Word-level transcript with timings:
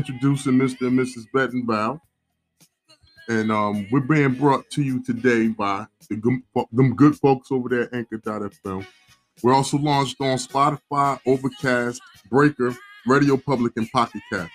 Introducing 0.00 0.54
Mr. 0.54 0.86
and 0.86 0.98
Mrs. 0.98 1.26
Bedenbaugh. 1.34 2.00
And 3.28 3.52
um, 3.52 3.86
we're 3.92 4.00
being 4.00 4.32
brought 4.32 4.70
to 4.70 4.82
you 4.82 5.04
today 5.04 5.48
by 5.48 5.86
the 6.08 6.16
gum- 6.16 6.42
them 6.72 6.96
good 6.96 7.16
folks 7.16 7.52
over 7.52 7.68
there 7.68 7.82
at 7.82 7.92
Anchor.fm. 7.92 8.86
We're 9.42 9.52
also 9.52 9.76
launched 9.76 10.18
on 10.22 10.38
Spotify, 10.38 11.20
Overcast, 11.26 12.00
Breaker, 12.30 12.74
Radio 13.06 13.36
Public, 13.36 13.74
and 13.76 13.92
Pocket 13.92 14.22
Cast. 14.32 14.50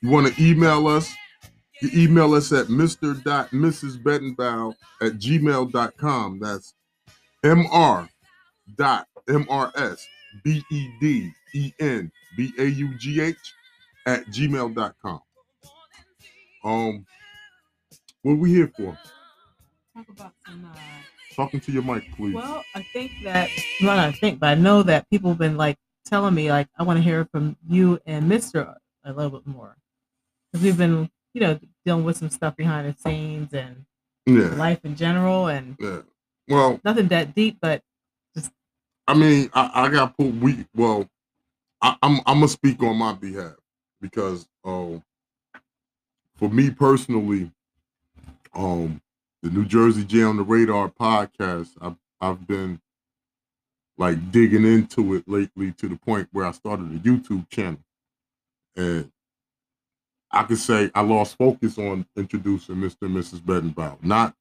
You 0.00 0.10
want 0.10 0.34
to 0.34 0.42
email 0.42 0.88
us? 0.88 1.14
You 1.80 1.90
email 1.94 2.34
us 2.34 2.50
at 2.50 2.66
Mr. 2.66 3.14
Mrs. 3.14 4.02
mr.mrsbedenbaugh 4.02 4.74
at 5.00 5.12
gmail.com. 5.12 6.40
That's 6.40 6.74
mr 7.44 8.08
dot 8.76 9.06
mrs 9.28 10.00
b 10.42 10.60
e 10.72 10.88
d 11.00 11.30
e 11.54 11.72
n 11.78 12.10
b 12.36 12.52
a 12.58 12.64
u 12.64 12.98
g 12.98 13.20
h 13.20 13.36
at 14.06 14.26
gmail.com. 14.26 15.20
Um, 16.64 17.06
what 18.22 18.38
we 18.38 18.50
here 18.50 18.72
for? 18.76 18.98
Talk 19.96 20.08
about 20.08 20.32
some. 20.46 20.64
Uh, 20.64 20.78
Talking 21.34 21.60
to 21.60 21.72
your 21.72 21.82
mic, 21.82 22.04
please. 22.14 22.34
well, 22.34 22.62
I 22.74 22.84
think 22.92 23.10
that 23.24 23.48
not 23.80 23.98
I 23.98 24.12
think, 24.12 24.38
but 24.38 24.48
I 24.50 24.54
know 24.54 24.82
that 24.82 25.08
people 25.08 25.30
have 25.30 25.38
been 25.38 25.56
like 25.56 25.78
telling 26.04 26.34
me 26.34 26.50
like 26.50 26.68
I 26.78 26.82
want 26.82 26.98
to 26.98 27.02
hear 27.02 27.26
from 27.32 27.56
you 27.66 27.98
and 28.04 28.28
Mister 28.28 28.74
a 29.04 29.12
little 29.12 29.30
bit 29.30 29.46
more 29.46 29.76
because 30.52 30.62
we've 30.62 30.76
been 30.76 31.10
you 31.32 31.40
know 31.40 31.58
dealing 31.86 32.04
with 32.04 32.18
some 32.18 32.28
stuff 32.28 32.54
behind 32.54 32.86
the 32.86 32.94
scenes 33.00 33.54
and 33.54 33.86
yeah, 34.26 34.54
life 34.56 34.80
in 34.84 34.94
general 34.94 35.46
and 35.46 35.76
yeah. 35.80 36.00
Well, 36.48 36.78
nothing 36.84 37.08
that 37.08 37.34
deep, 37.34 37.56
but 37.62 37.82
I 39.08 39.14
mean, 39.14 39.50
I, 39.54 39.70
I 39.74 39.88
got 39.88 40.16
put 40.16 40.34
we 40.34 40.66
well, 40.74 41.08
I, 41.80 41.96
I'm 42.02 42.20
I'm 42.26 42.36
gonna 42.36 42.48
speak 42.48 42.82
on 42.82 42.96
my 42.96 43.14
behalf 43.14 43.54
because 44.02 44.46
um 44.64 45.02
for 46.36 46.50
me 46.50 46.70
personally, 46.70 47.50
um 48.54 49.00
the 49.42 49.50
New 49.50 49.64
Jersey 49.64 50.04
J 50.04 50.24
on 50.24 50.36
the 50.36 50.42
Radar 50.44 50.90
podcast, 50.90 51.70
I've 51.80 51.96
I've 52.20 52.46
been 52.46 52.80
like 53.98 54.32
digging 54.32 54.64
into 54.64 55.14
it 55.14 55.24
lately 55.28 55.72
to 55.72 55.88
the 55.88 55.96
point 55.96 56.28
where 56.32 56.46
I 56.46 56.52
started 56.52 56.86
a 56.86 56.98
YouTube 56.98 57.48
channel. 57.50 57.80
And 58.76 59.10
I 60.30 60.44
could 60.44 60.58
say 60.58 60.90
I 60.94 61.02
lost 61.02 61.38
focus 61.38 61.78
on 61.78 62.06
introducing 62.16 62.76
Mr. 62.76 63.02
and 63.02 63.16
Mrs. 63.16 63.40
Bedenbaugh. 63.40 64.02
Not 64.02 64.34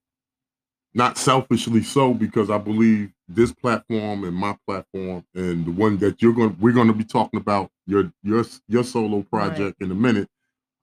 not 0.93 1.17
selfishly 1.17 1.83
so 1.83 2.13
because 2.13 2.49
I 2.49 2.57
believe 2.57 3.11
this 3.35 3.53
platform 3.53 4.23
and 4.23 4.35
my 4.35 4.57
platform 4.67 5.25
and 5.35 5.65
the 5.65 5.71
one 5.71 5.97
that 5.97 6.21
you're 6.21 6.33
going 6.33 6.55
we're 6.59 6.73
going 6.73 6.87
to 6.87 6.93
be 6.93 7.03
talking 7.03 7.39
about 7.39 7.71
your 7.87 8.11
your 8.23 8.43
your 8.67 8.83
solo 8.83 9.21
project 9.23 9.81
in 9.81 9.91
a 9.91 9.95
minute. 9.95 10.27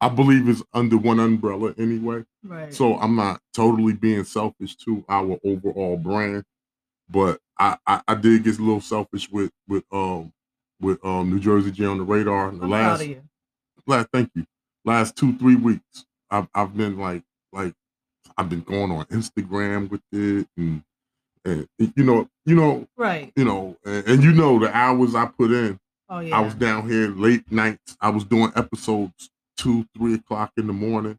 I 0.00 0.08
believe 0.08 0.48
is 0.48 0.62
under 0.72 0.96
one 0.96 1.18
umbrella 1.20 1.74
anyway. 1.78 2.24
right. 2.44 2.72
So 2.72 2.98
I'm 2.98 3.16
not 3.16 3.40
totally 3.52 3.94
being 3.94 4.24
selfish 4.24 4.76
to 4.78 5.04
our 5.08 5.38
overall 5.44 5.96
brand, 5.96 6.44
but 7.08 7.40
I, 7.58 7.76
I, 7.86 8.02
I 8.08 8.14
did 8.14 8.44
get 8.44 8.58
a 8.58 8.62
little 8.62 8.80
selfish 8.80 9.28
with 9.30 9.50
with 9.66 9.84
um 9.92 10.32
with 10.80 11.04
um 11.04 11.30
New 11.30 11.40
Jersey 11.40 11.72
J 11.72 11.86
on 11.86 11.98
the 11.98 12.04
radar 12.04 12.50
in 12.50 12.58
the 12.58 12.64
I'm 12.64 12.70
last 12.70 12.98
proud 12.98 13.00
of 13.02 13.08
you. 13.08 13.22
last 13.86 14.08
thank 14.12 14.30
you 14.34 14.46
last 14.84 15.16
two 15.16 15.36
three 15.38 15.56
weeks. 15.56 16.04
I've 16.30 16.48
I've 16.54 16.76
been 16.76 16.98
like 16.98 17.24
like 17.52 17.74
I've 18.36 18.48
been 18.48 18.60
going 18.62 18.90
on 18.92 19.04
Instagram 19.06 19.90
with 19.90 20.02
it 20.12 20.48
and 20.56 20.82
and 21.48 21.66
you 21.96 22.04
know 22.04 22.28
you 22.44 22.54
know 22.54 22.86
Right. 22.96 23.32
you 23.36 23.44
know 23.44 23.76
and, 23.84 24.06
and 24.06 24.22
you 24.22 24.32
know 24.32 24.58
the 24.58 24.74
hours 24.76 25.14
I 25.14 25.26
put 25.26 25.50
in. 25.50 25.78
Oh 26.08 26.20
yeah. 26.20 26.36
I 26.38 26.40
was 26.40 26.54
down 26.54 26.88
here 26.88 27.08
late 27.08 27.50
nights. 27.52 27.96
I 28.00 28.10
was 28.10 28.24
doing 28.24 28.52
episodes 28.56 29.30
two, 29.56 29.86
three 29.96 30.14
o'clock 30.14 30.52
in 30.56 30.66
the 30.66 30.72
morning, 30.72 31.18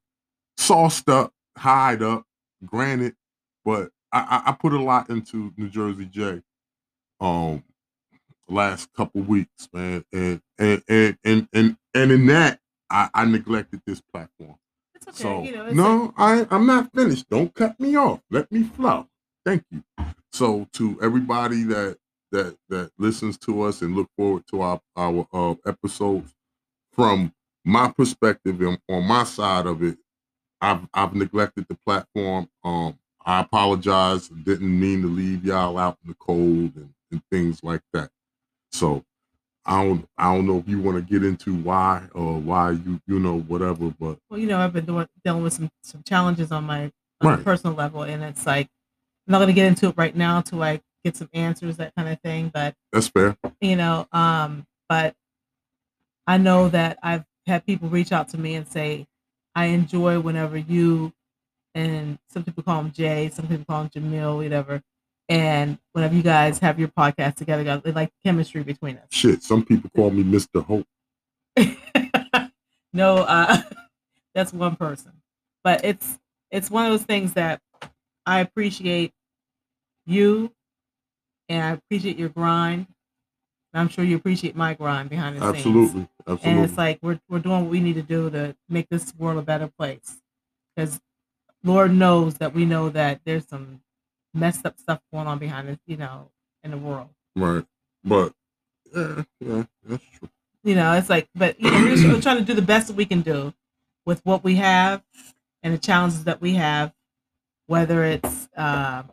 sauced 0.58 1.10
up, 1.10 1.32
hied 1.58 2.02
up, 2.02 2.24
granted, 2.66 3.16
but 3.66 3.90
I, 4.12 4.42
I, 4.46 4.50
I 4.50 4.54
put 4.54 4.74
a 4.74 4.82
lot 4.82 5.10
into 5.10 5.54
New 5.58 5.70
Jersey 5.70 6.06
J. 6.06 6.42
Um, 7.22 7.64
last 8.48 8.92
couple 8.94 9.22
weeks, 9.22 9.70
man, 9.74 10.04
and 10.12 10.42
and 10.58 10.82
and 10.88 11.18
and 11.24 11.48
and, 11.54 11.78
and 11.94 12.12
in 12.12 12.26
that 12.28 12.60
I, 12.90 13.10
I 13.14 13.26
neglected 13.26 13.82
this 13.86 14.02
platform. 14.02 14.56
it's 14.96 15.08
okay. 15.08 15.18
So 15.22 15.44
you 15.44 15.52
know, 15.56 15.70
no, 15.72 16.14
I 16.18 16.48
I'm 16.50 16.66
not 16.66 16.92
finished. 16.96 17.30
Don't 17.30 17.54
cut 17.54 17.80
me 17.80 17.96
off. 17.96 18.22
Let 18.32 18.52
me 18.52 18.64
flow. 18.64 19.08
Thank 19.46 19.64
you. 19.72 19.84
So 20.40 20.70
to 20.76 20.98
everybody 21.02 21.64
that 21.64 21.98
that 22.32 22.56
that 22.70 22.92
listens 22.98 23.38
to 23.40 23.64
us 23.64 23.82
and 23.82 23.94
look 23.94 24.08
forward 24.16 24.44
to 24.52 24.62
our 24.62 24.80
our 24.96 25.28
uh, 25.34 25.56
episodes 25.66 26.34
from 26.94 27.34
my 27.66 27.92
perspective 27.92 28.62
and 28.62 28.80
on 28.90 29.04
my 29.06 29.26
side 29.26 29.66
of 29.66 29.84
it, 29.84 29.98
I've 30.62 30.88
I've 30.94 31.14
neglected 31.14 31.66
the 31.68 31.76
platform. 31.86 32.50
Um, 32.64 32.98
I 33.26 33.42
apologize. 33.42 34.30
Didn't 34.30 34.80
mean 34.80 35.02
to 35.02 35.10
leave 35.10 35.44
y'all 35.44 35.78
out 35.78 35.98
in 36.06 36.10
the 36.10 36.16
cold 36.16 36.74
and, 36.78 36.94
and 37.12 37.22
things 37.30 37.62
like 37.62 37.82
that. 37.92 38.10
So 38.72 39.04
I 39.66 39.84
don't 39.84 40.08
I 40.18 40.34
don't 40.34 40.48
know 40.48 40.60
if 40.60 40.70
you 40.70 40.82
want 40.82 40.98
to 40.98 41.04
get 41.04 41.26
into 41.26 41.54
why 41.54 42.04
or 42.14 42.40
why 42.40 42.72
you 42.72 43.02
you 43.08 43.20
know 43.20 43.42
whatever, 43.42 43.94
but 44.00 44.20
well, 44.30 44.40
you 44.40 44.48
know, 44.48 44.60
I've 44.60 44.72
been 44.72 44.86
doing 44.86 45.08
dealing 45.26 45.44
with 45.44 45.54
some 45.54 45.70
some 45.84 46.02
challenges 46.04 46.54
on 46.54 46.64
my 46.64 46.94
on 47.22 47.28
Right. 47.28 47.44
personal 47.44 47.76
level, 47.76 48.04
and 48.04 48.24
it's 48.24 48.46
like 48.46 48.70
I'm 49.30 49.34
not 49.34 49.40
gonna 49.42 49.54
get 49.54 49.68
into 49.68 49.90
it 49.90 49.96
right 49.96 50.16
now 50.16 50.38
until 50.38 50.64
I 50.64 50.82
get 51.06 51.16
some 51.16 51.30
answers, 51.34 51.78
that 51.78 51.94
kind 51.96 52.10
of 52.10 52.20
thing. 52.22 52.50
But 52.52 52.74
that's 52.92 53.10
fair. 53.10 53.38
you 53.62 53.76
know, 53.76 54.08
um, 54.12 54.66
but 54.88 55.14
I 56.26 56.38
know 56.38 56.68
that 56.70 56.98
I've 57.04 57.26
had 57.46 57.64
people 57.64 57.90
reach 57.90 58.12
out 58.12 58.30
to 58.30 58.40
me 58.40 58.56
and 58.56 58.68
say, 58.68 59.06
I 59.54 59.66
enjoy 59.66 60.20
whenever 60.20 60.58
you 60.58 61.14
and 61.76 62.18
some 62.28 62.44
people 62.44 62.64
call 62.64 62.82
him 62.82 62.92
Jay, 62.92 63.30
some 63.30 63.48
people 63.48 63.66
call 63.66 63.84
him 63.84 63.90
Jamil, 63.90 64.38
whatever. 64.38 64.82
And 65.28 65.78
whenever 65.94 66.16
you 66.16 66.24
guys 66.24 66.58
have 66.60 66.80
your 66.80 66.88
podcast 66.88 67.36
together, 67.36 67.64
guys, 67.64 67.82
they 67.84 67.92
like 67.92 68.12
chemistry 68.26 68.64
between 68.64 68.98
us. 68.98 69.06
Shit, 69.12 69.44
some 69.44 69.64
people 69.64 69.92
call 69.96 70.10
me 70.10 70.24
Mr. 70.24 70.66
Hope. 70.66 70.88
no, 72.94 73.18
uh, 73.18 73.62
that's 74.34 74.52
one 74.52 74.76
person, 74.76 75.12
but 75.64 75.86
it's 75.86 76.18
it's 76.50 76.72
one 76.72 76.86
of 76.86 76.92
those 76.92 77.04
things 77.04 77.34
that 77.34 77.62
I 78.26 78.40
appreciate 78.40 79.14
you, 80.10 80.52
and 81.48 81.64
I 81.64 81.70
appreciate 81.72 82.18
your 82.18 82.30
grind. 82.30 82.88
And 83.72 83.82
I'm 83.82 83.90
sure 83.90 84.04
you 84.04 84.16
appreciate 84.16 84.56
my 84.56 84.74
grind 84.74 85.10
behind 85.10 85.38
the 85.38 85.54
scenes. 85.54 85.58
Absolutely. 85.58 86.08
And 86.44 86.60
it's 86.66 86.78
like 86.78 87.00
we're 87.02 87.20
we're 87.30 87.40
doing 87.40 87.62
what 87.62 87.70
we 87.70 87.80
need 87.80 87.96
to 87.96 88.02
do 88.02 88.30
to 88.32 88.56
make 88.68 88.90
this 88.90 89.14
world 89.18 89.38
a 89.38 89.44
better 89.44 89.68
place. 89.68 90.18
Because 90.76 91.00
Lord 91.64 91.94
knows 91.94 92.36
that 92.36 92.54
we 92.54 92.66
know 92.66 92.90
that 92.90 93.22
there's 93.26 93.48
some 93.48 93.82
messed 94.34 94.66
up 94.66 94.80
stuff 94.80 95.02
going 95.14 95.28
on 95.28 95.38
behind 95.40 95.70
it, 95.70 95.80
you 95.86 95.98
know, 95.98 96.32
in 96.64 96.72
the 96.72 96.78
world. 96.78 97.10
right. 97.36 97.66
But 98.04 98.34
yeah, 98.96 99.24
yeah, 99.40 99.64
that's 99.86 100.04
true. 100.18 100.30
You 100.64 100.76
know, 100.76 100.94
it's 100.94 101.10
like, 101.10 101.28
but 101.36 101.60
you 101.60 101.70
know, 101.70 101.84
we're, 101.84 102.14
we're 102.14 102.22
trying 102.22 102.38
to 102.38 102.44
do 102.44 102.54
the 102.54 102.62
best 102.62 102.88
that 102.88 102.96
we 102.96 103.06
can 103.06 103.22
do 103.22 103.54
with 104.06 104.26
what 104.26 104.44
we 104.44 104.56
have 104.56 105.04
and 105.62 105.74
the 105.74 105.78
challenges 105.78 106.24
that 106.24 106.42
we 106.42 106.56
have, 106.56 106.94
whether 107.68 108.04
it's, 108.04 108.50
uh, 108.58 109.04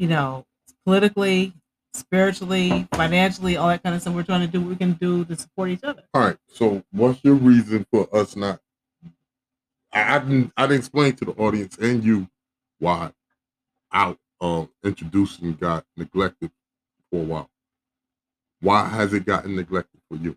you 0.00 0.08
know, 0.08 0.46
politically, 0.86 1.52
spiritually, 1.92 2.88
financially, 2.94 3.58
all 3.58 3.68
that 3.68 3.82
kind 3.82 3.94
of 3.94 4.00
stuff. 4.00 4.14
We're 4.14 4.22
trying 4.22 4.40
to 4.40 4.46
do 4.46 4.60
what 4.60 4.70
we 4.70 4.76
can 4.76 4.94
do 4.94 5.26
to 5.26 5.36
support 5.36 5.68
each 5.68 5.84
other. 5.84 6.02
All 6.14 6.22
right. 6.22 6.38
So 6.48 6.82
what's 6.90 7.22
your 7.22 7.34
reason 7.34 7.86
for 7.92 8.08
us 8.16 8.34
not 8.34 8.60
I, 9.92 10.16
I 10.16 10.18
didn't 10.20 10.52
I 10.56 10.66
didn't 10.66 10.78
explain 10.78 11.14
to 11.16 11.26
the 11.26 11.32
audience 11.32 11.76
and 11.76 12.02
you 12.02 12.28
why 12.78 13.12
out 13.92 14.18
um 14.40 14.70
introducing 14.82 15.52
got 15.54 15.84
neglected 15.96 16.50
for 17.10 17.20
a 17.20 17.24
while. 17.24 17.50
Why 18.60 18.88
has 18.88 19.12
it 19.12 19.26
gotten 19.26 19.54
neglected 19.54 20.00
for 20.08 20.16
you? 20.16 20.36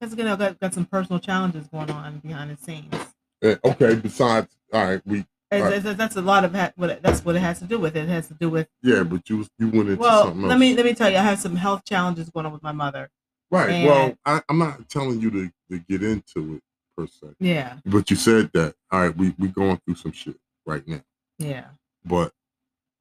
Because 0.00 0.16
you 0.16 0.24
know, 0.24 0.36
got, 0.36 0.58
got 0.58 0.74
some 0.74 0.84
personal 0.84 1.20
challenges 1.20 1.68
going 1.68 1.90
on 1.90 2.18
behind 2.18 2.50
the 2.50 2.56
scenes. 2.56 2.94
Eh, 3.42 3.56
okay, 3.64 3.94
besides 3.94 4.48
all 4.72 4.84
right, 4.84 5.00
we 5.06 5.24
Right. 5.52 5.80
that's 5.82 6.16
a 6.16 6.20
lot 6.22 6.44
of 6.44 6.54
ha- 6.54 6.72
what 6.76 6.90
it- 6.90 7.02
that's 7.02 7.24
what 7.24 7.36
it 7.36 7.40
has 7.40 7.60
to 7.60 7.66
do 7.66 7.78
with. 7.78 7.94
It 7.96 8.08
has 8.08 8.26
to 8.28 8.34
do 8.34 8.50
with 8.50 8.68
yeah, 8.82 9.02
but 9.04 9.28
you 9.30 9.46
you 9.58 9.68
went 9.68 9.90
into 9.90 9.96
well, 9.96 10.24
something 10.24 10.42
else. 10.42 10.48
let 10.50 10.58
me 10.58 10.74
let 10.74 10.84
me 10.84 10.94
tell 10.94 11.08
you, 11.10 11.16
I 11.18 11.22
have 11.22 11.38
some 11.38 11.54
health 11.56 11.84
challenges 11.84 12.28
going 12.30 12.46
on 12.46 12.52
with 12.52 12.62
my 12.62 12.72
mother. 12.72 13.08
right. 13.50 13.70
and- 13.70 13.86
well, 13.88 14.14
I, 14.26 14.42
I'm 14.48 14.58
not 14.58 14.88
telling 14.88 15.20
you 15.20 15.30
to, 15.30 15.50
to 15.70 15.78
get 15.88 16.02
into 16.02 16.56
it 16.56 16.62
per 16.96 17.06
se. 17.06 17.28
Yeah, 17.38 17.76
But 17.84 18.10
you 18.10 18.16
said 18.16 18.50
that, 18.54 18.74
all 18.90 19.00
right, 19.02 19.16
we 19.16 19.34
we 19.38 19.48
going 19.48 19.78
through 19.84 19.94
some 19.96 20.12
shit 20.12 20.36
right 20.66 20.86
now. 20.88 21.02
yeah. 21.38 21.66
But 22.04 22.32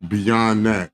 beyond 0.07 0.65
that, 0.67 0.91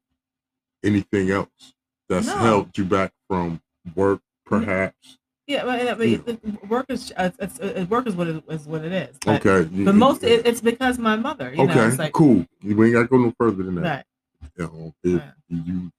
anything 0.83 1.31
else 1.31 1.73
that's 2.07 2.27
No. 2.27 2.37
held 2.37 2.77
you 2.77 2.85
back 2.85 3.11
from 3.27 3.61
work, 3.95 4.21
perhaps. 4.45 5.17
Yeah, 5.51 5.65
but 5.65 5.85
I 5.85 5.95
mean, 5.95 6.23
the- 6.25 6.67
work 6.69 6.85
is 6.87 7.11
uh, 7.17 7.29
it's, 7.39 7.59
uh, 7.59 7.85
work 7.89 8.07
is 8.07 8.15
what 8.15 8.27
it 8.29 8.41
is 8.47 8.65
what 8.65 8.85
it 8.85 8.93
is. 8.93 9.17
But, 9.25 9.45
Okay. 9.45 9.83
but 9.83 9.95
most 9.95 10.23
it, 10.23 10.45
it's 10.47 10.61
because 10.61 10.97
my 10.97 11.17
mother. 11.17 11.53
You 11.53 11.63
okay, 11.63 11.75
know, 11.75 11.87
it's 11.87 11.99
like 11.99 12.13
cool. 12.13 12.45
You 12.61 12.81
ain't 12.85 12.93
got 12.93 13.01
to 13.01 13.07
go 13.07 13.17
no 13.17 13.33
further 13.37 13.63
than 13.63 13.75
that. 13.75 13.83
right. 13.83 14.05
You 14.57 14.63
know, 14.65 14.93
if 15.03 15.21
Right. 15.21 15.33
you 15.49 15.91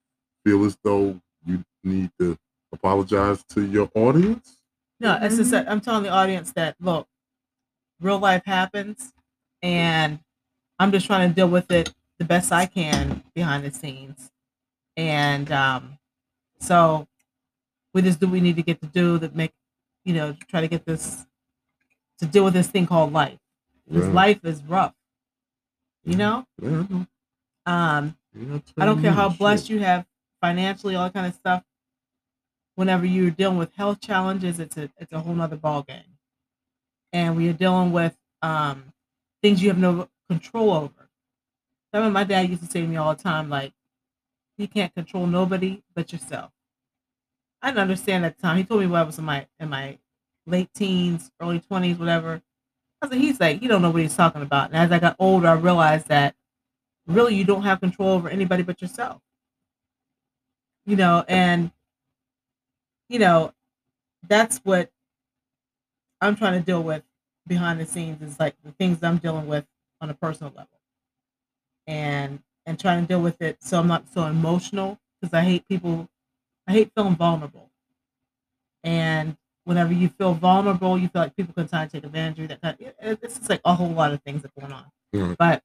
feel 0.45 0.65
as 0.65 0.79
though 0.83 1.21
you 1.45 1.63
need 1.85 2.11
to 2.19 2.39
apologize 2.73 3.45
to 3.51 3.67
your 3.67 3.91
audience, 3.95 4.57
No, 5.01 5.19
it's 5.21 5.37
just 5.37 5.51
that 5.51 5.71
I'm 5.71 5.83
telling 5.83 6.05
the 6.05 6.09
audience 6.09 6.51
that 6.55 6.75
look, 6.81 7.07
real 8.01 8.19
life 8.19 8.45
happens, 8.47 9.13
and 9.63 10.19
I'm 10.79 10.93
just 10.93 11.05
trying 11.05 11.29
to 11.29 11.35
deal 11.35 11.49
with 11.49 11.71
it 11.71 11.93
the 12.19 12.25
best 12.25 12.53
I 12.53 12.65
can 12.65 13.23
behind 13.35 13.65
the 13.67 13.71
scenes, 13.71 14.31
and 14.97 15.53
um, 15.53 15.99
so 16.59 17.07
we 17.95 18.03
just 18.03 18.21
do 18.21 18.27
we 18.29 18.41
need 18.41 18.57
to 18.57 18.63
get 18.63 18.81
to 18.81 18.87
do 18.87 19.19
that 19.19 19.35
make, 19.35 19.53
you 20.05 20.15
know, 20.15 20.37
try 20.49 20.61
to 20.61 20.69
get 20.69 20.85
this 20.85 21.27
to 22.19 22.27
deal 22.27 22.45
with 22.45 22.55
this 22.55 22.69
thing 22.69 22.87
called 22.87 23.13
life. 23.13 23.39
Because 23.89 24.09
life 24.09 24.45
is 24.45 24.63
rough, 24.63 24.95
you 26.05 26.17
know. 26.17 26.47
Yeah, 26.61 27.07
I. 27.67 27.99
Um, 27.99 28.17
Yeah, 28.35 28.59
I 28.79 28.87
don't 28.87 29.03
care 29.03 29.13
how 29.13 29.29
shit. 29.31 29.39
blessed 29.39 29.71
you 29.71 29.81
have 29.81 30.07
financially, 30.41 30.95
all 30.95 31.05
that 31.05 31.15
kind 31.15 31.27
of 31.27 31.35
stuff. 31.35 31.65
Whenever 32.77 33.05
you're 33.05 33.31
dealing 33.31 33.59
with 33.59 33.75
health 33.75 34.01
challenges, 34.01 34.59
it's 34.59 34.77
a 34.77 34.91
it's 34.99 35.13
a 35.13 35.21
whole 35.21 35.35
nother 35.35 35.57
ball 35.57 35.83
game. 35.83 36.19
And 37.13 37.37
when 37.37 37.45
you're 37.45 37.55
dealing 37.55 37.93
with 37.93 38.17
um, 38.41 38.93
things 39.43 39.63
you 39.63 39.69
have 39.69 39.79
no 39.79 40.09
control 40.29 40.73
over. 40.73 41.11
I 41.93 41.99
remember 41.99 42.15
my 42.15 42.25
dad 42.25 42.49
used 42.49 42.63
to 42.65 42.71
say 42.71 42.81
to 42.81 42.87
me 42.87 42.97
all 42.97 43.15
the 43.15 43.23
time, 43.23 43.51
like, 43.51 43.73
you 44.57 44.67
can't 44.67 44.95
control 44.95 45.27
nobody 45.27 45.83
but 45.95 46.13
yourself. 46.13 46.51
I 47.63 47.69
didn't 47.69 47.81
understand 47.81 48.25
at 48.25 48.37
the 48.37 48.43
time. 48.43 48.57
He 48.57 48.65
told 48.65 48.81
me 48.81 48.87
when 48.87 49.01
I 49.01 49.05
was 49.05 49.19
in 49.19 49.25
my 49.25 49.47
in 49.61 49.71
my 49.71 49.99
late 50.47 50.71
teens, 50.75 51.31
early 51.41 51.61
twenties, 51.61 51.99
whatever. 51.99 52.43
I 53.01 53.07
like, 53.07 53.19
he's 53.19 53.41
like, 53.41 53.61
he 53.61 53.69
don't 53.69 53.83
know 53.83 53.91
what 53.91 54.03
he's 54.03 54.17
talking 54.17 54.43
about. 54.43 54.69
And 54.69 54.77
as 54.77 54.93
I 54.93 54.99
got 54.99 55.17
older, 55.19 55.49
I 55.49 55.55
realized 55.55 56.09
that 56.09 56.35
really 57.07 57.35
you 57.35 57.45
don't 57.45 57.63
have 57.63 57.81
control 57.81 58.11
over 58.11 58.29
anybody 58.29 58.63
but 58.63 58.81
yourself 58.81 59.21
you 60.87 60.97
know 60.97 61.25
and 61.29 61.71
you 63.09 63.19
know 63.19 63.53
that's 64.29 64.59
what 64.59 64.91
i'm 66.21 66.37
trying 66.37 66.59
to 66.59 66.65
deal 66.65 66.83
with 66.83 67.03
behind 67.47 67.81
the 67.81 67.87
scenes 67.87 68.23
is 68.23 68.39
like 68.39 68.55
the 68.65 68.73
things 68.73 69.03
i'm 69.03 69.19
dealing 69.19 69.47
with 69.47 69.67
on 70.01 70.11
a 70.11 70.15
personal 70.15 70.53
level 70.53 70.69
and 71.87 72.41
and 72.67 72.79
trying 72.79 73.03
to 73.03 73.09
deal 73.09 73.21
with 73.21 73.41
it 73.43 73.57
so 73.63 73.79
i'm 73.81 73.89
not 73.89 74.09
so 74.13 74.25
emotional 74.27 74.99
because 75.21 75.35
i 75.35 75.41
hate 75.41 75.67
people 75.69 76.09
i 76.67 76.73
hate 76.73 76.91
feeling 76.95 77.17
vulnerable 77.17 77.71
and 78.85 79.37
whenever 79.65 79.93
you 79.93 80.09
feel 80.09 80.35
vulnerable 80.35 80.99
you 80.99 81.09
feel 81.09 81.23
like 81.23 81.37
people 81.37 81.55
can 81.55 81.69
try 81.69 81.85
to 81.85 81.91
take 81.91 82.05
advantage 82.05 82.35
of 82.39 82.43
you 82.43 82.49
that 82.49 82.61
kind 82.63 82.77
it- 82.81 82.97
it's 83.23 83.39
just 83.39 83.51
like 83.51 83.61
a 83.65 83.75
whole 83.75 83.91
lot 83.91 84.13
of 84.13 84.21
things 84.23 84.43
that 84.43 84.51
are 84.57 84.61
going 84.61 84.73
on 84.73 84.85
Right. 85.13 85.37
but 85.39 85.63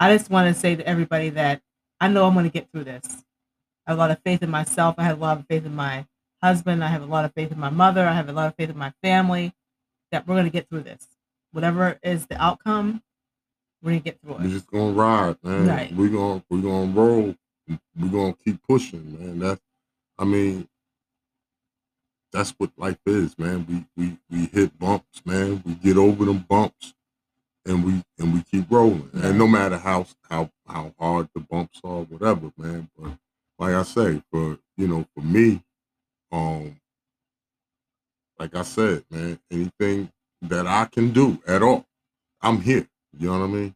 I 0.00 0.16
just 0.16 0.30
want 0.30 0.52
to 0.52 0.58
say 0.60 0.74
to 0.74 0.86
everybody 0.86 1.28
that 1.30 1.62
I 2.00 2.08
know 2.08 2.26
I'm 2.26 2.32
going 2.34 2.44
to 2.44 2.50
get 2.50 2.68
through 2.72 2.82
this. 2.84 3.04
I 3.86 3.92
have 3.92 3.98
a 3.98 4.00
lot 4.00 4.10
of 4.10 4.18
faith 4.24 4.42
in 4.42 4.50
myself. 4.50 4.96
I 4.98 5.04
have 5.04 5.18
a 5.18 5.20
lot 5.20 5.38
of 5.38 5.46
faith 5.46 5.64
in 5.64 5.76
my 5.76 6.06
husband. 6.42 6.82
I 6.82 6.88
have 6.88 7.02
a 7.02 7.06
lot 7.06 7.24
of 7.24 7.32
faith 7.34 7.52
in 7.52 7.58
my 7.60 7.70
mother. 7.70 8.04
I 8.08 8.12
have 8.12 8.28
a 8.28 8.32
lot 8.32 8.48
of 8.48 8.56
faith 8.56 8.68
in 8.70 8.76
my 8.76 8.92
family 9.00 9.54
that 10.10 10.26
we're 10.26 10.34
going 10.34 10.46
to 10.46 10.50
get 10.50 10.68
through 10.68 10.80
this. 10.82 11.06
Whatever 11.52 12.00
is 12.02 12.26
the 12.26 12.42
outcome, 12.42 13.00
we're 13.80 13.92
going 13.92 14.00
to 14.02 14.04
get 14.10 14.20
through 14.20 14.34
it. 14.34 14.40
We're 14.40 14.48
just 14.48 14.66
gonna 14.66 14.90
ride, 14.92 15.36
man. 15.44 15.68
Right. 15.68 15.94
We're 15.94 16.08
gonna 16.08 16.42
we're 16.50 16.62
gonna 16.62 16.90
roll. 16.90 17.36
We're 17.96 18.08
gonna 18.10 18.34
keep 18.44 18.60
pushing, 18.68 19.16
man. 19.20 19.38
That's 19.38 19.60
I 20.22 20.24
mean, 20.24 20.68
that's 22.32 22.54
what 22.56 22.70
life 22.76 23.00
is, 23.06 23.36
man. 23.36 23.66
We 23.68 23.84
we 23.96 24.18
we 24.30 24.46
hit 24.46 24.78
bumps, 24.78 25.20
man. 25.24 25.60
We 25.66 25.74
get 25.74 25.96
over 25.96 26.24
them 26.24 26.46
bumps 26.48 26.94
and 27.66 27.84
we 27.84 28.04
and 28.20 28.32
we 28.32 28.42
keep 28.44 28.70
rolling. 28.70 29.10
And 29.14 29.36
no 29.36 29.48
matter 29.48 29.76
how 29.78 30.06
how 30.30 30.48
how 30.64 30.94
hard 30.96 31.28
the 31.34 31.40
bumps 31.40 31.80
are, 31.82 32.02
whatever, 32.02 32.52
man. 32.56 32.88
But 32.96 33.18
like 33.58 33.74
I 33.74 33.82
say, 33.82 34.22
for 34.30 34.58
you 34.76 34.86
know, 34.86 35.04
for 35.12 35.22
me, 35.22 35.60
um, 36.30 36.76
like 38.38 38.54
I 38.54 38.62
said, 38.62 39.04
man, 39.10 39.40
anything 39.50 40.08
that 40.42 40.68
I 40.68 40.84
can 40.84 41.10
do 41.10 41.42
at 41.48 41.64
all, 41.64 41.84
I'm 42.40 42.60
here. 42.60 42.86
You 43.18 43.26
know 43.26 43.40
what 43.40 43.44
I 43.44 43.48
mean? 43.48 43.74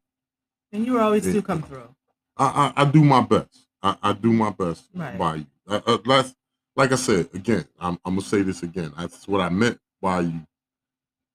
And 0.70 0.87
you 0.87 1.00
always 1.00 1.25
do 1.25 1.42
come 1.42 1.62
through. 1.62 1.92
I, 2.37 2.72
I, 2.76 2.82
I 2.82 2.84
do 2.84 3.02
my 3.02 3.20
best. 3.20 3.65
I, 3.87 3.97
I 4.11 4.15
do 4.15 4.33
my 4.33 4.50
best 4.50 4.85
Right. 4.94 5.19
by 5.19 5.37
you. 5.37 5.47
Uh, 5.69 5.81
uh, 5.87 5.99
that's, 6.06 6.35
like 6.77 6.93
I 6.93 6.97
said 6.97 7.29
again. 7.35 7.67
I'm, 7.81 7.99
I'm 8.05 8.15
gonna 8.17 8.23
say 8.23 8.43
this 8.43 8.62
again. 8.65 8.93
That's 8.99 9.29
what 9.29 9.41
I 9.43 9.50
meant 9.50 9.79
by 10.03 10.21
you. 10.23 10.43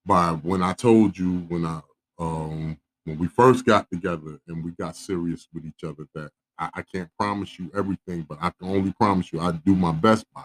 By 0.05 0.31
when 0.33 0.63
I 0.63 0.73
told 0.73 1.17
you 1.17 1.39
when 1.49 1.65
I 1.65 1.81
um 2.19 2.77
when 3.05 3.19
we 3.19 3.27
first 3.27 3.65
got 3.65 3.89
together 3.91 4.39
and 4.47 4.63
we 4.63 4.71
got 4.71 4.95
serious 4.97 5.47
with 5.53 5.65
each 5.65 5.83
other 5.85 6.07
that 6.15 6.31
I, 6.59 6.69
I 6.75 6.81
can't 6.83 7.09
promise 7.19 7.59
you 7.59 7.71
everything, 7.75 8.23
but 8.29 8.39
I 8.41 8.51
can 8.59 8.69
only 8.69 8.93
promise 8.93 9.33
you 9.33 9.39
I 9.41 9.53
do 9.53 9.75
my 9.75 9.93
best 9.93 10.25
by 10.35 10.43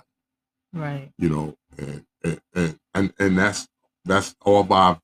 you 0.74 0.80
Right. 0.80 1.12
you 1.18 1.30
know, 1.30 1.56
and 1.78 2.04
and 2.24 2.40
and 2.54 2.80
and, 2.94 3.14
and 3.18 3.38
that's 3.38 3.68
that's 4.04 4.36
all 4.44 4.72
I've 4.72 5.00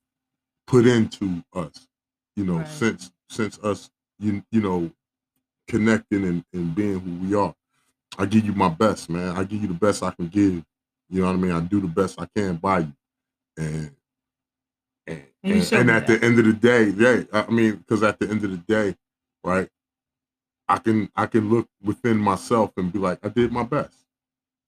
put 0.66 0.86
into 0.86 1.44
us, 1.54 1.88
you 2.36 2.44
know, 2.46 2.58
Right. 2.58 2.68
since 2.68 3.12
since 3.30 3.58
us 3.60 3.90
you 4.18 4.44
you 4.52 4.60
know 4.62 4.90
connecting 5.72 6.24
and, 6.26 6.44
and 6.52 6.74
being 6.76 7.00
who 7.00 7.28
we 7.28 7.34
are. 7.34 7.54
I 8.18 8.26
give 8.26 8.44
you 8.44 8.52
my 8.52 8.68
best, 8.68 9.10
man. 9.10 9.36
I 9.36 9.44
give 9.44 9.62
you 9.62 9.68
the 9.68 9.74
best 9.74 10.02
I 10.02 10.10
can 10.12 10.28
give. 10.28 10.64
You 11.10 11.22
know 11.22 11.26
what 11.28 11.34
I 11.34 11.38
mean? 11.38 11.52
I 11.52 11.60
do 11.60 11.80
the 11.80 11.88
best 11.88 12.20
I 12.20 12.26
can 12.36 12.56
by 12.56 12.80
you, 12.80 12.92
and 13.58 13.92
and, 15.06 15.24
And 15.42 15.72
and, 15.72 15.90
at 15.90 16.06
that. 16.06 16.20
the 16.20 16.26
end 16.26 16.38
of 16.38 16.44
the 16.46 16.52
day, 16.54 16.90
yeah, 16.90 17.24
I 17.32 17.50
mean, 17.50 17.76
because 17.76 18.02
at 18.02 18.18
the 18.20 18.28
end 18.30 18.44
of 18.44 18.50
the 18.52 18.58
day, 18.58 18.96
right, 19.44 19.68
I 20.68 20.78
can 20.78 21.10
I 21.16 21.26
can 21.26 21.50
look 21.50 21.68
within 21.82 22.18
myself 22.18 22.72
and 22.78 22.92
be 22.92 22.98
like, 22.98 23.18
I 23.24 23.28
did 23.30 23.52
my 23.52 23.64
best, 23.64 23.96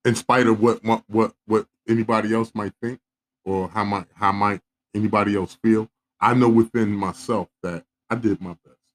in 0.04 0.14
spite 0.16 0.46
of 0.48 0.60
what 0.60 0.84
what 0.84 1.04
what, 1.08 1.34
what 1.46 1.66
anybody 1.88 2.34
else 2.34 2.52
might 2.54 2.72
think 2.82 3.00
or 3.44 3.68
how 3.68 3.84
might 3.84 4.06
how 4.14 4.32
might 4.32 4.62
anybody 4.94 5.36
else 5.36 5.56
feel. 5.62 5.88
I 6.20 6.34
know 6.34 6.48
within 6.48 6.90
myself 6.92 7.48
that 7.62 7.84
I 8.10 8.16
did 8.16 8.40
my 8.40 8.56
best, 8.64 8.92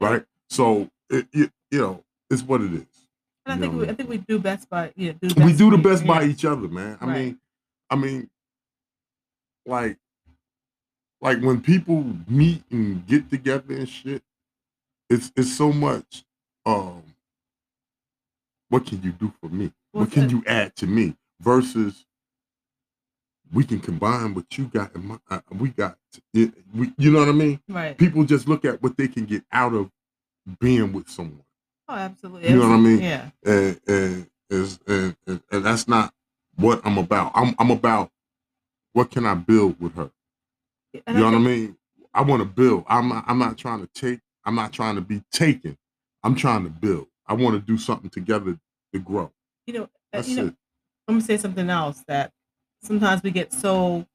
right? 0.00 0.24
So 0.50 0.90
it, 1.10 1.26
it 1.32 1.50
you 1.70 1.78
know 1.80 2.04
it's 2.30 2.42
what 2.42 2.60
it 2.60 2.72
is. 2.72 2.86
and 3.46 3.52
I 3.52 3.54
you 3.54 3.60
think 3.62 3.74
we, 3.80 3.88
I 3.88 3.94
think 3.94 4.08
we 4.08 4.18
do 4.18 4.38
best 4.38 4.68
by 4.68 4.92
yeah. 4.96 5.12
Do 5.20 5.44
we 5.44 5.52
do 5.54 5.70
the 5.70 5.76
by- 5.78 5.90
best 5.90 6.06
by 6.06 6.22
yeah. 6.22 6.28
each 6.28 6.44
other, 6.44 6.68
man. 6.68 6.98
I 7.00 7.06
Right. 7.06 7.14
mean, 7.24 7.40
I 7.90 7.96
mean, 7.96 8.30
like, 9.66 9.96
like 11.20 11.40
when 11.40 11.60
people 11.60 12.04
meet 12.28 12.62
and 12.70 13.06
get 13.06 13.30
together 13.30 13.74
and 13.74 13.88
shit, 13.88 14.22
it's 15.10 15.32
it's 15.36 15.52
so 15.56 15.72
much. 15.72 16.24
Um, 16.66 17.02
what 18.68 18.84
can 18.86 19.02
you 19.02 19.12
do 19.12 19.32
for 19.40 19.48
me? 19.48 19.72
Well, 19.92 20.04
what 20.04 20.12
can 20.12 20.24
good. 20.24 20.32
you 20.32 20.42
add 20.46 20.76
to 20.76 20.86
me? 20.86 21.14
Versus, 21.40 22.04
we 23.52 23.64
can 23.64 23.78
combine 23.80 24.34
what 24.34 24.58
you 24.58 24.64
got 24.66 24.94
and 24.94 25.04
my, 25.04 25.18
uh, 25.30 25.40
we 25.58 25.70
got. 25.70 25.96
It, 26.34 26.52
we, 26.74 26.92
you 26.98 27.10
know 27.12 27.20
what 27.20 27.28
I 27.28 27.32
mean? 27.32 27.60
Right. 27.68 27.96
People 27.96 28.24
just 28.24 28.48
look 28.48 28.64
at 28.66 28.82
what 28.82 28.96
they 28.98 29.08
can 29.08 29.24
get 29.24 29.44
out 29.52 29.72
of 29.72 29.90
being 30.60 30.92
with 30.92 31.08
someone 31.08 31.44
Oh, 31.88 31.94
absolutely. 31.94 32.50
You 32.50 32.56
know 32.56 32.68
what 32.68 32.74
I 32.74 32.78
mean? 32.78 33.00
Yeah. 33.00 33.30
and 33.44 33.80
and 33.88 34.30
and, 34.50 35.16
and, 35.26 35.42
and 35.50 35.64
that's 35.64 35.88
not 35.88 36.12
what 36.56 36.80
I'm 36.84 36.98
about. 36.98 37.32
I'm 37.34 37.54
I'm 37.58 37.70
about 37.70 38.10
what 38.92 39.10
can 39.10 39.24
I 39.24 39.34
build 39.34 39.80
with 39.80 39.94
her. 39.96 40.10
You 40.92 41.02
know 41.06 41.24
what 41.24 41.34
I 41.34 41.38
mean? 41.38 41.76
I 42.12 42.22
want 42.22 42.42
to 42.42 42.46
build. 42.46 42.84
I'm 42.88 43.08
not, 43.08 43.24
I'm 43.26 43.38
not 43.38 43.56
trying 43.56 43.80
to 43.80 43.86
take. 43.94 44.20
I'm 44.44 44.54
not 44.54 44.72
trying 44.72 44.96
to 44.96 45.00
be 45.00 45.22
taken. 45.32 45.76
I'm 46.22 46.34
trying 46.34 46.64
to 46.64 46.70
build. 46.70 47.06
I 47.26 47.34
want 47.34 47.54
to 47.54 47.60
do 47.60 47.78
something 47.78 48.10
together 48.10 48.58
to 48.92 48.98
grow. 48.98 49.30
You 49.66 49.74
know, 49.74 49.82
uh, 49.84 49.88
That's 50.12 50.28
you 50.28 50.36
know, 50.36 50.46
it. 50.48 50.54
I'm 51.06 51.14
gonna 51.14 51.24
say 51.24 51.36
something 51.38 51.70
else 51.70 52.04
that 52.08 52.32
sometimes 52.82 53.22
we 53.22 53.30
get 53.30 53.52
so 53.52 54.06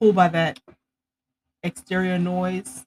pulled 0.00 0.16
by 0.16 0.28
that 0.28 0.60
exterior 1.62 2.18
noise. 2.18 2.84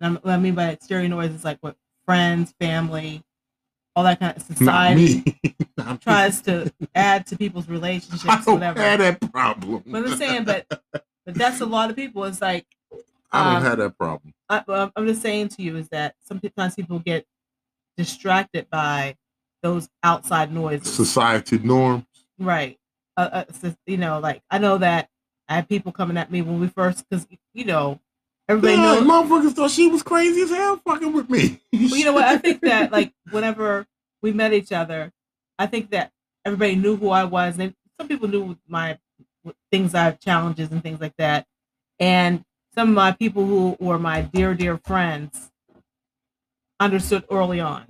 And 0.00 0.14
I'm- 0.14 0.22
what 0.22 0.34
I 0.34 0.38
mean 0.38 0.54
by 0.54 0.68
exterior 0.70 1.08
noise 1.08 1.32
is 1.32 1.44
like 1.44 1.58
what 1.60 1.76
friends, 2.06 2.54
family, 2.60 3.22
all 3.94 4.04
that 4.04 4.18
kind 4.20 4.36
of 4.36 4.42
society 4.42 5.22
me. 5.24 5.56
Not 5.76 5.92
me. 5.92 5.98
tries 5.98 6.40
to 6.42 6.72
add 6.94 7.26
to 7.26 7.36
people's 7.36 7.68
relationships, 7.68 8.24
I 8.26 8.42
don't 8.42 8.54
whatever. 8.54 8.80
have 8.80 8.98
that 9.00 9.32
problem. 9.32 9.82
But 9.86 10.06
I'm 10.06 10.16
saying, 10.16 10.44
but 10.44 10.66
but 10.92 11.04
that's 11.26 11.60
a 11.60 11.66
lot 11.66 11.90
of 11.90 11.96
people. 11.96 12.24
It's 12.24 12.40
like 12.40 12.66
I 13.32 13.44
don't 13.44 13.56
um, 13.56 13.62
have 13.62 13.78
that 13.78 13.98
problem. 13.98 14.34
I, 14.48 14.62
I'm 14.96 15.06
just 15.06 15.22
saying 15.22 15.48
to 15.50 15.62
you 15.62 15.76
is 15.76 15.88
that 15.90 16.14
sometimes 16.20 16.74
people 16.74 16.98
get 16.98 17.24
distracted 17.96 18.68
by 18.70 19.16
those 19.62 19.88
outside 20.02 20.52
noises. 20.52 20.92
Society 20.92 21.58
norms. 21.58 22.04
Right. 22.38 22.78
Uh, 23.16 23.44
uh, 23.62 23.70
you 23.86 23.98
know, 23.98 24.18
like 24.18 24.42
I 24.50 24.58
know 24.58 24.78
that 24.78 25.08
I 25.48 25.56
had 25.56 25.68
people 25.68 25.92
coming 25.92 26.16
at 26.16 26.30
me 26.30 26.42
when 26.42 26.60
we 26.60 26.68
first, 26.68 27.04
because 27.08 27.26
you 27.52 27.64
know, 27.64 28.00
everybody 28.50 28.74
Yeah, 28.74 29.00
knows. 29.00 29.04
motherfuckers 29.04 29.52
thought 29.52 29.70
she 29.70 29.88
was 29.88 30.02
crazy 30.02 30.42
as 30.42 30.50
hell 30.50 30.76
fucking 30.84 31.12
with 31.12 31.30
me. 31.30 31.60
Well, 31.72 31.96
you 31.96 32.04
know 32.04 32.12
what? 32.14 32.24
I 32.24 32.36
think 32.38 32.60
that 32.62 32.92
like 32.92 33.12
whenever 33.30 33.86
we 34.22 34.32
met 34.32 34.52
each 34.52 34.72
other, 34.72 35.12
I 35.58 35.66
think 35.66 35.90
that 35.90 36.12
everybody 36.44 36.74
knew 36.76 36.96
who 36.96 37.10
I 37.10 37.24
was. 37.24 37.58
And 37.58 37.74
some 37.98 38.08
people 38.08 38.28
knew 38.28 38.58
my 38.68 38.98
things 39.70 39.94
I 39.94 40.04
have 40.04 40.20
challenges 40.20 40.70
and 40.72 40.82
things 40.82 41.00
like 41.00 41.14
that, 41.18 41.46
and 41.98 42.44
some 42.74 42.88
of 42.90 42.94
my 42.94 43.12
people 43.12 43.46
who 43.46 43.76
were 43.80 43.98
my 43.98 44.22
dear 44.22 44.54
dear 44.54 44.78
friends 44.84 45.50
understood 46.78 47.24
early 47.30 47.60
on. 47.60 47.86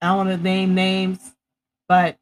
I 0.00 0.08
don't 0.08 0.16
want 0.18 0.28
to 0.30 0.36
name 0.36 0.74
names, 0.74 1.32
but 1.88 2.18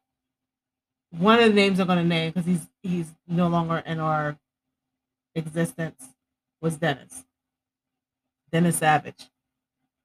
one 1.10 1.38
of 1.40 1.44
the 1.48 1.54
names 1.54 1.78
I'm 1.80 1.86
going 1.86 1.98
to 1.98 2.04
name 2.04 2.30
because 2.32 2.46
he's 2.46 2.66
he's 2.82 3.14
no 3.28 3.48
longer 3.48 3.78
in 3.78 4.00
our 4.00 4.36
existence 5.34 6.08
was 6.62 6.76
Dennis. 6.76 7.24
Dennis 8.52 8.76
Savage, 8.76 9.30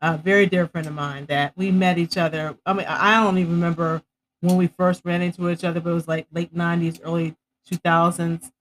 a 0.02 0.18
very 0.18 0.46
dear 0.46 0.68
friend 0.68 0.88
of 0.88 0.94
mine 0.94 1.26
that 1.28 1.54
we 1.56 1.72
met 1.72 1.98
each 1.98 2.18
other. 2.18 2.58
I 2.66 2.74
mean, 2.74 2.88
I 2.88 3.22
don't 3.24 3.38
even 3.38 3.54
remember 3.54 4.02
when 4.42 4.56
we 4.56 4.68
first 4.68 5.02
ran 5.04 5.22
into 5.22 5.50
each 5.50 5.64
other, 5.64 5.82
but 5.82 5.92
it 5.92 5.94
was 5.94 6.08
like 6.08 6.28
late 6.32 6.56
90s, 6.56 7.00
early 7.04 7.36
2000s. 7.66 8.52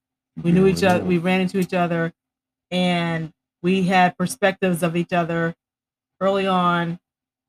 We 0.43 0.51
knew 0.51 0.67
each 0.67 0.83
other, 0.83 1.03
we 1.03 1.17
ran 1.17 1.41
into 1.41 1.57
each 1.57 1.73
other, 1.73 2.13
and 2.69 3.33
we 3.63 3.83
had 3.83 4.17
perspectives 4.17 4.83
of 4.83 4.95
each 4.95 5.13
other 5.13 5.55
early 6.19 6.47
on. 6.47 6.99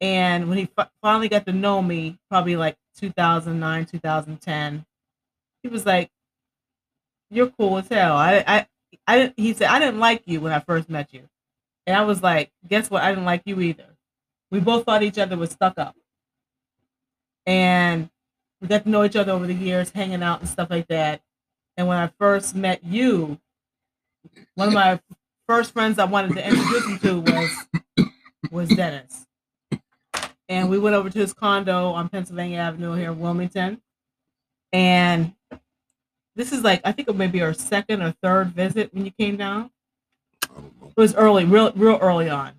And 0.00 0.49
when 0.49 0.59
he 0.59 0.67
fi- 0.67 0.88
finally 1.02 1.28
got 1.28 1.45
to 1.47 1.52
know 1.52 1.83
me, 1.83 2.19
probably 2.31 2.57
like 2.57 2.76
2009, 2.97 3.87
2010, 3.87 4.87
he 5.62 5.69
was 5.69 5.85
like, 5.85 6.11
"You're 7.31 7.50
cool 7.50 7.78
as 7.78 7.88
hell." 7.88 8.17
I, 8.17 8.45
I, 8.47 8.67
I 9.07 9.18
didn't. 9.18 9.38
He 9.38 9.52
said, 9.54 9.68
"I 9.68 9.78
didn't 9.78 10.00
like 10.00 10.23
you 10.26 10.40
when 10.40 10.52
I 10.52 10.61
first 10.61 10.88
met 10.88 11.12
you," 11.12 11.28
and 11.87 11.97
I 11.97 12.02
was 12.02 12.23
like, 12.23 12.50
"Guess 12.68 12.90
what? 12.90 13.02
I 13.02 13.11
didn't 13.11 13.25
like 13.25 13.42
you 13.45 13.61
either." 13.61 13.97
We 14.50 14.61
both 14.61 14.85
thought 14.85 15.02
each 15.02 15.18
other 15.18 15.37
was 15.37 15.50
stuck 15.50 15.78
up, 15.78 15.97
and 17.47 18.11
we 18.61 18.68
got 18.68 18.85
to 18.85 18.90
know 18.90 19.04
each 19.04 19.16
other 19.16 19.33
over 19.33 19.47
the 19.47 19.54
years, 19.54 19.90
hanging 19.90 20.23
out 20.23 20.40
and 20.40 20.49
stuff 20.49 20.71
like 20.71 20.88
that. 20.88 21.23
And 21.76 21.87
when 21.87 21.99
I 21.99 22.09
first 22.18 22.54
met 22.54 22.83
you, 22.85 23.38
one 24.54 24.68
of 24.68 24.75
my 24.75 25.00
first 25.47 25.73
friends 25.73 25.99
I 25.99 26.04
wanted 26.04 26.35
to 26.35 26.47
introduce 26.47 26.87
him 26.87 26.99
to 26.99 27.21
was 27.21 27.66
was 28.50 28.68
Dennis. 28.71 29.26
And 30.49 30.71
we 30.71 30.78
went 30.78 30.97
over 30.97 31.11
to 31.11 31.18
his 31.18 31.35
condo 31.35 31.90
on 31.90 32.09
Pennsylvania 32.09 32.59
Avenue 32.59 32.95
here 32.95 33.12
in 33.12 33.21
Wilmington. 33.21 33.83
And 34.73 35.35
this 36.38 36.52
is 36.52 36.62
like 36.64 36.80
I 36.85 36.92
think 36.92 37.09
it 37.09 37.16
may 37.16 37.26
be 37.26 37.42
our 37.42 37.52
second 37.52 38.00
or 38.00 38.12
third 38.23 38.49
visit 38.52 38.95
when 38.95 39.04
you 39.04 39.11
came 39.11 39.37
down. 39.37 39.71
I 40.45 40.47
don't 40.54 40.80
know. 40.80 40.88
It 40.97 41.00
was 41.00 41.14
early, 41.16 41.45
real 41.45 41.73
real 41.73 41.99
early 42.00 42.30
on. 42.30 42.52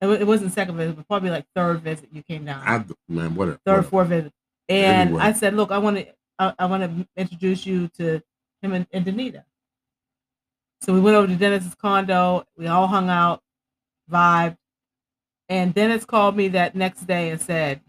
It, 0.00 0.08
it 0.08 0.26
wasn't 0.26 0.52
second 0.52 0.76
visit, 0.76 0.94
but 0.96 1.08
probably 1.08 1.30
like 1.30 1.46
third 1.54 1.80
visit 1.80 2.08
you 2.12 2.22
came 2.22 2.44
down 2.44 2.62
I 2.64 2.84
man, 3.08 3.34
whatever. 3.34 3.58
third 3.64 3.72
or 3.72 3.76
whatever. 3.76 3.82
fourth 3.88 4.08
visit. 4.08 4.32
And 4.68 5.08
Anyway. 5.10 5.22
I 5.22 5.32
said, 5.32 5.54
look, 5.54 5.70
I 5.70 5.78
want 5.78 5.96
to, 5.98 6.06
I, 6.38 6.54
I 6.58 6.66
want 6.66 6.82
to 6.82 7.08
introduce 7.16 7.64
you 7.66 7.88
to 7.98 8.22
him 8.62 8.72
and, 8.72 8.86
and 8.92 9.04
Danita. 9.04 9.44
So 10.82 10.92
we 10.92 11.00
went 11.00 11.16
over 11.16 11.26
to 11.26 11.34
Dennis's 11.36 11.74
condo. 11.74 12.44
We 12.58 12.66
all 12.66 12.86
hung 12.86 13.08
out, 13.08 13.42
vibed, 14.10 14.58
and 15.48 15.72
Dennis 15.72 16.04
called 16.04 16.36
me 16.36 16.48
that 16.48 16.74
next 16.74 17.06
day 17.06 17.30
and 17.30 17.40
said, 17.40 17.80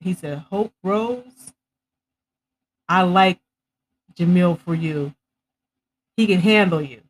he 0.00 0.14
said, 0.14 0.38
Hope 0.50 0.72
Rose, 0.82 1.52
I 2.90 3.02
like 3.04 3.40
Jamil 4.14 4.58
for 4.58 4.74
you. 4.74 5.14
He 6.16 6.26
can 6.26 6.40
handle 6.40 6.82
you 6.82 7.02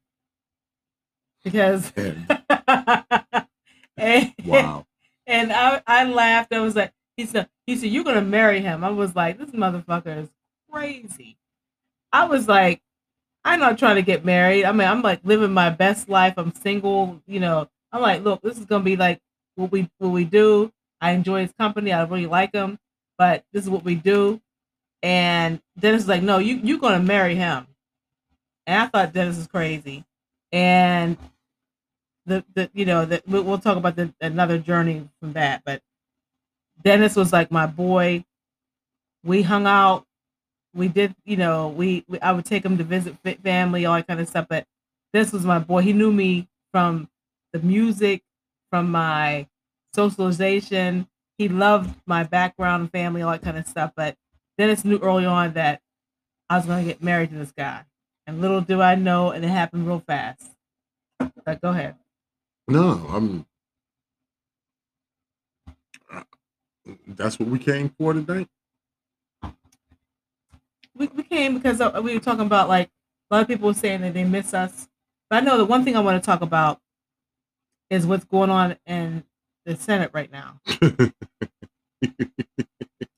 because. 1.45 1.93
and, 3.97 4.35
Wow. 4.45 4.87
and 5.27 5.53
I, 5.53 5.83
I 5.87 6.05
laughed. 6.05 6.53
I 6.53 6.61
was 6.61 6.77
like, 6.77 6.93
he 7.17 7.27
said, 7.27 7.49
he 7.67 7.77
said, 7.77 7.91
you're 7.91 8.05
gonna 8.05 8.21
marry 8.23 8.61
him. 8.61 8.85
I 8.85 8.91
was 8.91 9.17
like, 9.17 9.39
this 9.39 9.51
motherfucker 9.51 10.25
is 10.25 10.29
crazy. 10.71 11.39
I 12.13 12.27
was 12.27 12.49
like, 12.49 12.83
I'm 13.45 13.61
not 13.61 13.79
trying 13.79 13.97
to 13.97 14.03
get 14.03 14.25
married. 14.25 14.65
I 14.65 14.73
mean, 14.73 14.89
I'm 14.89 15.03
like 15.03 15.21
living 15.25 15.53
my 15.53 15.71
best 15.71 16.09
life. 16.09 16.35
I'm 16.37 16.55
single, 16.55 17.23
you 17.27 17.41
know. 17.41 17.69
I'm 17.93 18.03
like, 18.03 18.23
look, 18.23 18.43
this 18.43 18.59
is 18.59 18.67
gonna 18.67 18.85
be 18.85 18.97
like 18.97 19.21
what 19.57 19.73
we 19.73 19.89
what 19.99 20.11
we 20.11 20.25
do. 20.25 20.73
I 21.01 21.13
enjoy 21.13 21.43
his 21.43 21.53
company. 21.53 21.93
I 21.93 22.03
really 22.05 22.27
like 22.27 22.53
him, 22.55 22.79
but 23.19 23.45
this 23.53 23.65
is 23.65 23.71
what 23.71 23.85
we 23.85 23.95
do. 23.95 24.41
And 25.02 25.61
Dennis 25.78 26.02
was 26.02 26.09
like, 26.09 26.23
no, 26.23 26.38
you 26.38 26.57
you're 26.62 26.78
gonna 26.78 27.00
marry 27.02 27.35
him. 27.35 27.66
And 28.66 28.83
I 28.83 28.87
thought 28.87 29.12
Dennis 29.12 29.37
was 29.37 29.47
crazy. 29.47 30.04
And 30.52 31.16
the 32.26 32.45
the 32.54 32.71
you 32.75 32.85
know 32.85 33.04
that 33.04 33.26
we'll, 33.26 33.42
we'll 33.42 33.59
talk 33.59 33.76
about 33.76 33.97
the 33.97 34.12
another 34.21 34.59
journey 34.59 35.09
from 35.21 35.33
that 35.33 35.62
but 35.64 35.83
dennis 36.83 37.16
was 37.16 37.33
like 37.33 37.50
my 37.50 37.66
boy 37.66 38.25
we 39.25 39.42
hung 39.42 39.66
out 39.66 40.07
we 40.75 40.88
did 40.88 41.14
you 41.25 41.37
know 41.37 41.69
we, 41.69 42.04
we 42.09 42.21
i 42.21 42.33
would 42.33 42.45
take 42.45 42.64
him 42.64 42.78
to 42.78 42.85
visit 42.85 43.16
fa- 43.25 43.37
family 43.42 43.87
all 43.87 43.97
that 43.97 44.07
kind 44.07 44.21
of 44.21 44.28
stuff 44.28 44.47
but 44.49 44.66
this 45.12 45.33
was 45.33 45.45
my 45.45 45.59
boy 45.59 45.83
he 45.83 45.92
knew 45.92 46.12
me 46.12 46.49
from 46.73 47.09
the 47.52 47.61
music 47.61 48.23
from 48.71 48.90
my 48.90 49.47
socialization 49.95 51.07
he 51.38 51.49
loved 51.49 51.95
my 52.07 52.23
background 52.25 52.90
family 52.92 53.23
all 53.23 53.33
that 53.33 53.42
kind 53.42 53.59
of 53.59 53.66
stuff 53.66 53.92
but 53.97 54.16
dennis 54.61 54.85
knew 54.85 54.99
early 54.99 55.25
on 55.25 55.52
that 55.55 55.81
i 56.50 56.57
was 56.57 56.67
going 56.67 56.85
to 56.85 56.90
get 56.93 57.02
married 57.02 57.31
to 57.31 57.37
this 57.37 57.52
guy 57.52 57.85
and 58.26 58.40
little 58.40 58.61
do 58.61 58.81
i 58.83 58.95
know 58.95 59.31
and 59.31 59.45
it 59.45 59.49
happened 59.49 59.87
real 59.87 60.02
fast 60.07 60.50
but 61.45 61.61
go 61.62 61.71
ahead 61.71 61.97
No, 62.69 63.05
I'm. 63.11 63.47
That's 67.07 67.38
what 67.38 67.49
we 67.49 67.59
came 67.59 67.88
for 67.99 68.12
today. 68.12 68.47
we, 70.95 71.07
we 71.09 71.23
came 71.25 71.55
because 71.55 71.81
uh, 71.81 72.00
we 72.02 72.14
were 72.14 72.21
talking 72.21 72.47
about 72.47 72.69
like 72.69 72.88
a 73.31 73.35
lot 73.35 73.43
of 73.43 73.49
people 73.49 73.67
were 73.69 73.75
saying 73.75 74.02
that 74.02 74.14
they 74.14 74.25
miss 74.25 74.55
us. 74.55 74.88
But 75.29 75.43
I 75.43 75.47
know 75.47 75.57
the 75.59 75.64
one 75.64 75.83
thing 75.85 75.97
I 75.97 76.00
want 76.00 76.23
to 76.23 76.26
talk 76.26 76.43
about 76.43 76.79
is 77.90 78.07
what's 78.07 78.25
going 78.25 78.50
on 78.50 78.76
in 78.87 79.25
the 79.67 79.76
Senate 79.76 80.11
right 80.12 80.31
now. 80.31 80.61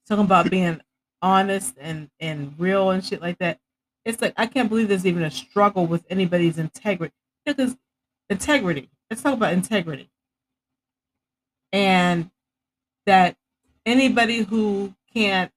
talking 0.09 0.25
about 0.25 0.51
being 0.51 0.81
honest 1.23 1.77
and 1.81 2.11
and 2.21 2.55
real 2.59 2.91
and 2.91 3.05
shit 3.05 3.23
like 3.23 3.39
that. 3.39 3.59
It's 4.05 4.21
like 4.21 4.35
I 4.37 4.47
can't 4.47 4.69
believe 4.69 4.89
there's 4.89 5.07
even 5.07 5.23
a 5.23 5.31
struggle 5.31 5.87
with 5.87 6.05
anybody's 6.11 6.59
integrity 6.59 7.15
because 7.47 7.77
integrity. 8.29 8.91
Let's 9.11 9.23
talk 9.23 9.35
about 9.35 9.53
integrity 9.53 10.11
and 11.73 12.31
that 13.07 13.37
anybody 13.87 14.43
who 14.43 14.95
can't 15.13 15.51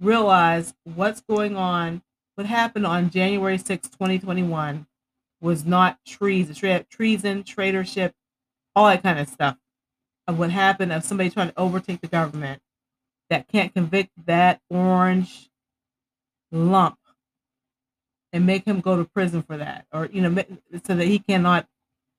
realize 0.00 0.74
what's 0.84 1.20
going 1.20 1.56
on, 1.56 2.02
what 2.34 2.46
happened 2.46 2.86
on 2.86 3.10
January 3.10 3.58
6, 3.58 3.88
2021 3.88 4.86
was 5.40 5.64
not 5.64 5.98
treason, 6.06 6.54
tre- 6.54 6.86
treason, 6.90 7.42
traitorship, 7.42 8.12
all 8.74 8.86
that 8.86 9.02
kind 9.02 9.18
of 9.18 9.28
stuff 9.28 9.56
of 10.26 10.38
what 10.38 10.50
happened 10.50 10.92
of 10.92 11.04
somebody 11.04 11.30
trying 11.30 11.48
to 11.48 11.58
overtake 11.58 12.00
the 12.00 12.08
government 12.08 12.62
that 13.30 13.48
can't 13.48 13.74
convict 13.74 14.10
that 14.26 14.60
orange 14.70 15.50
lump 16.52 16.98
and 18.32 18.46
make 18.46 18.64
him 18.64 18.80
go 18.80 18.96
to 18.96 19.04
prison 19.04 19.42
for 19.42 19.56
that 19.56 19.86
or 19.92 20.08
you 20.12 20.20
know 20.20 20.44
so 20.84 20.94
that 20.94 21.06
he 21.06 21.18
cannot 21.18 21.66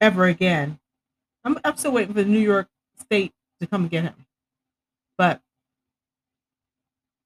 ever 0.01 0.25
again. 0.25 0.79
I'm, 1.43 1.59
I'm 1.63 1.77
still 1.77 1.91
waiting 1.91 2.13
for 2.13 2.23
the 2.23 2.29
new 2.29 2.39
york 2.39 2.67
state 2.99 3.33
to 3.61 3.67
come 3.67 3.87
get 3.87 4.03
him. 4.03 4.25
But 5.17 5.41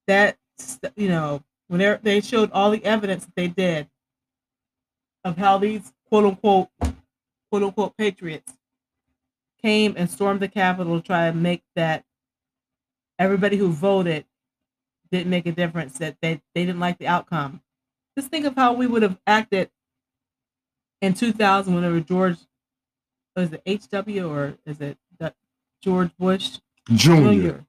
that 0.08 0.38
you 0.96 1.08
know 1.08 1.44
when 1.68 2.00
they 2.04 2.22
showed 2.22 2.52
all 2.52 2.72
the 2.72 2.84
evidence 2.84 3.26
that 3.26 3.36
they 3.36 3.48
did 3.48 3.88
of 5.24 5.38
how 5.38 5.58
these 5.58 5.94
quote 6.08 6.26
unquote 6.26 6.70
quote 7.50 7.64
unquote 7.64 7.96
patriots 7.98 8.54
came 9.62 9.94
and 9.98 10.10
stormed 10.10 10.40
the 10.40 10.48
capitol 10.48 11.00
to 11.00 11.06
try 11.06 11.30
to 11.30 11.36
make 11.36 11.64
that 11.76 12.04
everybody 13.20 13.58
who 13.58 13.72
voted 13.72 14.26
didn't 15.12 15.30
make 15.30 15.46
a 15.46 15.52
difference 15.52 15.98
that 16.00 16.18
they, 16.22 16.42
they 16.56 16.66
didn't 16.66 16.80
like 16.80 16.98
the 16.98 17.08
outcome 17.08 17.62
just 18.18 18.32
think 18.32 18.46
of 18.46 18.56
how 18.56 18.74
we 18.74 18.88
would 18.88 19.04
have 19.04 19.18
acted 19.28 19.70
in 21.02 21.14
2000 21.14 21.74
whenever 21.76 22.00
george 22.00 22.38
was 23.36 23.54
it 23.54 23.62
hw 23.66 24.30
or 24.30 24.58
is 24.66 24.82
it 24.82 24.98
george 25.82 26.12
bush 26.18 26.60
Junior. 26.94 27.52
Jr. 27.52 27.60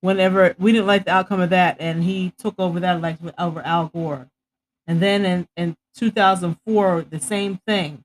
Whenever 0.00 0.54
we 0.58 0.72
didn't 0.72 0.86
like 0.86 1.04
the 1.04 1.12
outcome 1.12 1.40
of 1.40 1.50
that, 1.50 1.76
and 1.78 2.02
he 2.02 2.32
took 2.36 2.54
over 2.58 2.80
that 2.80 2.96
election 2.96 3.32
over 3.38 3.62
Al 3.62 3.86
Gore, 3.86 4.28
and 4.86 5.00
then 5.00 5.24
in 5.24 5.48
in 5.56 5.76
2004 5.96 7.06
the 7.08 7.20
same 7.20 7.60
thing, 7.66 8.04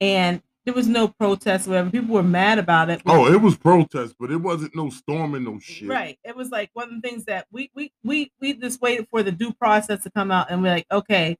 and 0.00 0.42
there 0.64 0.74
was 0.74 0.86
no 0.88 1.08
protest. 1.08 1.66
or 1.66 1.70
Whatever 1.70 1.90
people 1.90 2.14
were 2.14 2.22
mad 2.22 2.58
about 2.58 2.90
it. 2.90 3.02
Oh, 3.06 3.30
it 3.32 3.40
was 3.40 3.56
protest, 3.56 4.14
but 4.18 4.30
it 4.30 4.36
wasn't 4.36 4.74
no 4.74 4.90
storming, 4.90 5.44
no 5.44 5.58
shit. 5.58 5.88
Right. 5.88 6.18
It 6.24 6.34
was 6.34 6.50
like 6.50 6.70
one 6.72 6.88
of 6.88 7.02
the 7.02 7.08
things 7.08 7.24
that 7.26 7.46
we 7.52 7.70
we 7.74 7.92
we 8.02 8.32
we 8.40 8.54
just 8.54 8.80
waited 8.80 9.08
for 9.10 9.22
the 9.22 9.32
due 9.32 9.52
process 9.52 10.02
to 10.04 10.10
come 10.10 10.30
out, 10.30 10.50
and 10.50 10.62
we're 10.62 10.72
like, 10.72 10.86
okay, 10.90 11.36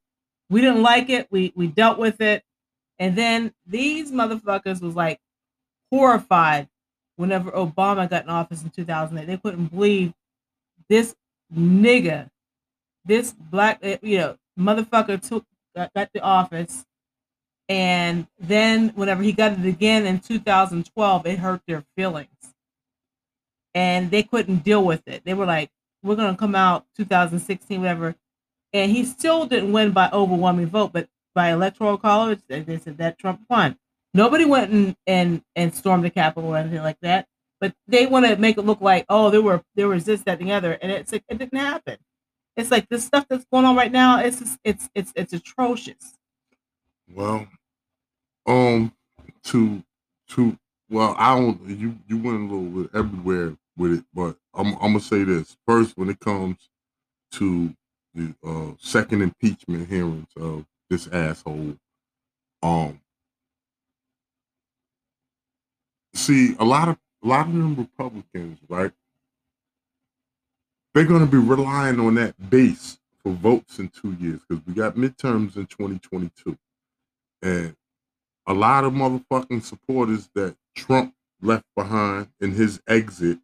we 0.51 0.61
didn't 0.61 0.83
like 0.83 1.11
it. 1.11 1.29
We 1.31 1.53
we 1.57 1.67
dealt 1.67 1.99
with 1.99 2.21
it, 2.21 2.43
and 2.99 3.17
then 3.17 3.53
these 3.67 4.13
motherfuckers 4.13 4.81
was 4.81 4.95
like 4.95 5.19
horrified 5.91 6.69
whenever 7.17 7.51
Obama 7.53 8.09
got 8.09 8.25
in 8.25 8.31
office 8.31 8.63
in 8.63 8.71
2008. 8.71 9.27
They 9.27 9.37
couldn't 9.39 9.67
believe 9.67 10.13
this 10.89 11.15
nigga 11.55 12.29
this 13.05 13.33
black, 13.33 13.79
uh, 13.85 13.97
you 14.03 14.19
know, 14.19 14.37
motherfucker 14.59 15.21
took 15.21 15.45
got, 15.77 15.93
got 15.95 16.09
the 16.13 16.21
office, 16.21 16.85
and 17.69 18.27
then 18.39 18.91
whenever 18.91 19.23
he 19.23 19.33
got 19.33 19.53
it 19.53 19.67
again 19.67 20.07
in 20.07 20.21
2012, 20.21 21.27
it 21.27 21.39
hurt 21.39 21.63
their 21.67 21.85
feelings, 21.97 22.55
and 23.75 24.11
they 24.11 24.23
couldn't 24.23 24.65
deal 24.65 24.85
with 24.85 25.03
it. 25.07 25.25
They 25.25 25.35
were 25.35 25.47
like, 25.47 25.71
"We're 26.03 26.17
gonna 26.17 26.37
come 26.37 26.55
out 26.55 26.87
2016, 26.97 27.81
whatever," 27.81 28.17
and 28.73 28.93
he 28.93 29.05
still 29.05 29.47
didn't 29.47 29.73
win 29.73 29.93
by 29.93 30.11
overwhelming 30.13 30.67
vote, 30.69 30.93
but 30.93 31.09
by 31.35 31.51
electoral 31.53 31.99
college, 31.99 32.41
they, 32.49 32.61
they 32.61 32.79
said 32.79 32.99
that 32.99 33.19
Trump 33.19 33.43
won. 33.51 33.77
Nobody 34.15 34.45
went 34.45 34.71
and, 34.73 34.97
and 35.07 35.43
and 35.57 35.75
stormed 35.75 36.05
the 36.05 36.11
Capitol 36.11 36.51
or 36.51 36.59
anything 36.59 36.83
like 36.83 37.01
that. 37.03 37.27
But 37.61 37.75
they 37.89 38.07
want 38.07 38.27
to 38.27 38.37
make 38.37 38.59
it 38.59 38.67
look 38.67 38.81
like, 38.81 39.07
oh, 39.09 39.31
there 39.31 39.43
were 39.43 39.63
there 39.75 39.89
was 39.89 40.05
this, 40.05 40.23
that, 40.25 40.41
and 40.41 40.49
the 40.49 40.53
other, 40.55 40.73
and 40.83 40.93
it's 40.93 41.13
like 41.13 41.25
it 41.29 41.39
didn't 41.39 41.59
happen. 41.59 41.99
It's 42.57 42.71
like 42.71 42.89
this 42.89 43.05
stuff 43.05 43.27
that's 43.29 43.47
going 43.53 43.65
on 43.65 43.77
right 43.77 43.91
now. 43.93 44.21
It's 44.21 44.39
just, 44.41 44.59
it's 44.65 44.89
it's 44.95 45.13
it's 45.17 45.33
atrocious. 45.33 46.15
Well, 47.13 47.47
um, 48.47 48.93
to 49.45 49.83
to 50.31 50.59
well, 50.91 51.15
I 51.19 51.39
don't. 51.39 51.61
You 51.69 51.99
you 52.09 52.19
went 52.19 52.51
a 52.51 52.55
little 52.55 52.83
bit 52.85 52.91
everywhere 52.95 53.57
with 53.77 53.95
it, 54.01 54.05
but 54.15 54.37
I'm 54.55 54.75
I'm 54.75 54.93
gonna 54.93 55.01
say 55.01 55.25
this 55.25 55.57
first. 55.67 55.97
When 55.97 56.11
it 56.11 56.21
comes 56.21 56.69
to 57.33 57.75
the 58.15 58.35
uh, 58.47 58.73
second 58.81 59.23
impeachment 59.23 59.89
hearings 59.89 60.29
of 60.37 60.67
this 60.91 61.09
asshole, 61.09 61.77
um, 62.63 63.01
see 66.15 66.57
a 66.59 66.65
lot 66.65 66.89
of 66.89 66.99
a 67.25 67.27
lot 67.27 67.47
of 67.49 67.55
them 67.55 67.75
Republicans, 67.77 68.59
right? 68.69 68.93
They're 70.95 71.05
to 71.21 71.27
be 71.27 71.39
relying 71.39 72.01
on 72.01 72.15
that 72.17 72.51
base 72.51 72.99
for 73.23 73.33
votes 73.33 73.79
in 73.79 73.89
two 73.89 74.13
years 74.21 74.41
because 74.49 74.65
we 74.67 74.75
got 74.75 74.97
midterms 74.97 75.57
in 75.57 75.67
2022, 75.67 76.57
and 77.45 77.77
a 78.47 78.55
lot 78.55 78.85
of 78.85 78.93
motherfucking 78.93 79.63
supporters 79.63 80.29
that 80.35 80.57
Trump 80.75 81.15
left 81.41 81.67
behind 81.77 82.29
in 82.41 82.53
his 82.53 82.81
exit, 82.89 83.39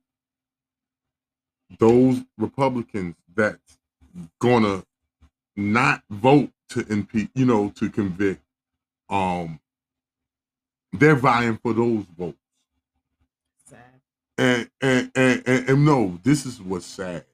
those 1.79 2.23
Republicans 2.39 3.15
that's 3.35 3.79
gonna 4.41 4.83
not 5.55 6.03
vote 6.11 6.51
to 6.71 6.87
impeach, 6.91 7.29
you 7.35 7.45
know, 7.45 7.71
to 7.77 7.91
convict, 7.91 8.43
um, 9.11 9.61
they're 10.93 11.15
vying 11.15 11.59
for 11.59 11.73
those 11.75 12.05
votes. 12.19 12.39
Sad. 13.67 13.79
And 14.39 14.71
and, 14.81 15.11
and 15.15 15.43
and 15.47 15.69
and 15.69 15.85
no, 15.85 16.19
this 16.23 16.47
is 16.47 16.61
what's 16.61 16.87
sad. 16.87 17.25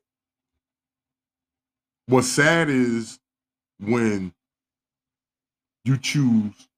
What's 2.07 2.29
sad 2.29 2.69
is 2.69 3.19
when 3.79 4.33
you 5.87 5.97
choose 5.97 6.69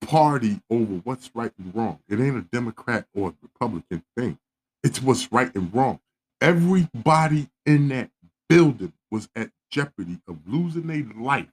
party 0.00 0.60
over 0.70 0.94
what's 1.04 1.30
right 1.34 1.52
and 1.58 1.74
wrong. 1.74 1.98
It 2.08 2.20
ain't 2.20 2.36
a 2.36 2.42
Democrat 2.42 3.06
or 3.14 3.30
a 3.30 3.34
Republican 3.42 4.02
thing. 4.16 4.38
It's 4.82 5.02
what's 5.02 5.30
right 5.32 5.54
and 5.54 5.74
wrong. 5.74 6.00
Everybody 6.40 7.50
in 7.64 7.88
that 7.88 8.10
building 8.48 8.92
was 9.10 9.28
at 9.36 9.50
jeopardy 9.70 10.20
of 10.28 10.38
losing 10.46 10.86
their 10.86 11.04
life. 11.20 11.48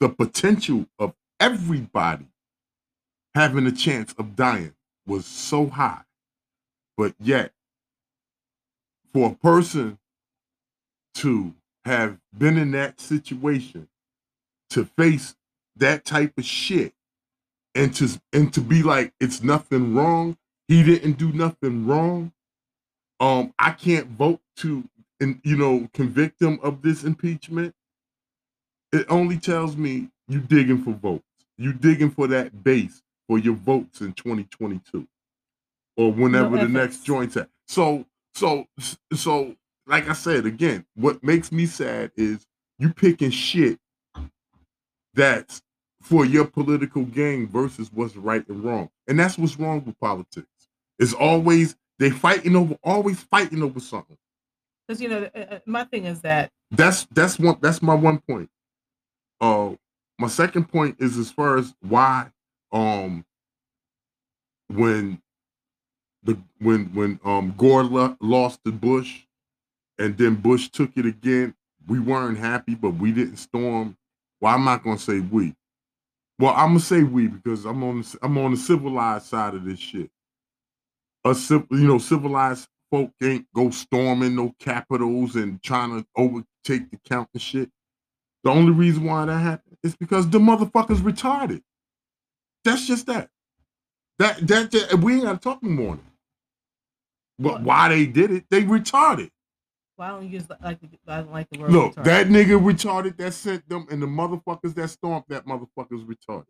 The 0.00 0.08
potential 0.08 0.86
of 0.98 1.14
everybody 1.38 2.26
having 3.34 3.66
a 3.66 3.72
chance 3.72 4.14
of 4.18 4.36
dying 4.36 4.74
was 5.06 5.26
so 5.26 5.66
high. 5.68 6.02
But 6.96 7.14
yet, 7.20 7.52
for 9.12 9.30
a 9.30 9.34
person 9.34 9.98
to 11.16 11.54
have 11.84 12.18
been 12.36 12.56
in 12.56 12.70
that 12.72 13.00
situation, 13.00 13.88
to 14.70 14.84
face 14.84 15.34
that 15.76 16.04
type 16.04 16.36
of 16.38 16.44
shit, 16.44 16.92
and 17.74 17.94
to 17.96 18.20
and 18.32 18.52
to 18.54 18.60
be 18.60 18.82
like 18.82 19.12
it's 19.20 19.42
nothing 19.42 19.94
wrong, 19.94 20.36
he 20.68 20.82
didn't 20.82 21.14
do 21.14 21.32
nothing 21.32 21.86
wrong. 21.86 22.32
Um, 23.20 23.54
I 23.58 23.70
can't 23.70 24.08
vote 24.08 24.40
to 24.56 24.88
and 25.20 25.40
you 25.44 25.56
know 25.56 25.88
convict 25.94 26.42
him 26.42 26.58
of 26.62 26.82
this 26.82 27.04
impeachment. 27.04 27.74
It 28.92 29.06
only 29.08 29.38
tells 29.38 29.76
me 29.76 30.08
you 30.28 30.40
digging 30.40 30.82
for 30.82 30.92
votes. 30.92 31.24
You 31.56 31.72
digging 31.72 32.10
for 32.10 32.26
that 32.28 32.64
base 32.64 33.02
for 33.28 33.38
your 33.38 33.54
votes 33.54 34.00
in 34.00 34.12
2022 34.12 35.06
or 35.96 36.12
whenever 36.12 36.56
the 36.58 36.68
next 36.68 37.04
joint's 37.04 37.36
at. 37.36 37.48
So 37.68 38.04
so 38.34 38.66
so 39.14 39.56
like 39.86 40.08
I 40.08 40.12
said 40.12 40.46
again, 40.46 40.84
what 40.94 41.22
makes 41.22 41.52
me 41.52 41.66
sad 41.66 42.12
is 42.16 42.46
you 42.78 42.92
picking 42.92 43.30
shit 43.30 43.78
that's 45.14 45.62
for 46.00 46.24
your 46.24 46.44
political 46.44 47.04
gain 47.04 47.46
versus 47.46 47.90
what's 47.92 48.16
right 48.16 48.46
and 48.48 48.62
wrong. 48.64 48.88
And 49.08 49.18
that's 49.18 49.38
what's 49.38 49.58
wrong 49.58 49.84
with 49.84 49.98
politics. 50.00 50.46
It's 50.98 51.12
always 51.12 51.76
they 51.98 52.10
fighting 52.10 52.56
over 52.56 52.76
always 52.82 53.20
fighting 53.22 53.62
over 53.62 53.80
something. 53.80 54.16
Because 54.86 55.00
you 55.00 55.08
know, 55.08 55.30
uh, 55.34 55.38
uh, 55.38 55.58
my 55.66 55.84
thing 55.84 56.06
is 56.06 56.20
that 56.22 56.50
That's 56.70 57.06
that's 57.12 57.38
one 57.38 57.58
that's 57.60 57.82
my 57.82 57.94
one 57.94 58.18
point. 58.18 58.50
Uh 59.40 59.74
my 60.18 60.28
second 60.28 60.68
point 60.70 60.96
is 60.98 61.18
as 61.18 61.30
far 61.30 61.56
as 61.58 61.74
why 61.80 62.30
um 62.72 63.24
when 64.68 65.20
the 66.24 66.38
when 66.58 66.86
when 66.94 67.20
um 67.24 67.54
Gore 67.56 67.84
lo- 67.84 68.16
lost 68.20 68.60
to 68.64 68.72
Bush 68.72 69.22
and 69.98 70.16
then 70.16 70.34
Bush 70.36 70.68
took 70.68 70.96
it 70.96 71.06
again, 71.06 71.54
we 71.86 72.00
weren't 72.00 72.38
happy, 72.38 72.74
but 72.74 72.90
we 72.90 73.12
didn't 73.12 73.36
storm. 73.36 73.96
Well, 74.42 74.54
I'm 74.54 74.64
not 74.66 74.84
gonna 74.84 74.98
say 75.00 75.20
we. 75.20 75.56
Well, 76.38 76.54
I'm 76.56 76.70
gonna 76.70 76.80
say 76.80 77.04
we 77.04 77.28
because 77.28 77.64
I'm 77.66 77.84
on 77.84 78.02
the, 78.02 78.18
I'm 78.22 78.38
on 78.38 78.52
the 78.52 78.58
civilized 78.58 79.26
side 79.26 79.54
of 79.54 79.64
this 79.64 79.78
shit. 79.80 80.10
A 81.24 81.34
civ- 81.34 81.66
you 81.70 81.86
know, 81.86 81.98
civilized 81.98 82.68
folk 82.90 83.12
ain't 83.22 83.46
go 83.54 83.70
storming 83.70 84.36
no 84.36 84.54
capitals 84.60 85.36
and 85.36 85.62
trying 85.62 85.90
to 86.00 86.06
overtake 86.16 86.90
the 86.90 86.98
count 87.08 87.28
and 87.34 87.42
shit. 87.42 87.70
The 88.44 88.50
only 88.50 88.72
reason 88.72 89.04
why 89.04 89.26
that 89.26 89.38
happened 89.38 89.78
is 89.84 89.96
because 89.96 90.28
the 90.30 90.38
motherfuckers 90.38 90.98
retarded. 90.98 91.62
That's 92.64 92.86
just 92.86 93.06
that. 93.06 93.30
That 94.18 94.46
that, 94.48 94.72
that 94.72 95.00
we 95.00 95.14
ain't 95.16 95.24
gotta 95.24 95.38
talk 95.38 95.62
no 95.62 95.70
more. 95.70 95.98
But 97.38 97.62
why 97.62 97.90
they 97.90 98.06
did 98.06 98.32
it? 98.32 98.44
They 98.50 98.62
retarded. 98.62 99.30
I 100.02 100.08
don't 100.08 100.30
use 100.30 100.46
like 100.62 100.80
the- 100.80 100.88
I 101.08 101.18
don't 101.22 101.32
like 101.32 101.48
the 101.50 101.58
word. 101.60 101.70
Look, 101.70 101.94
retarded. 101.94 102.04
that 102.04 102.26
nigga 102.28 102.60
retarded 102.62 103.16
that 103.18 103.32
sent 103.32 103.68
them, 103.68 103.86
and 103.90 104.02
the 104.02 104.06
motherfuckers 104.06 104.74
that 104.74 104.88
stomped 104.88 105.28
that 105.30 105.46
motherfuckers 105.46 106.04
retarded. 106.06 106.46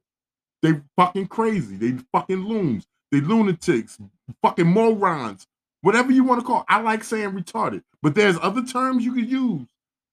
They 0.62 0.80
fucking 0.96 1.26
crazy. 1.26 1.76
They 1.76 1.98
fucking 2.12 2.44
loons. 2.44 2.86
They 3.10 3.20
lunatics. 3.20 3.98
Fucking 4.42 4.66
morons. 4.66 5.46
Whatever 5.82 6.12
you 6.12 6.24
want 6.24 6.40
to 6.40 6.46
call. 6.46 6.60
It. 6.60 6.66
I 6.68 6.80
like 6.80 7.02
saying 7.04 7.30
retarded, 7.32 7.82
but 8.02 8.14
there's 8.14 8.38
other 8.40 8.62
terms 8.64 9.04
you 9.04 9.12
could 9.12 9.28
use 9.30 9.66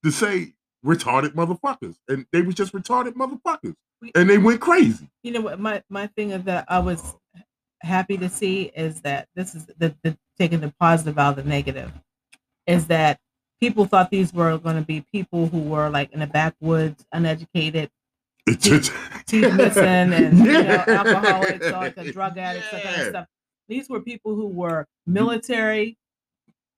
to 0.03 0.11
say 0.11 0.53
retarded 0.85 1.29
motherfuckers, 1.35 1.95
and 2.07 2.25
they 2.31 2.41
was 2.41 2.55
just 2.55 2.73
retarded 2.73 3.13
motherfuckers, 3.13 3.75
and 4.15 4.29
they 4.29 4.37
went 4.37 4.61
crazy. 4.61 5.07
you 5.23 5.31
know 5.31 5.41
what 5.41 5.59
my 5.59 5.83
my 5.89 6.07
thing 6.07 6.31
is 6.31 6.43
that 6.43 6.65
I 6.67 6.79
was 6.79 7.15
happy 7.81 8.17
to 8.17 8.27
see 8.29 8.63
is 8.75 9.01
that 9.01 9.27
this 9.35 9.55
is 9.55 9.65
the, 9.77 9.95
the 10.03 10.17
taking 10.37 10.59
the 10.61 10.73
positive 10.79 11.17
out 11.19 11.37
of 11.37 11.43
the 11.43 11.49
negative 11.49 11.91
is 12.67 12.87
that 12.87 13.19
people 13.59 13.85
thought 13.85 14.09
these 14.09 14.33
were 14.33 14.57
going 14.57 14.75
to 14.75 14.81
be 14.81 15.05
people 15.11 15.47
who 15.47 15.59
were 15.59 15.89
like 15.89 16.11
in 16.11 16.19
the 16.19 16.27
backwoods, 16.27 17.05
uneducated, 17.11 17.89
Teeth- 18.47 18.91
missing, 19.31 20.13
and 20.13 20.37
you 20.39 20.63
know 20.63 20.83
alcoholics, 20.87 21.71
all 21.71 21.89
drug 22.11 22.37
addicts, 22.37 22.71
that 22.71 22.83
kind 22.83 23.01
of 23.01 23.07
stuff. 23.09 23.27
These 23.67 23.89
were 23.89 23.99
people 23.99 24.35
who 24.35 24.47
were 24.47 24.87
military, 25.05 25.97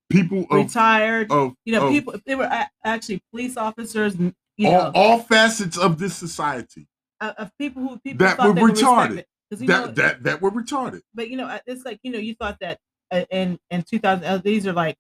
people 0.10 0.46
of, 0.52 0.66
retired. 0.66 1.32
of 1.32 1.56
You 1.64 1.74
know, 1.74 1.88
of 1.88 1.94
people. 1.94 2.16
They 2.26 2.36
were 2.36 2.50
actually 2.84 3.22
police 3.32 3.56
officers. 3.56 4.16
You 4.18 4.70
know, 4.70 4.92
all, 4.94 5.14
all 5.14 5.20
facets 5.20 5.78
of 5.78 5.98
this 5.98 6.16
society 6.16 6.88
of 7.22 7.36
of 7.38 7.58
people 7.58 7.82
who 7.84 8.00
people 8.00 8.26
that 8.26 8.38
were 8.38 8.52
were 8.52 8.70
retarded. 8.70 9.24
you 9.52 9.68
that 9.68 9.68
know, 9.68 9.88
that 9.92 10.24
that 10.24 10.42
were 10.42 10.52
retarded. 10.52 11.02
but 11.14 11.30
you 11.30 11.38
know, 11.38 11.48
uh, 11.48 11.60
it's 11.66 11.86
like 11.86 12.00
you 12.04 12.12
know, 12.12 12.20
you 12.20 12.36
thought 12.36 12.58
that 12.60 12.80
uh, 13.12 13.24
in 13.32 13.58
in 13.70 13.84
2000, 13.84 14.26
uh, 14.26 14.38
these 14.40 14.68
are 14.68 14.74
like 14.74 14.98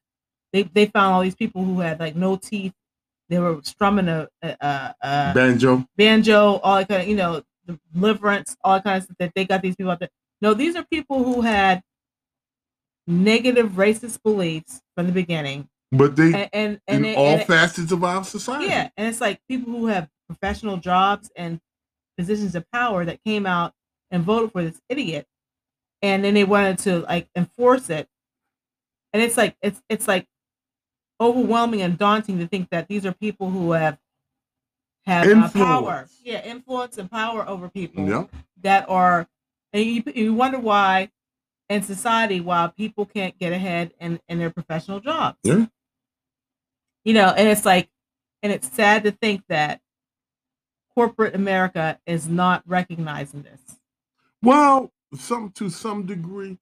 they 0.54 0.64
they 0.64 0.86
found 0.88 1.14
all 1.14 1.22
these 1.22 1.36
people 1.36 1.64
who 1.64 1.80
had 1.80 2.00
like 2.00 2.16
no 2.16 2.36
teeth. 2.36 2.74
They 3.30 3.40
were 3.40 3.62
strumming 3.64 4.10
a, 4.10 4.28
a, 4.44 4.94
a, 5.02 5.32
Banjo. 5.34 5.88
banjo, 5.96 6.56
all 6.64 6.76
that 6.80 6.90
kind 6.90 7.02
of 7.04 7.08
you 7.08 7.16
know, 7.16 7.42
deliverance, 7.94 8.58
all 8.62 8.74
that 8.76 8.84
kind 8.84 8.98
of 8.98 9.04
stuff. 9.04 9.16
That 9.20 9.32
they 9.36 9.46
got 9.46 9.62
these 9.62 9.76
people 9.78 9.92
out 9.92 10.00
there. 10.00 10.10
No, 10.42 10.54
these 10.54 10.76
are 10.76 10.84
people 10.92 11.24
who 11.24 11.40
had 11.42 11.82
negative 13.08 13.72
racist 13.72 14.22
beliefs 14.24 14.82
from 14.96 15.08
the 15.08 15.12
beginning, 15.14 15.68
But 15.92 16.16
they 16.16 16.50
and 16.54 16.80
and, 16.88 17.06
in 17.06 17.06
it- 17.06 17.18
all 17.18 17.28
and 17.28 17.42
it- 17.42 17.48
facets 17.48 17.92
of 17.92 18.04
our 18.04 18.24
society. 18.24 18.66
yeah, 18.68 18.90
and 18.98 19.08
it's 19.08 19.22
like 19.22 19.40
people 19.50 19.72
who 19.74 19.88
have 19.88 20.10
professional 20.28 20.78
jobs 20.78 21.32
and 21.36 21.60
positions 22.18 22.56
of 22.56 22.70
power 22.72 23.06
that 23.06 23.24
came 23.24 23.46
out 23.46 23.74
and 24.12 24.24
voted 24.24 24.52
for 24.52 24.64
this 24.64 24.80
idiot, 24.90 25.26
and 26.02 26.24
then 26.24 26.34
they 26.34 26.44
wanted 26.44 26.78
to 26.80 27.00
like 27.00 27.30
enforce 27.36 27.90
it, 27.90 28.08
and 29.14 29.22
it's 29.24 29.38
like 29.38 29.56
it's 29.62 29.82
it's 29.90 30.08
like 30.08 30.28
overwhelming 31.22 31.82
and 31.84 31.98
daunting 31.98 32.40
to 32.40 32.48
think 32.48 32.70
that 32.72 32.88
these 32.90 33.06
are 33.06 33.14
people 33.14 33.50
who 33.52 33.72
have 33.74 33.98
have 35.06 35.28
uh, 35.28 35.50
power. 35.50 35.78
Influence. 36.02 36.20
Yeah, 36.24 36.44
influence 36.44 36.98
and 36.98 37.10
power 37.10 37.48
over 37.48 37.70
people 37.70 38.08
Yeah. 38.08 38.24
that 38.24 38.26
are 38.28 38.28
yeah 38.28 38.28
influence 38.28 38.28
and 38.28 38.30
power 38.30 38.30
over 38.30 38.30
people 38.30 38.34
Yeah. 38.34 38.42
that 38.62 38.90
are 38.90 39.28
and 39.74 39.86
you, 39.86 40.04
you 40.16 40.34
wonder 40.34 40.60
why 40.60 41.10
in 41.70 41.82
society 41.84 42.40
why 42.42 42.72
people 42.76 43.06
can't 43.06 43.38
get 43.40 43.54
ahead 43.54 43.94
in 44.00 44.20
in 44.28 44.38
their 44.40 44.50
professional 44.52 45.00
jobs 45.00 45.38
Yeah. 45.44 45.68
you 47.06 47.14
know 47.14 47.30
and 47.30 47.48
it's 47.48 47.66
like 47.66 47.90
and 48.44 48.52
it's 48.52 48.72
sad 48.72 49.04
to 49.06 49.12
think 49.12 49.44
that 49.50 49.82
corporate 50.96 51.36
america 51.36 52.00
is 52.06 52.28
not 52.28 52.64
recognizing 52.68 53.42
this 53.44 53.62
Well, 54.44 54.92
some 55.16 55.52
to 55.52 55.70
some 55.70 56.06
degree, 56.06 56.58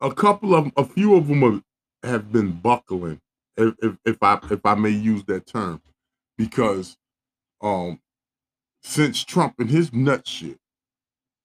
a 0.00 0.12
couple 0.12 0.54
of 0.54 0.72
a 0.76 0.84
few 0.84 1.14
of 1.16 1.28
them 1.28 1.42
have, 1.42 1.62
have 2.02 2.32
been 2.32 2.52
buckling, 2.52 3.20
if, 3.60 3.74
if 3.82 3.96
if 4.04 4.22
I 4.22 4.38
if 4.50 4.64
I 4.64 4.74
may 4.74 4.90
use 4.90 5.24
that 5.24 5.46
term, 5.46 5.82
because 6.38 6.96
um 7.60 8.00
since 8.82 9.24
Trump 9.24 9.54
and 9.58 9.70
his 9.70 9.92
nut 9.92 10.26
shit, 10.26 10.58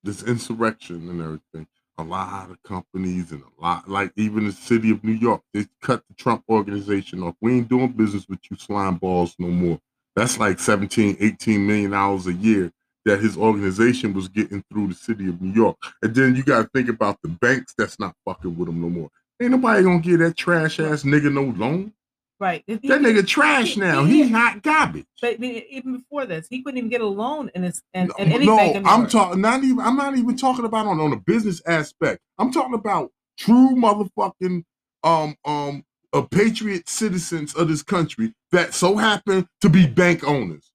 this 0.04 0.24
insurrection 0.24 1.10
and 1.10 1.22
everything, 1.22 1.68
a 1.98 2.04
lot 2.04 2.50
of 2.50 2.62
companies 2.64 3.32
and 3.32 3.42
a 3.42 3.62
lot 3.62 3.90
like 3.90 4.12
even 4.16 4.46
the 4.46 4.52
city 4.52 4.92
of 4.92 5.04
New 5.04 5.14
York, 5.14 5.42
they 5.54 5.66
cut 5.82 6.04
the 6.08 6.16
Trump 6.16 6.44
organization 6.50 7.24
off. 7.24 7.36
We 7.42 7.58
ain't 7.58 7.70
doing 7.70 7.90
business 7.92 8.28
with 8.28 8.40
you 8.50 8.58
slime 8.58 8.96
balls 8.96 9.36
no 9.40 9.48
more. 9.48 9.80
That's 10.16 10.40
like 10.40 10.60
17, 10.60 11.18
18 11.20 11.68
million 11.68 11.92
dollars 11.92 12.28
a 12.28 12.34
year 12.34 12.72
that 13.06 13.22
his 13.22 13.38
organization 13.38 14.14
was 14.14 14.28
getting 14.28 14.64
through 14.70 14.88
the 14.88 14.96
city 14.96 15.28
of 15.30 15.42
New 15.42 15.54
York. 15.54 15.78
And 16.02 16.14
then 16.14 16.36
you 16.36 16.44
gotta 16.44 16.70
think 16.74 16.90
about 16.90 17.22
the 17.22 17.30
banks 17.30 17.74
that's 17.78 18.00
not 18.00 18.16
fucking 18.26 18.58
with 18.58 18.70
him 18.70 18.82
no 18.82 18.90
more. 18.90 19.10
Ain't 19.42 19.52
nobody 19.52 19.84
gonna 19.84 20.00
give 20.00 20.20
that 20.20 20.36
trash 20.38 20.80
ass 20.80 21.04
nigga 21.04 21.32
no 21.32 21.44
loan. 21.58 21.94
Right 22.40 22.64
he- 22.68 22.78
That 22.88 23.02
nigga 23.02 23.26
trash 23.26 23.78
now. 23.78 24.04
He 24.04 24.28
hot 24.30 24.62
garbage. 24.62 25.06
but 25.22 25.42
even 25.42 25.98
before 25.98 26.26
this 26.26 26.48
he 26.50 26.62
couldn't 26.62 26.78
even 26.78 26.90
get 26.90 27.02
a 27.02 27.06
loan 27.08 27.50
in 27.56 27.64
his 27.64 27.82
any 27.94 28.10
no, 28.46 28.74
New 28.74 28.84
I'm 28.86 29.08
talking 29.08 29.42
not 29.42 29.64
even 29.64 29.80
I'm 29.80 29.96
not 29.96 30.18
even 30.18 30.36
talking 30.38 30.66
about 30.66 30.88
on, 30.88 31.00
on 31.00 31.14
a 31.14 31.18
business 31.18 31.62
aspect. 31.66 32.22
I'm 32.38 32.52
talking 32.52 32.74
about 32.74 33.12
true 33.38 33.76
motherfucking 33.76 34.64
um 35.04 35.36
um 35.46 35.84
uh, 36.14 36.22
patriot 36.22 36.88
citizens 36.88 37.54
of 37.56 37.68
this 37.68 37.84
country 37.84 38.34
that 38.52 38.74
so 38.74 38.96
happen 38.96 39.48
to 39.62 39.70
be 39.70 39.86
bank 39.86 40.24
owners. 40.24 40.72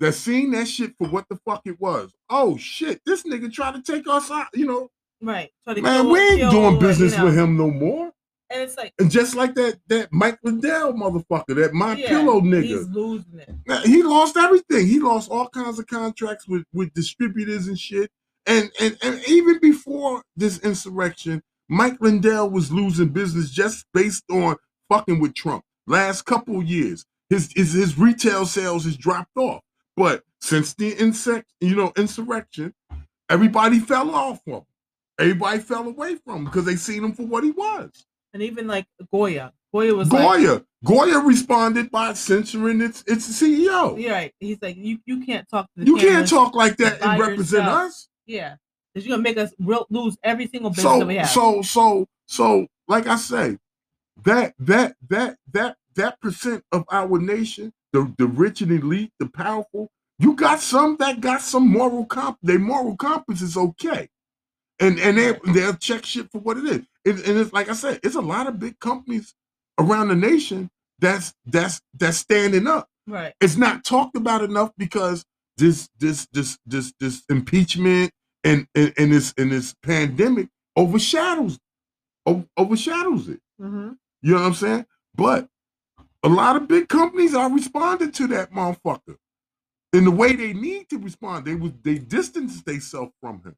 That 0.00 0.14
seen 0.14 0.50
that 0.52 0.66
shit 0.66 0.94
for 0.98 1.08
what 1.08 1.26
the 1.28 1.38
fuck 1.44 1.62
it 1.66 1.78
was. 1.80 2.12
Oh 2.30 2.56
shit, 2.56 3.00
this 3.04 3.22
nigga 3.24 3.52
tried 3.52 3.74
to 3.74 3.82
take 3.82 4.08
us 4.08 4.30
out, 4.30 4.46
you 4.54 4.66
know. 4.66 4.90
right 5.20 5.50
so 5.66 5.74
Man, 5.74 6.08
we 6.08 6.18
ain't 6.18 6.50
doing 6.50 6.64
like, 6.64 6.72
you 6.74 6.78
business 6.80 7.16
know, 7.18 7.24
with 7.26 7.38
him 7.38 7.56
no 7.56 7.70
more. 7.70 8.09
And 8.50 8.62
it's 8.62 8.76
like 8.76 8.92
And 8.98 9.10
just 9.10 9.34
like 9.34 9.54
that 9.54 9.78
that 9.88 10.08
Mike 10.12 10.38
Lindell 10.42 10.92
motherfucker, 10.94 11.54
that 11.56 11.72
my 11.72 11.94
yeah, 11.96 12.08
pillow 12.08 12.40
nigga. 12.40 12.62
he's 12.64 12.88
losing 12.88 13.38
it 13.40 13.50
Now, 13.66 13.80
he 13.82 14.02
lost 14.02 14.36
everything. 14.36 14.86
He 14.86 14.98
lost 15.00 15.30
all 15.30 15.48
kinds 15.48 15.78
of 15.78 15.86
contracts 15.86 16.48
with 16.48 16.64
with 16.72 16.92
distributors 16.94 17.68
and 17.68 17.78
shit. 17.78 18.10
And 18.46 18.70
and 18.80 18.98
and 19.02 19.22
even 19.28 19.60
before 19.60 20.22
this 20.36 20.58
insurrection, 20.60 21.42
Mike 21.68 21.98
Lindell 22.00 22.50
was 22.50 22.72
losing 22.72 23.08
business 23.08 23.50
just 23.50 23.86
based 23.94 24.24
on 24.30 24.56
fucking 24.88 25.20
with 25.20 25.34
Trump. 25.34 25.64
Last 25.86 26.22
couple 26.22 26.62
years, 26.62 27.04
his 27.28 27.52
his 27.54 27.72
his 27.72 27.98
retail 27.98 28.46
sales 28.46 28.84
has 28.84 28.96
dropped 28.96 29.36
off. 29.36 29.62
But 29.96 30.24
since 30.40 30.74
the 30.74 30.92
insect, 30.94 31.52
you 31.60 31.76
know, 31.76 31.92
insurrection, 31.96 32.74
everybody 33.28 33.78
fell 33.78 34.10
off 34.14 34.42
from 34.44 34.54
him. 34.54 34.62
Everybody 35.18 35.58
fell 35.60 35.86
away 35.86 36.16
from 36.16 36.38
him 36.38 36.44
because 36.46 36.64
they 36.64 36.76
seen 36.76 37.04
him 37.04 37.12
for 37.12 37.24
what 37.26 37.44
he 37.44 37.50
was. 37.50 38.06
And 38.32 38.42
even 38.42 38.66
like 38.66 38.86
Goya 39.12 39.52
Goya 39.72 39.94
was 39.94 40.10
like 40.12 40.22
Goya, 40.22 40.64
Goya 40.84 41.18
responded 41.20 41.90
by 41.90 42.12
censoring 42.14 42.80
its 42.80 43.04
its 43.06 43.28
CEO. 43.40 44.00
Yeah, 44.00 44.12
right. 44.12 44.34
He's 44.40 44.58
like, 44.60 44.76
you 44.76 44.98
you 45.06 45.24
can't 45.24 45.48
talk 45.48 45.66
to 45.76 45.84
the 45.84 45.86
You 45.86 45.96
can't 45.96 46.28
talk 46.28 46.54
like 46.54 46.76
that 46.78 47.00
and 47.02 47.20
represent 47.20 47.64
yourself. 47.64 47.86
us. 47.88 48.08
Yeah, 48.26 48.56
because 48.94 49.06
you're 49.06 49.14
gonna 49.16 49.22
make 49.22 49.38
us 49.38 49.52
real, 49.58 49.86
lose 49.90 50.16
every 50.22 50.48
single 50.48 50.70
business 50.70 50.84
So 51.00 51.06
we 51.06 51.16
have. 51.16 51.28
so 51.28 51.62
so 51.62 52.06
so 52.26 52.66
like 52.88 53.06
I 53.06 53.16
say, 53.16 53.58
that 54.24 54.54
that 54.58 54.96
that 55.08 55.36
that 55.52 55.76
that 55.94 56.20
percent 56.20 56.64
of 56.72 56.84
our 56.90 57.18
nation, 57.18 57.72
the 57.92 58.12
the 58.18 58.26
rich 58.26 58.60
and 58.62 58.72
elite, 58.72 59.12
the 59.20 59.28
powerful, 59.28 59.88
you 60.18 60.34
got 60.34 60.60
some 60.60 60.96
that 60.98 61.20
got 61.20 61.42
some 61.42 61.68
moral 61.68 62.04
comp. 62.06 62.38
Their 62.42 62.58
moral 62.58 62.96
compass 62.96 63.40
is 63.40 63.56
okay, 63.56 64.08
and 64.80 64.98
and 65.00 65.18
they 65.18 65.34
they'll 65.54 65.74
check 65.76 66.06
shit 66.06 66.30
for 66.32 66.40
what 66.40 66.58
it 66.58 66.64
is. 66.66 66.86
And, 67.06 67.20
and 67.20 67.38
it's 67.38 67.52
like 67.52 67.70
I 67.70 67.74
said, 67.74 68.00
it's 68.04 68.16
a 68.16 68.22
lot 68.22 68.48
of 68.48 68.58
big 68.60 68.80
companies 68.80 69.34
around 69.78 70.08
the 70.08 70.16
nation 70.16 70.70
that's 71.00 71.34
that's 71.46 71.82
that's 71.98 72.18
standing 72.18 72.66
up. 72.68 72.88
right. 73.08 73.34
it's 73.40 73.56
not 73.56 73.84
talked 73.84 74.16
about 74.16 74.44
enough 74.44 74.72
because 74.78 75.24
this 75.58 75.88
this 75.98 76.28
this 76.32 76.58
this 76.66 76.94
this 77.00 77.24
impeachment 77.30 78.12
and 78.44 78.66
and, 78.74 78.94
and 78.98 79.12
this 79.12 79.34
and 79.38 79.52
this 79.52 79.74
pandemic 79.84 80.48
overshadows 80.76 81.58
overshadows 82.58 83.28
it. 83.28 83.40
hmm 83.60 83.90
You 84.22 84.34
know 84.34 84.40
what 84.40 84.46
I'm 84.48 84.54
saying? 84.54 84.86
But 85.14 85.48
a 86.24 86.28
lot 86.28 86.56
of 86.56 86.68
big 86.68 86.88
companies 86.88 87.34
are 87.34 87.50
responding 87.52 88.12
to 88.12 88.28
that 88.28 88.52
motherfucker 88.52 89.16
in 89.92 90.04
the 90.04 90.12
way 90.12 90.34
they 90.36 90.52
need 90.54 90.90
to 90.90 90.98
respond. 90.98 91.46
They 91.46 91.56
was 91.56 91.72
they 91.82 91.98
distance 91.98 92.62
themselves 92.62 93.12
from 93.22 93.42
him. 93.42 93.56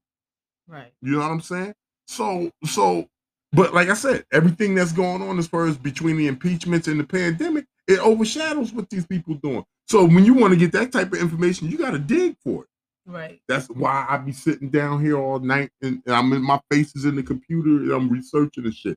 Right. 0.69 0.93
You 1.03 1.13
know 1.13 1.19
what 1.19 1.31
I'm 1.31 1.41
saying? 1.41 1.75
So 2.07 2.51
so 2.65 3.09
but 3.53 3.75
like 3.75 3.89
I 3.89 3.95
said, 3.95 4.25
everything 4.33 4.75
that's 4.75 4.93
going 4.93 5.23
on 5.23 5.39
as 5.39 5.47
far 5.47 5.67
as 5.67 5.77
between 5.77 6.17
the 6.17 6.27
impeachments 6.27 6.89
and 6.89 6.99
the 6.99 7.05
pandemic, 7.05 7.67
it 7.87 7.99
overshadows 8.01 8.73
what 8.73 8.89
these 8.89 9.07
people 9.07 9.35
doing. 9.35 9.65
So 9.89 10.05
when 10.05 10.25
you 10.25 10.35
want 10.35 10.53
to 10.55 10.59
get 10.59 10.73
that 10.73 10.93
type 10.93 11.13
of 11.13 11.21
information, 11.21 11.69
you 11.69 11.77
got 11.77 11.91
to 11.91 11.99
dig 11.99 12.37
for 12.43 12.63
it. 12.63 12.69
Right. 13.05 13.41
That's 13.49 13.67
why 13.69 14.07
I 14.09 14.17
be 14.19 14.33
sitting 14.33 14.71
down 14.71 15.05
here 15.05 15.19
all 15.19 15.41
night 15.41 15.71
and, 15.83 16.01
and 16.07 16.15
I'm 16.15 16.33
in 16.33 16.43
my 16.43 16.61
face 16.71 16.95
is 16.95 17.05
in 17.05 17.17
the 17.17 17.23
computer 17.23 17.71
and 17.71 17.93
I'm 17.93 18.09
researching 18.09 18.65
and 18.65 18.75
shit. 18.75 18.97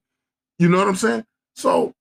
You 0.60 0.70
know 0.70 0.78
what 0.78 0.88
I'm 0.88 0.96
saying? 0.96 1.26
So 1.56 1.94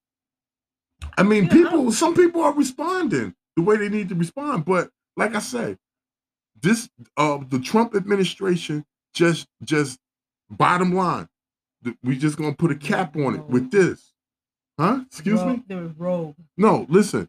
I 1.17 1.23
mean, 1.23 1.45
Yeah, 1.45 1.51
people, 1.51 1.93
some 1.93 2.15
people 2.15 2.43
are 2.43 2.53
responding 2.53 3.35
the 3.57 3.63
way 3.63 3.77
they 3.77 3.89
need 3.89 4.09
to 4.11 4.15
respond, 4.15 4.65
but 4.65 4.91
like 5.17 5.35
I 5.35 5.41
say, 5.41 5.77
this 6.61 6.89
uh 7.17 7.39
the 7.49 7.59
Trump 7.59 7.95
administration 7.95 8.85
just 9.15 9.47
just 9.63 9.99
bottom 10.51 10.95
line, 10.95 11.29
we 12.03 12.17
just 12.17 12.37
gonna 12.37 12.55
put 12.55 12.71
a 12.71 12.77
cap 12.77 13.17
on 13.17 13.37
it 13.37 13.45
with 13.47 13.71
this, 13.71 14.13
huh? 14.79 15.01
Excuse 15.07 15.41
Rogue, 15.41 15.57
me. 15.57 15.63
They 15.67 15.75
were 15.77 15.93
rogue. 15.97 16.37
No, 16.57 16.87
listen. 16.89 17.29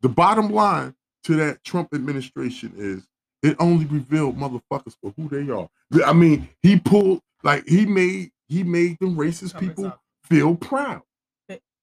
The 0.00 0.08
bottom 0.08 0.50
line 0.50 0.94
to 1.24 1.36
that 1.36 1.64
Trump 1.64 1.92
administration 1.92 2.72
is 2.76 3.06
it 3.42 3.56
only 3.58 3.84
revealed 3.86 4.36
motherfuckers 4.36 4.96
for 5.00 5.12
who 5.16 5.28
they 5.28 5.50
are. 5.52 5.68
I 6.04 6.12
mean, 6.12 6.48
he 6.62 6.78
pulled 6.78 7.20
like 7.42 7.66
he 7.68 7.86
made 7.86 8.30
he 8.48 8.62
made 8.62 8.98
them 9.00 9.16
racist 9.16 9.58
people 9.58 9.86
off. 9.86 9.98
feel 10.24 10.56
proud. 10.56 11.02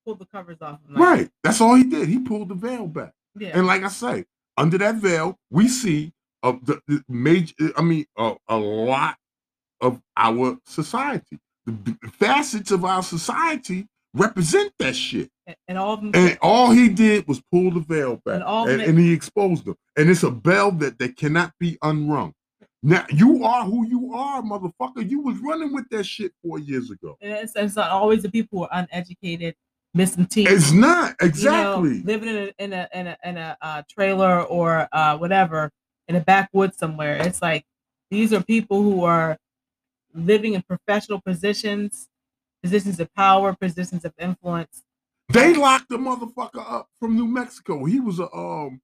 Pulled 0.06 0.20
the 0.20 0.26
covers 0.26 0.62
off. 0.62 0.80
Like, 0.88 1.00
Right. 1.00 1.30
That's 1.44 1.60
all 1.60 1.74
he 1.74 1.84
did. 1.84 2.08
He 2.08 2.20
pulled 2.20 2.50
the 2.50 2.56
veil 2.56 2.86
back. 2.86 3.14
Yeah. 3.36 3.58
And 3.58 3.66
like 3.66 3.84
I 3.84 3.88
say, 3.88 4.26
under 4.56 4.78
that 4.78 4.96
veil, 4.96 5.36
we 5.50 5.68
see 5.68 6.14
uh, 6.44 6.54
the, 6.62 6.80
the 6.88 7.04
major. 7.10 7.56
I 7.76 7.82
mean, 7.82 8.06
uh, 8.16 8.36
a 8.48 8.56
lot 8.56 9.18
of 9.86 10.02
our 10.18 10.58
society, 10.66 11.40
the 11.66 11.96
facets 12.20 12.72
of 12.72 12.86
our 12.86 13.04
society 13.04 13.88
represent 14.14 14.72
that 14.80 14.96
shit. 14.96 15.30
and, 15.48 15.56
and 15.68 15.78
all 15.78 15.94
of 15.94 16.02
them. 16.02 16.12
And 16.14 16.38
all 16.42 16.72
he 16.72 16.90
did 16.90 17.28
was 17.28 17.42
pull 17.52 17.72
the 17.72 17.82
veil 17.82 18.22
back, 18.26 18.36
And 18.36 18.44
all 18.44 18.68
and, 18.68 18.82
and 18.82 18.98
he 18.98 19.14
exposed 19.14 19.66
them. 19.66 19.76
And 19.98 20.10
it's 20.10 20.24
a 20.24 20.32
veil 20.32 20.72
that 20.72 20.98
that 21.00 21.18
cannot 21.18 21.54
be 21.60 21.78
unrung. 21.82 22.34
Now 22.82 23.06
you 23.10 23.44
are 23.44 23.64
who 23.66 23.88
you 23.88 24.14
are, 24.14 24.42
motherfucker. 24.42 25.10
You 25.10 25.20
was 25.22 25.38
running 25.40 25.74
with 25.74 25.90
that 25.90 26.06
shit 26.06 26.32
four 26.44 26.60
years 26.60 26.92
ago. 26.92 27.18
and 27.22 27.34
it's, 27.34 27.54
it's 27.56 27.76
not 27.76 27.90
always 27.90 28.22
the 28.22 28.30
people 28.30 28.60
who 28.60 28.66
are 28.66 28.70
uneducated, 28.72 29.56
missing 29.94 30.28
teeth. 30.28 30.50
It's 30.50 30.72
not 30.72 31.16
you 31.20 31.28
know, 31.28 31.28
exactly. 31.28 32.02
living 32.04 32.30
in 32.30 32.36
a 32.36 32.64
in 32.64 32.74
a 32.74 32.90
in 32.94 33.08
a, 33.08 33.18
in 33.24 33.38
a 33.38 33.58
uh, 33.62 33.82
trailer 33.90 34.44
or 34.44 34.88
uh, 34.92 35.18
whatever 35.18 35.72
in 36.08 36.16
a 36.16 36.20
backwoods 36.20 36.78
somewhere. 36.78 37.16
It's 37.16 37.42
like 37.42 37.66
these 38.12 38.32
are 38.34 38.44
people 38.44 38.84
who 38.84 39.04
are 39.04 39.38
living 40.16 40.54
in 40.54 40.62
professional 40.64 41.22
positions, 41.22 42.08
positions 42.64 43.00
of 43.00 43.14
power, 43.14 43.54
positions 43.54 44.06
of 44.06 44.14
influence. 44.20 44.84
They 45.30 45.56
locked 45.56 45.90
the 45.90 45.98
motherfucker 45.98 46.64
up 46.72 46.88
from 47.00 47.16
New 47.16 47.28
Mexico. 47.28 47.86
He 47.86 48.00
was 48.00 48.20
a 48.20 48.32
um 48.34 48.82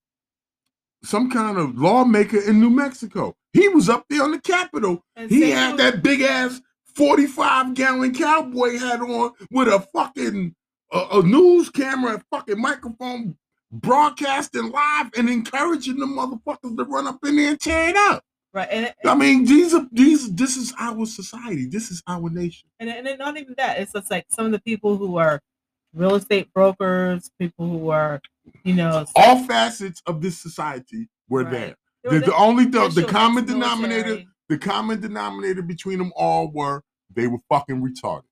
some 1.04 1.30
kind 1.32 1.58
of 1.58 1.78
lawmaker 1.78 2.40
in 2.40 2.60
New 2.60 2.70
Mexico. 2.70 3.36
He 3.54 3.68
was 3.68 3.90
up 3.90 4.06
there 4.10 4.24
on 4.24 4.32
the 4.32 4.40
Capitol. 4.40 5.04
And 5.16 5.30
He 5.30 5.50
had 5.50 5.78
that 5.78 6.04
big 6.04 6.22
ass 6.22 6.62
45 6.96 7.74
gallon 7.74 8.14
cowboy 8.14 8.78
hat 8.78 9.02
on 9.02 9.32
with 9.50 9.68
a 9.68 9.80
fucking 9.94 10.56
a, 10.92 11.08
a 11.14 11.24
news 11.24 11.70
camera, 11.70 12.16
a 12.16 12.36
fucking 12.36 12.60
microphone 12.62 13.38
broadcasting 13.72 14.70
live 14.70 15.10
and 15.18 15.30
encouraging 15.30 15.98
the 15.98 16.06
motherfuckers 16.06 16.76
to 16.78 16.84
run 16.84 17.08
up 17.08 17.20
in 17.26 17.38
there 17.38 17.52
and 17.52 17.60
tear 17.60 17.90
it 17.90 17.96
up. 17.96 18.24
Right, 18.54 18.68
and 18.72 18.86
it- 18.88 18.96
I 19.06 19.16
mean, 19.16 19.46
these 19.46 19.74
are 19.74 19.88
these 19.92 20.34
this 20.34 20.58
is 20.58 20.74
our 20.80 21.06
society. 21.06 21.66
This 21.68 21.92
is 21.92 22.02
our 22.08 22.30
nation. 22.30 22.70
and 22.80 22.90
and 22.90 23.20
not 23.20 23.38
even 23.38 23.56
that. 23.58 23.80
It's 23.80 23.94
just 23.94 24.10
like 24.12 24.26
some 24.30 24.46
of 24.46 24.52
the 24.52 24.60
people 24.62 24.98
who 24.98 25.18
are 25.18 25.42
real 25.94 26.16
estate 26.16 26.54
brokers, 26.54 27.30
people 27.40 27.68
who 27.70 27.90
are, 27.90 28.22
you 28.64 28.74
know, 28.74 29.06
All 29.16 29.44
facets 29.44 30.02
of 30.06 30.22
this 30.22 30.38
society 30.38 31.10
were 31.30 31.44
Right. 31.44 31.52
there. 31.52 31.76
Were 32.06 32.20
The, 32.20 32.28
the 32.28 32.36
only 32.36 32.66
the, 32.66 32.88
the 32.88 33.04
common 33.04 33.46
denominator, 33.46 34.24
the 34.50 34.58
common 34.58 35.02
denominator 35.02 35.62
between 35.62 35.98
them 36.00 36.12
all 36.16 36.50
were 36.50 36.84
they 37.14 37.28
were 37.28 37.40
fucking 37.50 37.82
retarded. 37.82 38.24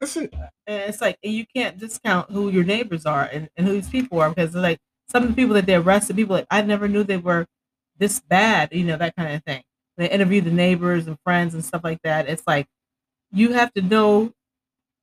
That's 0.00 0.16
it. 0.16 0.32
and 0.66 0.82
it's 0.88 1.00
like 1.00 1.18
and 1.22 1.32
you 1.32 1.44
can't 1.54 1.76
discount 1.78 2.30
who 2.30 2.48
your 2.50 2.64
neighbors 2.64 3.04
are 3.06 3.28
and, 3.32 3.48
and 3.56 3.66
who 3.66 3.74
these 3.74 3.88
people 3.90 4.20
are 4.20 4.30
because 4.30 4.54
like 4.54 4.78
some 5.10 5.22
of 5.24 5.28
the 5.30 5.34
people 5.34 5.54
that 5.54 5.66
they 5.66 5.74
arrested 5.74 6.16
people 6.16 6.36
like 6.36 6.46
i 6.50 6.62
never 6.62 6.88
knew 6.88 7.02
they 7.04 7.18
were 7.18 7.46
this 8.00 8.18
bad 8.18 8.70
you 8.72 8.84
know 8.84 8.96
that 8.96 9.14
kind 9.14 9.34
of 9.34 9.44
thing. 9.44 9.62
They 9.96 10.08
interview 10.10 10.40
the 10.40 10.50
neighbors 10.50 11.06
and 11.06 11.18
friends 11.22 11.54
and 11.54 11.64
stuff 11.64 11.82
like 11.84 12.00
that. 12.02 12.28
It's 12.28 12.42
like 12.46 12.66
you 13.30 13.52
have 13.52 13.72
to 13.74 13.82
know 13.82 14.32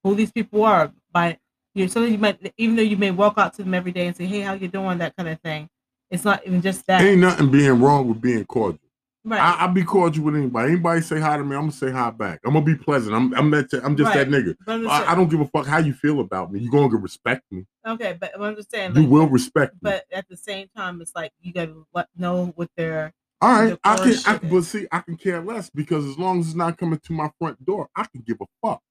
who 0.04 0.16
these 0.16 0.32
people 0.32 0.66
are 0.66 0.92
by 1.12 1.38
you 1.74 1.86
know 1.86 1.90
sometimes 1.90 2.12
you 2.12 2.18
might 2.18 2.54
even 2.58 2.76
though 2.76 2.82
you 2.82 2.98
may 2.98 3.12
walk 3.12 3.36
out 3.38 3.54
to 3.54 3.64
them 3.64 3.74
every 3.74 3.92
day 3.92 4.08
and 4.08 4.18
say 4.18 4.26
hey 4.26 4.42
how 4.42 4.54
you 4.54 4.68
doing? 4.68 4.98
that 4.98 5.16
kind 5.16 5.30
of 5.30 5.40
thing. 5.42 5.70
It's 6.10 6.24
not 6.24 6.46
even 6.46 6.62
just 6.62 6.86
that. 6.88 7.02
Ain't 7.02 7.20
nothing 7.20 7.52
being 7.52 7.80
wrong 7.82 8.08
with 8.08 8.22
being 8.22 8.46
cordial. 8.46 8.80
Right 9.28 9.42
I, 9.42 9.58
I'll 9.62 9.74
be 9.74 9.84
cordial 9.84 10.26
with 10.26 10.36
anybody. 10.36 10.74
Anybody 10.74 11.02
say 11.02 11.20
hi 11.20 11.38
to 11.38 11.44
me, 11.44 11.56
I'm 11.56 11.64
gonna 11.64 11.72
say 11.72 11.92
hi 11.92 12.10
back. 12.12 12.40
I'm 12.46 12.54
gonna 12.54 12.66
be 12.66 12.76
pleasant. 12.76 13.16
I'm 13.16 13.34
I'm 13.36 13.52
that 13.52 13.74
I'm 13.84 13.96
just 13.96 14.14
that 14.14 14.30
nigga. 14.30 14.56
I, 14.68 15.12
I 15.12 15.16
don't 15.16 15.30
give 15.30 15.42
a 15.42 15.46
fuck 15.46 15.66
how 15.68 15.78
you 15.80 15.94
feel 15.94 16.20
about 16.20 16.52
me. 16.52 16.60
You're 16.60 16.72
gonna 16.72 16.96
respect 16.98 17.44
me. 17.52 17.66
okay 17.86 18.18
but 18.20 18.32
i'm 18.40 18.56
just 18.56 18.72
saying 18.72 18.96
You 18.96 19.02
like, 19.02 19.12
will 19.12 19.28
respect 19.28 19.74
me. 19.76 19.80
but 19.82 20.06
at 20.12 20.28
the 20.30 20.38
same 20.38 20.68
time 20.76 21.02
it's 21.02 21.16
like 21.16 21.32
you 21.42 21.54
gotta 21.54 21.74
know 22.18 22.48
what 22.56 22.70
they're 22.76 23.14
All 23.42 23.52
right, 23.52 23.78
I 23.84 23.96
can, 23.98 24.16
I 24.26 24.38
can, 24.38 24.50
but 24.50 24.64
see, 24.64 24.88
I 24.92 25.00
can 25.00 25.16
care 25.16 25.42
less 25.42 25.70
because 25.70 26.06
as 26.06 26.18
long 26.18 26.40
as 26.40 26.48
it's 26.48 26.56
not 26.56 26.78
coming 26.78 27.00
to 27.00 27.14
my 27.14 27.30
front 27.40 27.64
door, 27.66 27.88
I 27.96 28.06
can 28.06 28.22
give 28.22 28.38
a 28.42 28.46
fuck. 28.66 28.82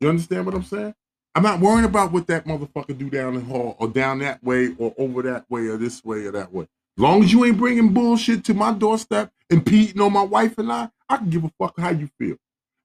You 0.00 0.08
understand 0.08 0.44
what 0.46 0.54
I'm 0.54 0.64
saying? 0.64 0.94
I'm 1.36 1.42
not 1.42 1.60
worrying 1.60 1.84
about 1.84 2.12
what 2.12 2.26
that 2.28 2.44
motherfucker 2.46 2.96
do 2.96 3.10
down 3.10 3.34
the 3.34 3.40
hall 3.40 3.76
or 3.78 3.88
down 3.88 4.18
that 4.20 4.42
way 4.42 4.74
or 4.78 4.94
over 4.98 5.22
that 5.22 5.44
way 5.50 5.66
or 5.66 5.76
this 5.76 6.04
way 6.04 6.26
or 6.26 6.32
that 6.32 6.52
way. 6.52 6.66
Long 6.96 7.24
as 7.24 7.32
you 7.32 7.44
ain't 7.44 7.58
bringing 7.58 7.92
bullshit 7.92 8.44
to 8.44 8.54
my 8.54 8.72
doorstep, 8.72 9.32
impeding 9.50 10.00
on 10.00 10.12
my 10.12 10.22
wife 10.22 10.58
and 10.58 10.70
I, 10.70 10.90
I 11.08 11.16
can 11.16 11.30
give 11.30 11.44
a 11.44 11.52
fuck 11.58 11.78
how 11.78 11.90
you 11.90 12.08
feel. 12.18 12.36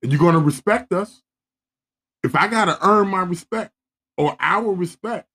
And 0.02 0.12
you're 0.12 0.20
gonna 0.20 0.40
respect 0.40 0.92
us. 0.92 1.22
If 2.24 2.36
I 2.36 2.48
gotta 2.48 2.78
earn 2.86 3.08
my 3.10 3.22
respect 3.22 3.72
or 4.18 4.36
our 4.40 4.74
respect 4.74 5.28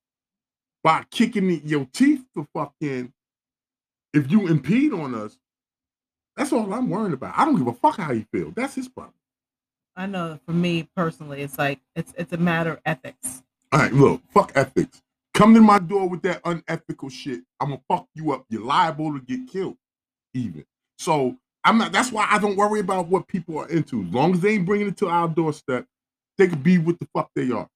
by 0.83 1.05
kicking 1.11 1.67
your 1.67 1.87
teeth 1.93 2.25
the 2.35 2.47
fuck 2.55 2.75
in, 2.81 3.13
if 4.13 4.31
you 4.31 4.49
impede 4.49 4.93
on 4.93 5.15
us, 5.15 5.39
that's 6.37 6.53
all 6.53 6.73
I'm 6.73 6.91
worrying 6.91 7.13
about. 7.13 7.35
I 7.37 7.45
don't 7.45 7.57
give 7.57 7.67
a 7.67 7.73
fuck 7.73 7.97
how 7.97 8.13
you 8.13 8.27
feel. 8.33 8.51
That's 8.51 8.75
his 8.75 8.89
problem. 8.89 9.15
I 9.97 10.07
know 10.07 10.41
for 10.45 10.53
me 10.53 10.89
personally, 10.97 11.43
it's 11.43 11.59
like 11.59 11.81
it's 11.95 12.13
it's 12.19 12.33
a 12.33 12.37
matter 12.37 12.73
of 12.73 12.81
ethics. 12.85 13.43
All 13.73 13.81
right, 13.81 13.93
look, 13.93 14.23
fuck 14.33 14.53
ethics. 14.57 15.03
Come 15.35 15.55
to 15.55 15.61
my 15.61 15.81
door 15.81 16.09
with 16.09 16.23
that 16.23 16.41
unethical 16.45 17.09
shit. 17.11 17.43
I'm 17.61 17.71
gonna 17.71 17.83
fuck 17.89 18.07
you 18.15 18.33
up. 18.33 18.47
You're 18.51 18.65
liable 18.65 19.13
to 19.15 19.21
get 19.21 19.49
killed, 19.49 19.77
even. 20.35 20.65
So 20.99 21.37
I'm 21.65 21.79
not. 21.79 21.93
That's 21.93 22.13
why 22.13 22.27
I 22.31 22.39
don't 22.39 22.57
worry 22.57 22.81
about 22.81 23.09
what 23.09 23.29
people 23.29 23.59
are 23.59 23.69
into. 23.69 24.03
As 24.05 24.13
long 24.15 24.35
as 24.35 24.41
they 24.41 24.55
ain't 24.55 24.67
bringing 24.67 24.89
it 24.89 24.97
to 24.99 25.09
our 25.09 25.29
doorstep, 25.29 25.87
they 26.39 26.49
can 26.49 26.63
be 26.63 26.79
what 26.79 27.01
the 27.01 27.09
fuck 27.15 27.31
they 27.37 27.53
are. 27.53 27.69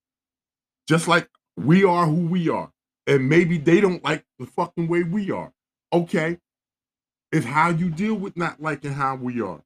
Just 0.88 1.08
like 1.08 1.28
we 1.56 1.84
are 1.84 2.06
who 2.06 2.26
we 2.26 2.48
are, 2.50 2.70
and 3.06 3.28
maybe 3.28 3.58
they 3.58 3.80
don't 3.80 4.04
like 4.04 4.24
the 4.38 4.46
fucking 4.46 4.88
way 4.88 5.04
we 5.04 5.30
are. 5.32 5.52
Okay, 5.92 6.38
it's 7.32 7.46
how 7.46 7.70
you 7.70 7.90
deal 7.90 8.14
with 8.14 8.36
not 8.36 8.60
liking 8.62 8.92
how 8.92 9.16
we 9.16 9.40
are. 9.42 9.62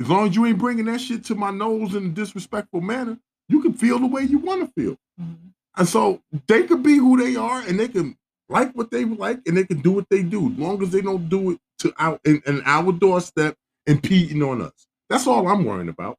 As 0.00 0.08
long 0.08 0.28
as 0.28 0.36
you 0.36 0.46
ain't 0.46 0.58
bringing 0.58 0.86
that 0.86 1.00
shit 1.00 1.24
to 1.26 1.34
my 1.34 1.50
nose 1.50 1.94
in 1.94 2.06
a 2.06 2.10
disrespectful 2.10 2.82
manner, 2.82 3.18
you 3.48 3.62
can 3.62 3.74
feel 3.74 3.98
the 3.98 4.06
way 4.06 4.22
you 4.22 4.38
want 4.38 4.62
to 4.62 4.82
feel. 4.82 4.96
Mhm. 5.20 5.52
And 5.76 5.88
so 5.88 6.22
they 6.46 6.64
could 6.64 6.82
be 6.82 6.96
who 6.96 7.22
they 7.22 7.36
are 7.36 7.60
and 7.60 7.78
they 7.78 7.88
can 7.88 8.16
like 8.48 8.72
what 8.72 8.90
they 8.90 9.04
like 9.04 9.40
and 9.46 9.56
they 9.56 9.64
can 9.64 9.80
do 9.80 9.92
what 9.92 10.08
they 10.08 10.22
do, 10.22 10.50
long 10.56 10.82
as 10.82 10.90
they 10.90 11.00
don't 11.00 11.28
do 11.28 11.52
it 11.52 11.58
to 11.80 11.92
our 11.98 12.18
in, 12.24 12.42
in 12.46 12.62
our 12.64 12.92
doorstep 12.92 13.56
impeding 13.86 14.42
on 14.42 14.62
us. 14.62 14.86
That's 15.10 15.26
all 15.26 15.46
I'm 15.48 15.64
worrying 15.64 15.88
about. 15.88 16.18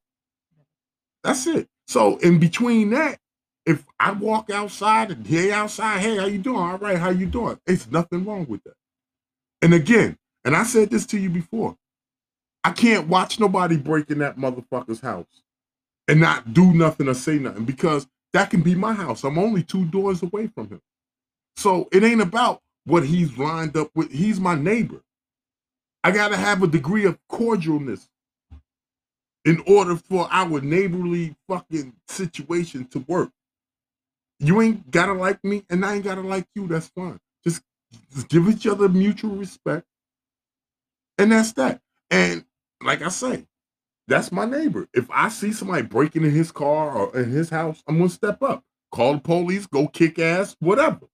That's 1.23 1.47
it. 1.47 1.67
So 1.87 2.17
in 2.17 2.39
between 2.39 2.91
that, 2.91 3.19
if 3.65 3.85
I 3.99 4.11
walk 4.11 4.49
outside 4.49 5.11
and 5.11 5.25
hey 5.25 5.51
outside, 5.51 5.99
hey, 5.99 6.17
how 6.17 6.25
you 6.25 6.37
doing? 6.37 6.59
All 6.59 6.77
right, 6.77 6.97
how 6.97 7.09
you 7.09 7.25
doing? 7.25 7.59
It's 7.65 7.89
nothing 7.89 8.25
wrong 8.25 8.45
with 8.47 8.63
that. 8.63 8.75
And 9.61 9.73
again, 9.73 10.17
and 10.45 10.55
I 10.55 10.63
said 10.63 10.89
this 10.89 11.05
to 11.07 11.19
you 11.19 11.29
before, 11.29 11.75
I 12.63 12.71
can't 12.71 13.07
watch 13.07 13.39
nobody 13.39 13.77
break 13.77 14.09
in 14.11 14.19
that 14.19 14.37
motherfucker's 14.37 15.01
house 15.01 15.43
and 16.07 16.19
not 16.21 16.53
do 16.53 16.73
nothing 16.73 17.07
or 17.07 17.13
say 17.13 17.39
nothing 17.39 17.65
because 17.65 18.07
that 18.33 18.49
can 18.49 18.61
be 18.61 18.75
my 18.75 18.93
house. 18.93 19.23
I'm 19.23 19.37
only 19.37 19.63
two 19.63 19.85
doors 19.85 20.23
away 20.23 20.47
from 20.47 20.69
him. 20.69 20.81
So 21.55 21.87
it 21.91 22.03
ain't 22.03 22.21
about 22.21 22.61
what 22.85 23.05
he's 23.05 23.37
lined 23.37 23.75
up 23.77 23.89
with. 23.95 24.11
He's 24.11 24.39
my 24.39 24.55
neighbor. 24.55 25.01
I 26.03 26.11
got 26.11 26.29
to 26.29 26.37
have 26.37 26.63
a 26.63 26.67
degree 26.67 27.05
of 27.05 27.17
cordialness 27.31 28.07
in 29.45 29.63
order 29.67 29.95
for 29.95 30.27
our 30.31 30.61
neighborly 30.61 31.35
fucking 31.47 31.93
situation 32.07 32.85
to 32.87 32.99
work. 33.07 33.31
You 34.39 34.61
ain't 34.61 34.91
got 34.91 35.07
to 35.07 35.13
like 35.13 35.43
me 35.43 35.65
and 35.69 35.85
I 35.85 35.95
ain't 35.95 36.03
got 36.03 36.15
to 36.15 36.21
like 36.21 36.47
you. 36.55 36.67
That's 36.67 36.89
fine. 36.89 37.19
Just, 37.43 37.61
just 38.13 38.29
give 38.29 38.47
each 38.47 38.67
other 38.67 38.87
mutual 38.89 39.35
respect. 39.35 39.85
And 41.17 41.31
that's 41.31 41.53
that. 41.53 41.81
And 42.11 42.45
like 42.83 43.01
I 43.01 43.09
say, 43.09 43.45
that's 44.07 44.31
my 44.31 44.45
neighbor. 44.45 44.87
If 44.93 45.09
I 45.11 45.29
see 45.29 45.51
somebody 45.51 45.83
breaking 45.83 46.23
in 46.23 46.31
his 46.31 46.51
car 46.51 46.91
or 46.91 47.17
in 47.17 47.29
his 47.29 47.49
house, 47.49 47.83
I'm 47.87 47.97
gonna 47.97 48.09
step 48.09 48.41
up, 48.41 48.63
call 48.91 49.13
the 49.13 49.19
police, 49.19 49.65
go 49.67 49.87
kick 49.87 50.19
ass, 50.19 50.55
whatever. 50.59 51.07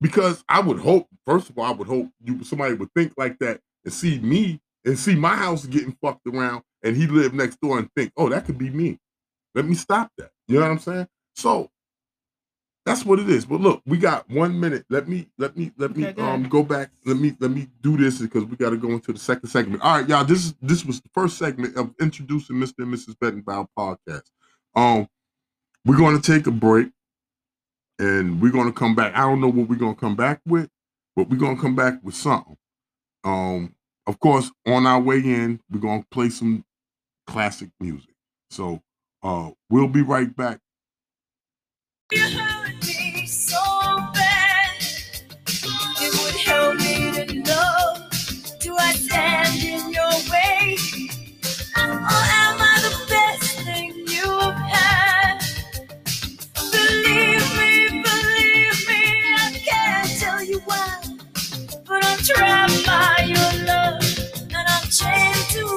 Because 0.00 0.44
I 0.48 0.60
would 0.60 0.78
hope, 0.78 1.08
first 1.26 1.48
of 1.48 1.58
all, 1.58 1.64
I 1.64 1.72
would 1.72 1.88
hope 1.88 2.08
you 2.22 2.44
somebody 2.44 2.74
would 2.74 2.92
think 2.94 3.14
like 3.16 3.38
that 3.38 3.60
and 3.84 3.92
see 3.92 4.18
me 4.18 4.60
and 4.84 4.98
see 4.98 5.14
my 5.14 5.34
house 5.34 5.66
getting 5.66 5.96
fucked 6.02 6.26
around, 6.26 6.62
and 6.82 6.96
he 6.96 7.06
lived 7.06 7.34
next 7.34 7.60
door 7.60 7.78
and 7.78 7.90
think, 7.96 8.12
oh, 8.16 8.28
that 8.28 8.44
could 8.44 8.58
be 8.58 8.70
me. 8.70 8.98
Let 9.54 9.64
me 9.64 9.74
stop 9.74 10.10
that. 10.18 10.30
You 10.46 10.56
know 10.56 10.62
what 10.62 10.72
I'm 10.72 10.78
saying? 10.78 11.08
So 11.34 11.70
that's 12.86 13.04
what 13.04 13.20
it 13.20 13.30
is. 13.30 13.46
But 13.46 13.60
look, 13.60 13.82
we 13.86 13.98
got 13.98 14.30
one 14.30 14.58
minute. 14.60 14.86
Let 14.90 15.08
me 15.08 15.28
let 15.38 15.56
me 15.58 15.72
let 15.78 15.96
me 15.96 16.04
Okay, 16.06 16.14
go 16.14 16.24
um 16.24 16.40
ahead. 16.40 16.50
go 16.50 16.64
back. 16.64 16.90
Let 17.06 17.18
me 17.18 17.36
let 17.40 17.52
me 17.52 17.68
do 17.82 17.98
this 17.98 18.20
because 18.20 18.44
we 18.46 18.56
got 18.56 18.70
to 18.70 18.78
go 18.78 18.90
into 18.92 19.12
the 19.12 19.20
second 19.20 19.50
segment. 19.50 19.82
All 19.82 19.98
right, 19.98 20.08
y'all. 20.08 20.24
This 20.24 20.46
is 20.46 20.54
this 20.62 20.86
was 20.86 21.02
the 21.02 21.10
first 21.14 21.38
segment 21.38 21.76
of 21.76 21.94
introducing 22.00 22.56
Mr. 22.56 22.80
and 22.80 22.94
Mrs. 22.94 23.16
Bedenbaugh 23.16 23.68
podcast. 23.78 24.30
Um, 24.76 25.08
we're 25.86 25.98
going 25.98 26.20
to 26.20 26.32
take 26.32 26.46
a 26.48 26.52
break, 26.52 26.90
and 27.98 28.40
we're 28.42 28.52
going 28.52 28.66
to 28.68 28.72
come 28.78 28.94
back. 28.94 29.14
I 29.14 29.20
don't 29.22 29.40
know 29.40 29.48
what 29.48 29.68
we're 29.68 29.76
going 29.76 29.94
to 29.96 30.00
come 30.00 30.16
back 30.16 30.40
with, 30.46 30.70
but 31.16 31.28
we're 31.30 31.38
going 31.38 31.56
to 31.56 31.62
come 31.62 31.76
back 31.76 32.00
with 32.04 32.14
something. 32.16 32.56
Um, 33.24 33.74
of 34.06 34.20
course, 34.20 34.50
on 34.66 34.86
our 34.86 35.00
way 35.00 35.18
in, 35.18 35.60
we're 35.70 35.80
going 35.80 36.02
to 36.02 36.08
play 36.10 36.30
some 36.30 36.64
classic 37.26 37.70
music. 37.80 38.14
So, 38.50 38.82
uh, 39.22 39.50
we'll 39.70 39.88
be 39.88 40.02
right 40.02 40.34
back. 40.36 40.60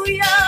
Chained 0.09 0.38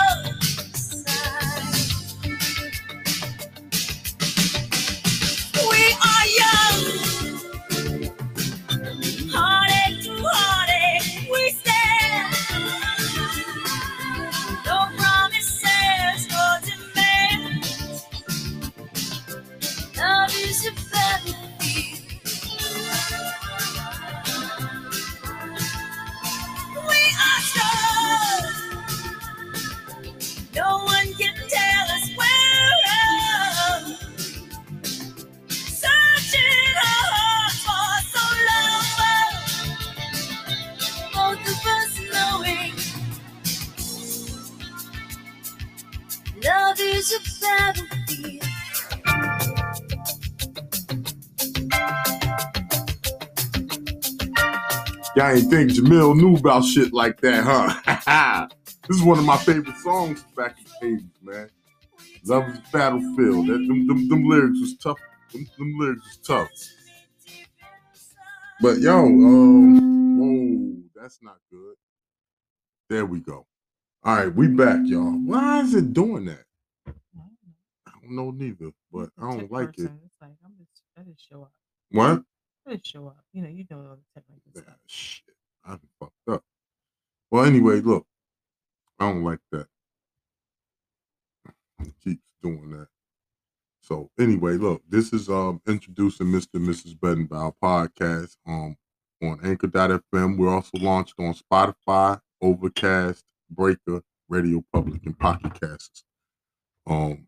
Y'all 55.14 55.26
ain't 55.30 55.50
think 55.50 55.70
Jamil 55.72 56.16
knew 56.16 56.36
about 56.36 56.64
shit 56.64 56.94
like 56.94 57.20
that, 57.20 57.44
huh? 57.44 58.48
this 58.88 58.96
is 58.96 59.02
one 59.02 59.18
of 59.18 59.26
my 59.26 59.36
favorite 59.36 59.76
songs 59.76 60.24
back 60.34 60.56
in 60.58 60.96
the 60.96 61.02
80s, 61.02 61.22
man. 61.22 61.50
Love 62.24 62.48
is 62.48 62.58
battlefield. 62.72 63.48
That, 63.48 63.58
them, 63.66 63.86
them, 63.86 64.08
them, 64.08 64.28
lyrics 64.28 64.58
was 64.60 64.74
tough. 64.78 64.98
Them, 65.32 65.46
them, 65.58 65.74
lyrics 65.78 66.02
was 66.06 66.26
tough. 66.26 66.48
But 68.62 68.78
yo, 68.78 69.04
um, 69.04 70.18
whoa, 70.18 70.82
that's 70.94 71.18
not 71.20 71.36
good. 71.50 71.74
There 72.88 73.04
we 73.04 73.20
go. 73.20 73.46
All 74.04 74.16
right, 74.16 74.34
we 74.34 74.48
back, 74.48 74.78
y'all. 74.84 75.12
Why 75.12 75.60
is 75.60 75.74
it 75.74 75.92
doing 75.92 76.24
that? 76.24 76.44
Don't 78.02 78.16
know 78.16 78.30
neither, 78.32 78.72
but 78.92 79.10
I 79.18 79.22
don't 79.30 79.50
like 79.52 79.78
it. 79.78 79.90
It's 80.04 80.16
like 80.20 80.32
I'm 80.44 80.52
just 80.58 80.82
I 80.98 81.02
just 81.02 81.28
show 81.28 81.42
up. 81.42 81.52
What? 81.90 82.22
I 82.66 82.72
just 82.74 82.86
show 82.92 83.06
up. 83.08 83.24
You 83.32 83.42
know, 83.42 83.48
you 83.48 83.64
know 83.70 83.78
all 83.78 83.96
the 83.96 84.02
tech 84.14 84.24
like 84.30 84.40
this 84.52 84.62
Ah, 84.62 84.70
stuff. 84.70 84.76
shit, 84.86 85.34
I 85.64 85.70
done 85.70 85.80
fucked 86.00 86.28
up. 86.28 86.42
Well, 87.30 87.44
anyway, 87.44 87.80
look, 87.80 88.06
I 88.98 89.08
don't 89.10 89.22
like 89.24 89.40
that. 89.52 89.66
It 91.80 91.94
keeps 92.02 92.22
doing 92.42 92.70
that. 92.70 92.88
So 93.80 94.10
anyway, 94.18 94.52
look, 94.56 94.82
this 94.88 95.12
is 95.12 95.28
um 95.28 95.60
introducing 95.66 96.26
Mr. 96.28 96.54
and 96.54 96.68
Mrs. 96.68 96.96
Bedenbaugh 96.98 97.54
podcast 97.62 98.36
um 98.46 98.76
on 99.22 99.38
Anchor.fm. 99.44 100.36
We're 100.38 100.54
also 100.54 100.78
launched 100.78 101.14
on 101.18 101.34
Spotify, 101.34 102.20
Overcast, 102.40 103.24
Breaker, 103.50 104.02
Radio 104.28 104.64
Public, 104.72 105.04
and 105.06 105.18
Pocket 105.18 105.60
Casts. 105.60 106.04
Um 106.86 107.26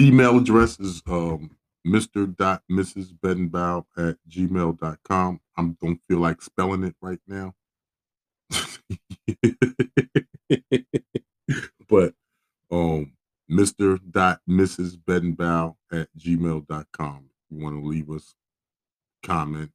email 0.00 0.38
address 0.38 0.78
is 0.80 1.02
um 1.06 1.56
Mr. 1.86 2.34
Dot 2.36 2.62
Mrs. 2.70 3.12
Bedenbaugh 3.12 3.84
at 3.96 4.16
gmail.com. 4.28 5.40
I 5.56 5.62
don't 5.80 6.00
feel 6.08 6.18
like 6.18 6.40
spelling 6.40 6.84
it 6.84 6.94
right 7.00 7.20
now. 7.26 7.54
but 11.88 12.14
um 12.70 13.12
Mr. 13.50 13.98
Dot 14.10 14.40
Mrs. 14.48 14.96
Bedenbaugh 14.96 15.74
at 15.92 16.08
gmail.com. 16.16 17.30
If 17.30 17.56
you 17.56 17.62
want 17.62 17.82
to 17.82 17.86
leave 17.86 18.10
us 18.10 18.34
comment, 19.22 19.70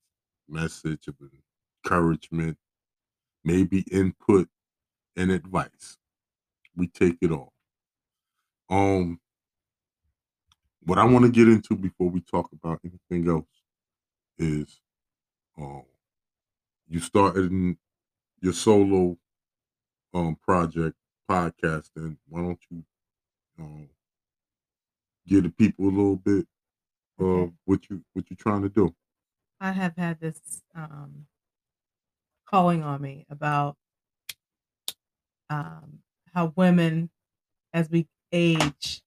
message 0.50 1.08
of 1.08 1.16
encouragement, 1.86 2.58
maybe 3.44 3.82
input 3.92 4.50
and 5.16 5.32
advice. 5.32 5.98
We 6.76 6.88
take 6.88 7.18
it 7.22 7.32
all. 7.32 7.54
Um 8.70 9.20
what 10.88 11.00
I 11.00 11.06
want 11.06 11.26
to 11.26 11.32
get 11.32 11.50
into 11.50 11.76
before 11.76 12.10
we 12.10 12.22
talk 12.22 12.52
about 12.54 12.80
anything 12.86 13.30
else 13.30 13.48
is 14.38 14.82
um 15.58 15.86
you 16.88 17.00
started 17.00 17.78
your 18.42 18.54
solo 18.54 19.18
um 20.14 20.36
project 20.38 20.98
podcasting. 21.30 22.18
Why 22.28 22.42
don't 22.42 22.60
you 22.70 22.86
um 23.60 23.90
give 25.28 25.44
the 25.44 25.50
people 25.50 25.86
a 25.86 25.92
little 25.92 26.16
bit 26.16 26.48
of 27.20 27.54
what 27.66 27.90
you 27.90 28.04
what 28.14 28.30
you're 28.30 28.38
trying 28.38 28.64
to 28.64 28.70
do? 28.70 28.96
I 29.60 29.72
have 29.72 29.96
had 29.98 30.20
this 30.20 30.64
um, 30.76 31.28
calling 32.46 32.84
on 32.84 33.02
me 33.02 33.26
about 33.30 33.78
um, 35.50 36.04
how 36.34 36.54
women, 36.56 37.10
as 37.74 37.90
we 37.90 38.08
age, 38.32 39.02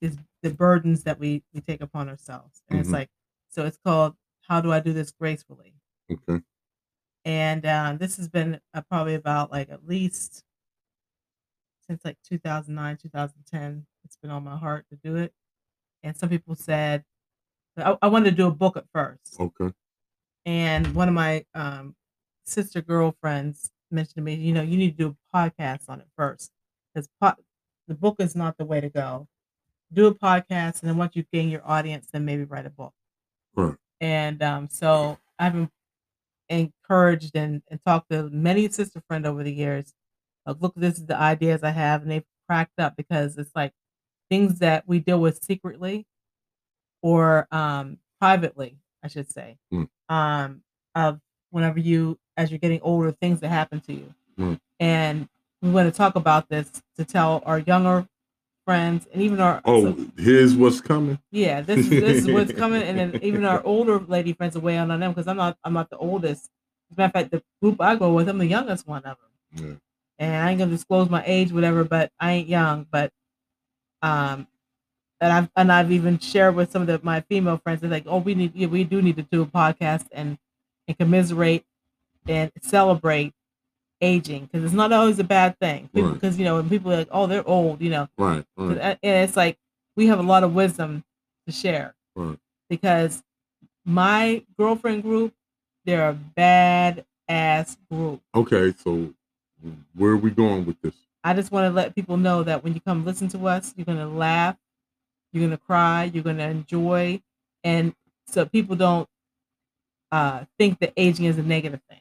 is 0.00 0.18
the 0.42 0.50
burdens 0.54 1.04
that 1.04 1.18
we 1.18 1.42
we 1.52 1.60
take 1.60 1.80
upon 1.80 2.08
ourselves, 2.08 2.62
and 2.68 2.78
it's 2.78 2.90
Mhm. 2.90 2.92
like 2.92 3.10
so. 3.48 3.64
It's 3.66 3.78
called 3.78 4.16
"How 4.42 4.60
Do 4.60 4.72
I 4.72 4.80
Do 4.80 4.92
This 4.92 5.12
Gracefully?" 5.12 5.74
Okay. 6.10 6.40
and 7.24 7.66
uh, 7.66 7.96
this 7.98 8.16
has 8.16 8.28
been 8.28 8.60
uh, 8.74 8.82
probably 8.88 9.14
about 9.14 9.50
like 9.50 9.70
at 9.70 9.86
least 9.86 10.44
since 11.86 12.04
like 12.04 12.16
2009 12.24 12.96
2010 12.96 13.86
it's 14.04 14.16
been 14.16 14.30
on 14.30 14.44
my 14.44 14.56
heart 14.56 14.86
to 14.90 14.96
do 14.96 15.16
it 15.16 15.32
and 16.02 16.16
some 16.16 16.28
people 16.28 16.54
said 16.54 17.04
i, 17.78 17.96
I 18.02 18.08
wanted 18.08 18.30
to 18.30 18.36
do 18.36 18.46
a 18.48 18.52
book 18.52 18.76
at 18.76 18.84
first 18.92 19.38
Okay. 19.40 19.72
and 20.44 20.94
one 20.94 21.08
of 21.08 21.14
my 21.14 21.44
um, 21.54 21.94
sister 22.44 22.80
girlfriends 22.82 23.70
mentioned 23.90 24.16
to 24.16 24.22
me 24.22 24.34
you 24.34 24.52
know 24.52 24.62
you 24.62 24.76
need 24.76 24.96
to 24.98 25.04
do 25.04 25.16
a 25.32 25.36
podcast 25.36 25.88
on 25.88 26.00
it 26.00 26.08
first 26.16 26.50
because 26.94 27.08
po- 27.20 27.42
the 27.88 27.94
book 27.94 28.16
is 28.18 28.34
not 28.34 28.56
the 28.58 28.64
way 28.64 28.80
to 28.80 28.90
go 28.90 29.28
do 29.92 30.06
a 30.06 30.14
podcast 30.14 30.80
and 30.80 30.88
then 30.90 30.96
once 30.96 31.14
you 31.16 31.24
gain 31.32 31.48
your 31.48 31.62
audience 31.64 32.08
then 32.12 32.24
maybe 32.24 32.44
write 32.44 32.66
a 32.66 32.70
book 32.70 32.92
Right. 33.54 33.74
and 34.00 34.42
um, 34.42 34.68
so 34.70 35.18
i've 35.38 35.52
been 35.52 35.70
encouraged 36.48 37.34
and, 37.36 37.62
and 37.70 37.80
talked 37.84 38.10
to 38.10 38.28
many 38.30 38.68
sister 38.68 39.02
friend 39.08 39.26
over 39.26 39.42
the 39.42 39.52
years. 39.52 39.92
Like, 40.46 40.58
look, 40.60 40.74
this 40.76 40.96
is 40.96 41.06
the 41.06 41.16
ideas 41.16 41.64
I 41.64 41.70
have, 41.70 42.02
and 42.02 42.10
they've 42.10 42.24
cracked 42.48 42.78
up 42.78 42.94
because 42.96 43.36
it's 43.36 43.50
like 43.56 43.72
things 44.30 44.60
that 44.60 44.84
we 44.86 45.00
deal 45.00 45.20
with 45.20 45.42
secretly 45.42 46.06
or 47.02 47.48
um, 47.50 47.98
privately, 48.20 48.76
I 49.02 49.08
should 49.08 49.28
say. 49.30 49.56
Mm. 49.72 49.88
Um, 50.08 50.62
of 50.94 51.20
whenever 51.50 51.80
you, 51.80 52.16
as 52.36 52.50
you're 52.50 52.58
getting 52.60 52.80
older, 52.82 53.10
things 53.10 53.40
that 53.40 53.48
happen 53.48 53.80
to 53.80 53.92
you, 53.92 54.14
Mm. 54.38 54.60
and 54.78 55.28
we 55.62 55.70
want 55.70 55.90
to 55.92 55.96
talk 55.96 56.14
about 56.14 56.48
this 56.48 56.70
to 56.98 57.04
tell 57.04 57.42
our 57.46 57.58
younger 57.58 58.06
friends 58.66 59.06
and 59.12 59.22
even 59.22 59.40
our 59.40 59.62
Oh, 59.64 59.94
so- 59.96 60.06
here's 60.18 60.54
what's 60.54 60.80
coming. 60.82 61.18
yeah, 61.30 61.62
this 61.62 61.78
is 61.78 61.88
this 61.88 62.18
is 62.24 62.30
what's 62.30 62.52
coming, 62.62 62.82
and 62.82 62.98
then 62.98 63.18
even 63.22 63.44
our 63.46 63.62
older 63.64 63.98
lady 64.00 64.32
friends 64.34 64.56
are 64.56 64.60
weighing 64.60 64.90
on 64.90 65.00
them 65.00 65.12
because 65.12 65.26
I'm 65.28 65.36
not 65.38 65.56
I'm 65.64 65.72
not 65.72 65.88
the 65.88 65.96
oldest. 65.96 66.50
As 66.90 66.98
a 66.98 67.00
matter 67.00 67.06
of 67.06 67.12
fact, 67.12 67.30
the 67.30 67.42
group 67.62 67.80
I 67.80 67.96
go 67.96 68.12
with, 68.12 68.28
I'm 68.28 68.38
the 68.38 68.46
youngest 68.46 68.86
one 68.86 69.02
of 69.04 69.16
them, 69.54 69.64
Yeah. 69.64 69.74
and 70.26 70.36
I 70.46 70.50
ain't 70.50 70.58
gonna 70.58 70.70
disclose 70.72 71.08
my 71.08 71.22
age, 71.24 71.52
whatever. 71.52 71.84
But 71.84 72.10
I 72.20 72.32
ain't 72.32 72.48
young, 72.48 72.86
but 72.90 73.12
um, 74.02 74.46
and 75.20 75.32
I've 75.32 75.50
and 75.56 75.72
I've 75.72 75.90
even 75.92 76.18
shared 76.18 76.54
with 76.56 76.70
some 76.72 76.82
of 76.82 76.88
the, 76.88 77.00
my 77.02 77.20
female 77.22 77.58
friends. 77.58 77.80
They're 77.80 77.90
like, 77.90 78.04
oh, 78.06 78.18
we 78.18 78.34
need 78.34 78.54
yeah, 78.54 78.66
we 78.66 78.84
do 78.84 79.00
need 79.00 79.16
to 79.16 79.22
do 79.22 79.42
a 79.42 79.46
podcast 79.46 80.06
and 80.12 80.38
and 80.88 80.98
commiserate 80.98 81.64
and 82.28 82.50
celebrate 82.60 83.32
aging 84.00 84.44
because 84.46 84.64
it's 84.64 84.74
not 84.74 84.92
always 84.92 85.18
a 85.18 85.24
bad 85.24 85.58
thing. 85.58 85.88
Right. 85.94 86.12
Because 86.14 86.38
you 86.38 86.44
know, 86.44 86.56
when 86.56 86.68
people 86.68 86.92
are 86.92 86.96
like, 86.96 87.08
oh, 87.10 87.26
they're 87.26 87.46
old, 87.48 87.80
you 87.80 87.90
know, 87.90 88.08
Right. 88.18 88.44
Right. 88.56 88.78
and 88.78 88.98
it's 89.02 89.36
like 89.36 89.56
we 89.96 90.06
have 90.08 90.18
a 90.18 90.22
lot 90.22 90.44
of 90.44 90.54
wisdom 90.54 91.04
to 91.46 91.52
share 91.52 91.94
Right. 92.14 92.38
because 92.68 93.22
my 93.84 94.44
girlfriend 94.58 95.02
group 95.02 95.32
they're 95.84 96.08
a 96.08 96.14
bad 96.14 97.04
ass 97.28 97.76
group 97.90 98.20
Okay. 98.34 98.74
So 98.82 99.12
where 99.94 100.12
are 100.12 100.16
we 100.16 100.30
going 100.30 100.64
with 100.66 100.80
this? 100.82 100.94
i 101.24 101.32
just 101.34 101.50
want 101.50 101.64
to 101.68 101.74
let 101.74 101.94
people 101.94 102.16
know 102.16 102.42
that 102.44 102.62
when 102.62 102.72
you 102.74 102.80
come 102.80 103.04
listen 103.04 103.26
to 103.28 103.46
us 103.48 103.72
you're 103.76 103.84
going 103.84 103.98
to 103.98 104.06
laugh 104.06 104.56
you're 105.32 105.40
going 105.40 105.50
to 105.50 105.56
cry 105.64 106.04
you're 106.12 106.22
going 106.22 106.36
to 106.36 106.44
enjoy 106.48 107.20
and 107.64 107.94
so 108.28 108.44
people 108.44 108.76
don't 108.76 109.08
uh 110.12 110.44
think 110.58 110.78
that 110.78 110.92
aging 110.96 111.24
is 111.26 111.38
a 111.38 111.42
negative 111.42 111.80
thing 111.88 112.00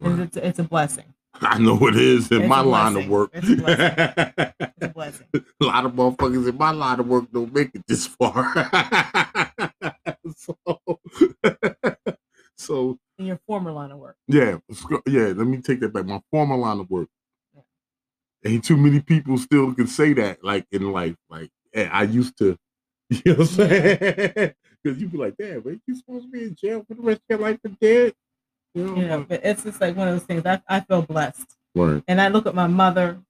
Right. 0.00 0.18
it's, 0.20 0.36
it's 0.36 0.58
a 0.58 0.64
blessing 0.64 1.13
I 1.40 1.58
know 1.58 1.86
it 1.88 1.96
is 1.96 2.30
in 2.30 2.42
It's 2.42 2.48
my 2.48 2.60
line 2.60 2.96
of 2.96 3.08
work. 3.08 3.30
It's 3.32 3.48
a 3.48 4.34
it's 4.60 4.86
a 4.86 4.88
blessing 4.88 5.26
a 5.34 5.64
lot 5.64 5.84
of 5.84 5.92
motherfuckers 5.92 6.48
in 6.48 6.56
my 6.56 6.70
line 6.70 7.00
of 7.00 7.06
work 7.06 7.30
don't 7.32 7.52
make 7.52 7.74
it 7.74 7.84
this 7.86 8.06
far. 8.06 8.52
so, 10.36 10.56
so 12.56 12.98
in 13.18 13.26
your 13.26 13.40
former 13.46 13.72
line 13.72 13.90
of 13.90 13.98
work 13.98 14.16
yeah, 14.28 14.58
yeah. 15.06 15.32
Let 15.36 15.46
me 15.46 15.58
take 15.58 15.80
that 15.80 15.92
back. 15.92 16.06
My 16.06 16.20
former 16.30 16.56
line 16.56 16.80
of 16.80 16.90
work. 16.90 17.08
Ain't 18.46 18.64
too 18.64 18.76
many 18.76 19.00
people 19.00 19.38
still 19.38 19.74
can 19.74 19.86
say 19.86 20.12
that, 20.14 20.44
like 20.44 20.66
in 20.70 20.92
life. 20.92 21.16
Like 21.30 21.50
I 21.74 22.02
used 22.04 22.36
to, 22.38 22.58
you 23.10 23.20
know 23.24 23.32
what 23.34 23.40
I'm 23.40 23.46
saying? 23.46 24.52
Because 24.82 25.00
you'd 25.00 25.12
be 25.12 25.18
like, 25.18 25.34
damn, 25.38 25.64
man, 25.64 25.80
you 25.86 25.96
supposed 25.96 26.26
to 26.26 26.30
be 26.30 26.42
in 26.44 26.54
jail 26.54 26.84
for 26.86 26.94
the 26.94 27.00
rest 27.02 27.22
of 27.30 27.38
your 27.40 27.48
life 27.48 27.58
for 27.62 27.70
dead. 27.80 28.12
You 28.74 28.84
know, 28.84 28.96
you 28.96 29.06
know 29.06 29.26
but 29.28 29.40
it's 29.44 29.62
just 29.62 29.80
like 29.80 29.96
one 29.96 30.08
of 30.08 30.14
those 30.14 30.24
things 30.26 30.44
i, 30.44 30.60
I 30.68 30.80
feel 30.80 31.02
blessed 31.02 31.56
right, 31.74 32.02
and 32.08 32.20
I 32.20 32.28
look 32.28 32.46
at 32.46 32.54
my 32.54 32.66
mother 32.66 33.20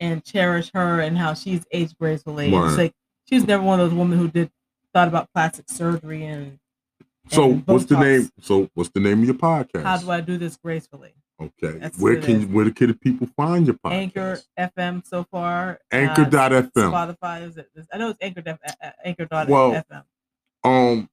and 0.00 0.24
cherish 0.24 0.70
her 0.74 1.00
and 1.00 1.16
how 1.16 1.34
she's 1.34 1.64
aged 1.72 1.96
gracefully. 1.98 2.52
Right. 2.52 2.68
It's 2.68 2.76
like 2.78 2.92
she's 3.28 3.46
never 3.46 3.62
one 3.62 3.80
of 3.80 3.88
those 3.90 3.98
women 3.98 4.18
who 4.18 4.28
did 4.28 4.50
thought 4.92 5.08
about 5.08 5.32
plastic 5.32 5.68
surgery 5.68 6.24
and 6.24 6.58
So 7.30 7.52
and 7.52 7.66
what's 7.66 7.84
the 7.86 7.98
name? 7.98 8.30
So 8.40 8.68
what's 8.74 8.90
the 8.90 9.00
name 9.00 9.20
of 9.20 9.24
your 9.26 9.34
podcast? 9.34 9.82
how 9.84 9.96
do 9.98 10.10
I 10.10 10.20
do 10.20 10.36
this 10.36 10.56
gracefully? 10.56 11.14
Okay. 11.40 11.78
That's 11.78 11.98
where 11.98 12.20
can 12.20 12.42
is. 12.42 12.46
where 12.46 12.70
can 12.70 12.88
the 12.88 12.94
people 12.94 13.28
find 13.36 13.66
your 13.66 13.76
podcast? 13.76 13.92
Anchor 13.92 14.40
FM 14.58 15.06
so 15.06 15.24
far. 15.30 15.80
uh, 15.92 15.96
Anchor.fm. 15.96 16.70
Spotify 16.74 17.46
is 17.48 17.56
it? 17.56 17.68
I 17.92 17.98
know 17.98 18.10
it's 18.10 18.18
Anchor. 18.20 18.40
Def- 18.40 18.58
uh, 18.66 18.72
uh, 18.82 18.90
Anchor.fm. 19.04 19.48
Well, 19.48 19.84
Um, 20.64 21.08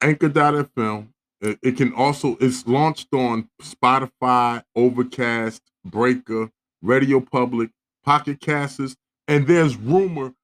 Anchor.fm. 0.00 1.08
It, 1.40 1.58
it 1.62 1.76
can 1.76 1.92
also 1.94 2.36
it's 2.40 2.66
launched 2.66 3.08
on 3.14 3.48
Spotify, 3.62 4.62
Overcast, 4.76 5.62
Breaker, 5.84 6.50
Radio 6.82 7.20
Public, 7.20 7.70
Pocket 8.04 8.40
Casts, 8.40 8.96
and 9.28 9.46
there's 9.46 9.76
rumor 9.76 10.34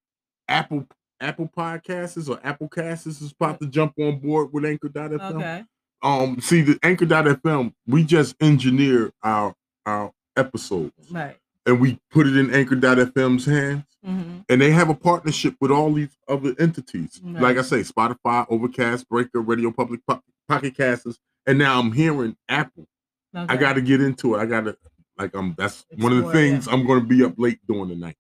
Apple 0.49 0.86
Apple 1.20 1.51
Podcasts 1.57 2.28
or 2.28 2.38
Apple 2.44 2.68
Casts 2.68 3.07
is 3.07 3.32
about 3.38 3.59
to 3.61 3.66
jump 3.66 3.94
on 3.99 4.18
board 4.18 4.53
with 4.53 4.64
Anchor.fm. 4.64 5.20
okay. 5.36 5.64
um, 6.03 6.40
see 6.40 6.61
the 6.62 6.78
Anchor.fm, 6.82 7.72
we 7.86 8.05
just 8.05 8.36
engineer 8.40 9.11
our 9.22 9.55
our 9.86 10.12
episodes 10.36 10.92
Right. 11.11 11.36
and 11.64 11.80
we 11.80 11.99
put 12.11 12.26
it 12.26 12.36
in 12.36 12.53
Anchor.fm's 12.55 13.47
hands. 13.47 13.84
hmm 14.05 14.38
and 14.49 14.61
they 14.61 14.70
have 14.70 14.88
a 14.90 14.94
partnership 14.94 15.57
with 15.61 15.70
all 15.70 15.92
these 15.92 16.16
other 16.28 16.55
entities. 16.59 17.20
Right. 17.24 17.42
Like 17.42 17.59
I 17.59 17.62
say, 17.62 17.80
Spotify, 17.80 18.47
Overcast, 18.49 19.09
Breaker, 19.09 19.40
Radio 19.40 19.72
Public, 19.72 20.01
Pocket 20.49 20.76
Casts, 20.76 21.18
and 21.47 21.59
now 21.59 21.78
I'm 21.78 21.92
hearing 21.92 22.36
Apple. 22.49 22.86
I 23.34 23.57
got 23.57 23.74
to 23.74 23.82
get 23.82 24.01
into 24.01 24.34
it. 24.34 24.38
I 24.38 24.47
got 24.47 24.62
to 24.62 24.76
like 25.18 25.34
I'm. 25.34 25.55
That's 25.59 25.84
one 25.97 26.12
of 26.12 26.18
the 26.18 26.24
Explore, 26.24 26.42
yeah. 26.42 26.51
things 26.51 26.68
I'm 26.68 26.86
going 26.86 27.01
to 27.01 27.07
be 27.07 27.24
up 27.24 27.34
late 27.36 27.59
doing 27.66 27.88
tonight, 27.88 28.16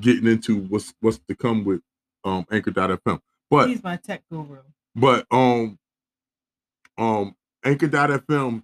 getting 0.00 0.26
into 0.26 0.60
what's 0.64 0.92
what's 1.00 1.18
to 1.28 1.34
come 1.34 1.64
with 1.64 1.80
um 2.24 2.46
Anchor.fm. 2.50 3.20
But 3.50 3.68
He's 3.68 3.82
my 3.82 3.96
tech 3.96 4.22
guru. 4.30 4.58
but 4.94 5.26
um 5.30 5.78
um 6.98 7.34
Anchor.fm. 7.64 8.62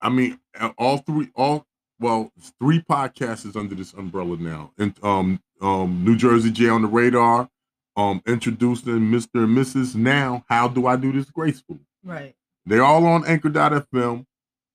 I 0.00 0.08
mean, 0.08 0.38
all 0.78 0.98
three 0.98 1.30
all 1.34 1.66
well, 1.98 2.32
three 2.60 2.80
podcasts 2.80 3.46
is 3.46 3.56
under 3.56 3.74
this 3.74 3.92
umbrella 3.94 4.36
now, 4.36 4.72
and 4.78 4.94
um 5.02 5.40
um 5.60 6.04
New 6.04 6.16
Jersey 6.16 6.50
J 6.50 6.68
on 6.68 6.82
the 6.82 6.88
radar, 6.88 7.48
um 7.96 8.22
introducing 8.26 9.00
Mr. 9.00 9.44
and 9.44 9.56
Mrs. 9.56 9.94
Now, 9.96 10.44
how 10.48 10.68
do 10.68 10.86
I 10.86 10.96
do 10.96 11.12
this 11.12 11.30
gracefully? 11.30 11.80
Right. 12.04 12.34
They're 12.66 12.84
all 12.84 13.06
on 13.06 13.26
Anchor.fm. 13.26 14.24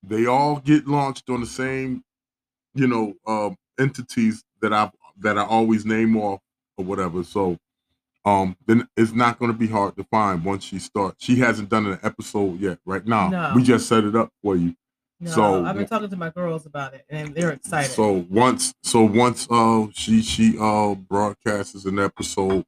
They 0.03 0.25
all 0.25 0.57
get 0.59 0.87
launched 0.87 1.29
on 1.29 1.41
the 1.41 1.47
same, 1.47 2.03
you 2.73 2.87
know, 2.87 3.13
um, 3.25 3.55
entities 3.79 4.43
that 4.61 4.73
I 4.73 4.91
that 5.19 5.37
I 5.37 5.43
always 5.45 5.85
name 5.85 6.15
off 6.17 6.39
or 6.77 6.85
whatever. 6.85 7.23
So, 7.23 7.57
um, 8.25 8.55
then 8.67 8.87
it's 8.95 9.13
not 9.13 9.39
going 9.39 9.51
to 9.51 9.57
be 9.57 9.67
hard 9.67 9.95
to 9.97 10.03
find 10.05 10.43
once 10.45 10.63
she 10.63 10.79
starts. 10.79 11.23
She 11.23 11.37
hasn't 11.39 11.69
done 11.69 11.87
an 11.87 11.99
episode 12.03 12.59
yet, 12.59 12.77
right 12.85 13.05
now. 13.05 13.29
No. 13.29 13.53
We 13.55 13.63
just 13.63 13.87
set 13.87 14.03
it 14.03 14.15
up 14.15 14.31
for 14.43 14.55
you. 14.55 14.75
No, 15.19 15.31
So- 15.31 15.65
I've 15.65 15.75
been 15.75 15.87
talking 15.87 16.09
to 16.09 16.15
my 16.15 16.29
girls 16.29 16.67
about 16.67 16.93
it, 16.93 17.03
and 17.09 17.33
they're 17.33 17.51
excited. 17.51 17.89
So 17.91 18.25
once, 18.29 18.75
so 18.83 19.03
once, 19.03 19.47
uh, 19.49 19.87
she 19.93 20.21
she 20.21 20.55
uh 20.59 20.93
broadcasts 20.93 21.85
an 21.85 21.97
episode, 21.97 22.63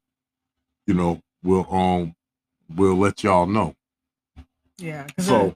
you 0.88 0.96
know, 0.96 1.22
we'll 1.44 1.72
um 1.72 2.16
we'll 2.76 2.96
let 2.98 3.24
y'all 3.24 3.46
know. 3.46 3.76
Yeah. 4.82 5.08
So, 5.20 5.56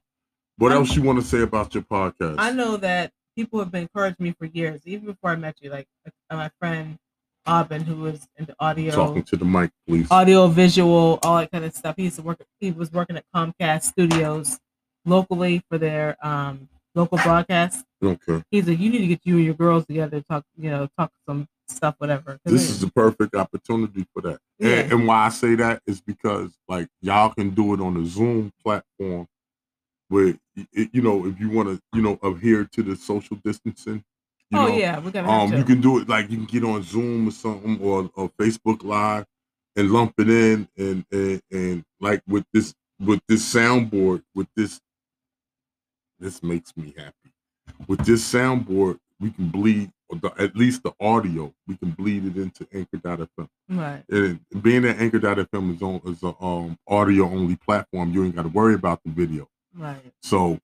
what 0.57 0.71
I'm- 0.71 0.81
else 0.81 0.95
you 0.95 1.01
want 1.03 1.19
to 1.19 1.25
say 1.25 1.41
about 1.41 1.73
your 1.73 1.83
podcast? 1.83 2.35
I 2.37 2.51
know 2.51 2.77
that 2.77 3.11
people 3.35 3.59
have 3.59 3.71
been 3.71 3.83
encouraging 3.83 4.23
me 4.23 4.35
for 4.37 4.45
years, 4.45 4.81
even 4.85 5.05
before 5.07 5.31
I 5.31 5.35
met 5.35 5.55
you. 5.61 5.69
Like 5.71 5.87
uh, 6.29 6.35
my 6.35 6.49
friend 6.59 6.97
Aubin, 7.45 7.81
who 7.83 7.95
was 7.97 8.27
into 8.37 8.55
audio, 8.59 8.91
Talking 8.93 9.23
to 9.23 9.35
the 9.35 9.45
mic, 9.45 9.71
please. 9.87 10.07
audio, 10.11 10.47
visual, 10.47 11.19
all 11.23 11.37
that 11.39 11.51
kind 11.51 11.65
of 11.65 11.73
stuff. 11.75 11.95
He 11.97 12.03
used 12.03 12.15
to 12.17 12.21
work. 12.21 12.41
He 12.59 12.71
was 12.71 12.91
working 12.91 13.17
at 13.17 13.25
Comcast 13.35 13.83
Studios 13.83 14.59
locally 15.05 15.61
for 15.69 15.77
their 15.77 16.15
um, 16.25 16.69
local 16.95 17.17
broadcast. 17.17 17.83
Okay. 18.01 18.41
He's 18.51 18.67
like, 18.67 18.79
you 18.79 18.89
need 18.89 18.99
to 18.99 19.07
get 19.07 19.21
you 19.25 19.35
and 19.37 19.45
your 19.45 19.53
girls 19.55 19.85
together, 19.85 20.19
to 20.21 20.25
talk, 20.29 20.45
you 20.57 20.69
know, 20.69 20.87
talk 20.97 21.11
some 21.27 21.47
stuff, 21.67 21.95
whatever. 21.97 22.39
This 22.45 22.69
is 22.69 22.81
the 22.81 22.91
perfect 22.91 23.35
opportunity 23.35 24.05
for 24.13 24.21
that. 24.23 24.39
Yeah. 24.59 24.69
And, 24.69 24.91
and 24.93 25.07
why 25.07 25.25
I 25.25 25.29
say 25.29 25.55
that 25.55 25.81
is 25.87 26.01
because 26.01 26.57
like 26.67 26.87
y'all 27.01 27.29
can 27.33 27.51
do 27.51 27.73
it 27.73 27.81
on 27.81 27.95
the 28.01 28.05
Zoom 28.07 28.51
platform 28.63 29.27
where 30.09 30.37
y- 30.55 30.89
you 30.91 31.01
know 31.01 31.25
if 31.25 31.39
you 31.39 31.49
want 31.49 31.69
to 31.69 31.81
you 31.93 32.01
know 32.01 32.19
adhere 32.23 32.65
to 32.65 32.83
the 32.83 32.95
social 32.95 33.37
distancing. 33.43 34.03
You 34.51 34.59
oh 34.59 34.67
know, 34.67 34.77
yeah, 34.77 34.99
we're 34.99 35.11
gonna 35.11 35.29
Um, 35.29 35.53
you 35.53 35.63
can 35.63 35.81
do 35.81 35.99
it 35.99 36.07
like 36.07 36.29
you 36.29 36.37
can 36.37 36.45
get 36.45 36.63
on 36.63 36.83
Zoom 36.83 37.27
or 37.27 37.31
something 37.31 37.79
or, 37.81 38.11
or 38.15 38.29
Facebook 38.39 38.83
Live 38.83 39.25
and 39.75 39.91
lump 39.91 40.13
it 40.19 40.29
in 40.29 40.67
and, 40.77 41.05
and 41.11 41.41
and 41.51 41.83
like 41.99 42.21
with 42.27 42.45
this 42.53 42.73
with 42.99 43.21
this 43.27 43.51
soundboard 43.53 44.23
with 44.35 44.47
this 44.55 44.79
this 46.19 46.41
makes 46.43 46.75
me 46.77 46.93
happy. 46.97 47.33
With 47.87 48.05
this 48.05 48.31
soundboard, 48.31 48.99
we 49.23 49.31
can 49.31 49.47
bleed 49.49 49.89
the, 50.09 50.31
at 50.37 50.55
least 50.55 50.83
the 50.83 50.93
audio. 50.99 51.53
We 51.67 51.75
can 51.77 51.91
bleed 51.91 52.25
it 52.25 52.35
into 52.37 52.67
Anchor.fm. 52.73 53.47
right. 53.69 54.03
And 54.09 54.39
being 54.61 54.83
that 54.83 54.99
Anchor.fm 54.99 55.75
is 55.75 55.81
on 55.81 56.01
is 56.05 56.21
a 56.23 56.35
um 56.43 56.77
audio 56.87 57.25
only 57.25 57.55
platform, 57.55 58.11
you 58.11 58.25
ain't 58.25 58.35
got 58.35 58.43
to 58.43 58.49
worry 58.49 58.75
about 58.75 58.99
the 59.05 59.11
video. 59.11 59.47
Right. 59.75 60.13
So 60.21 60.59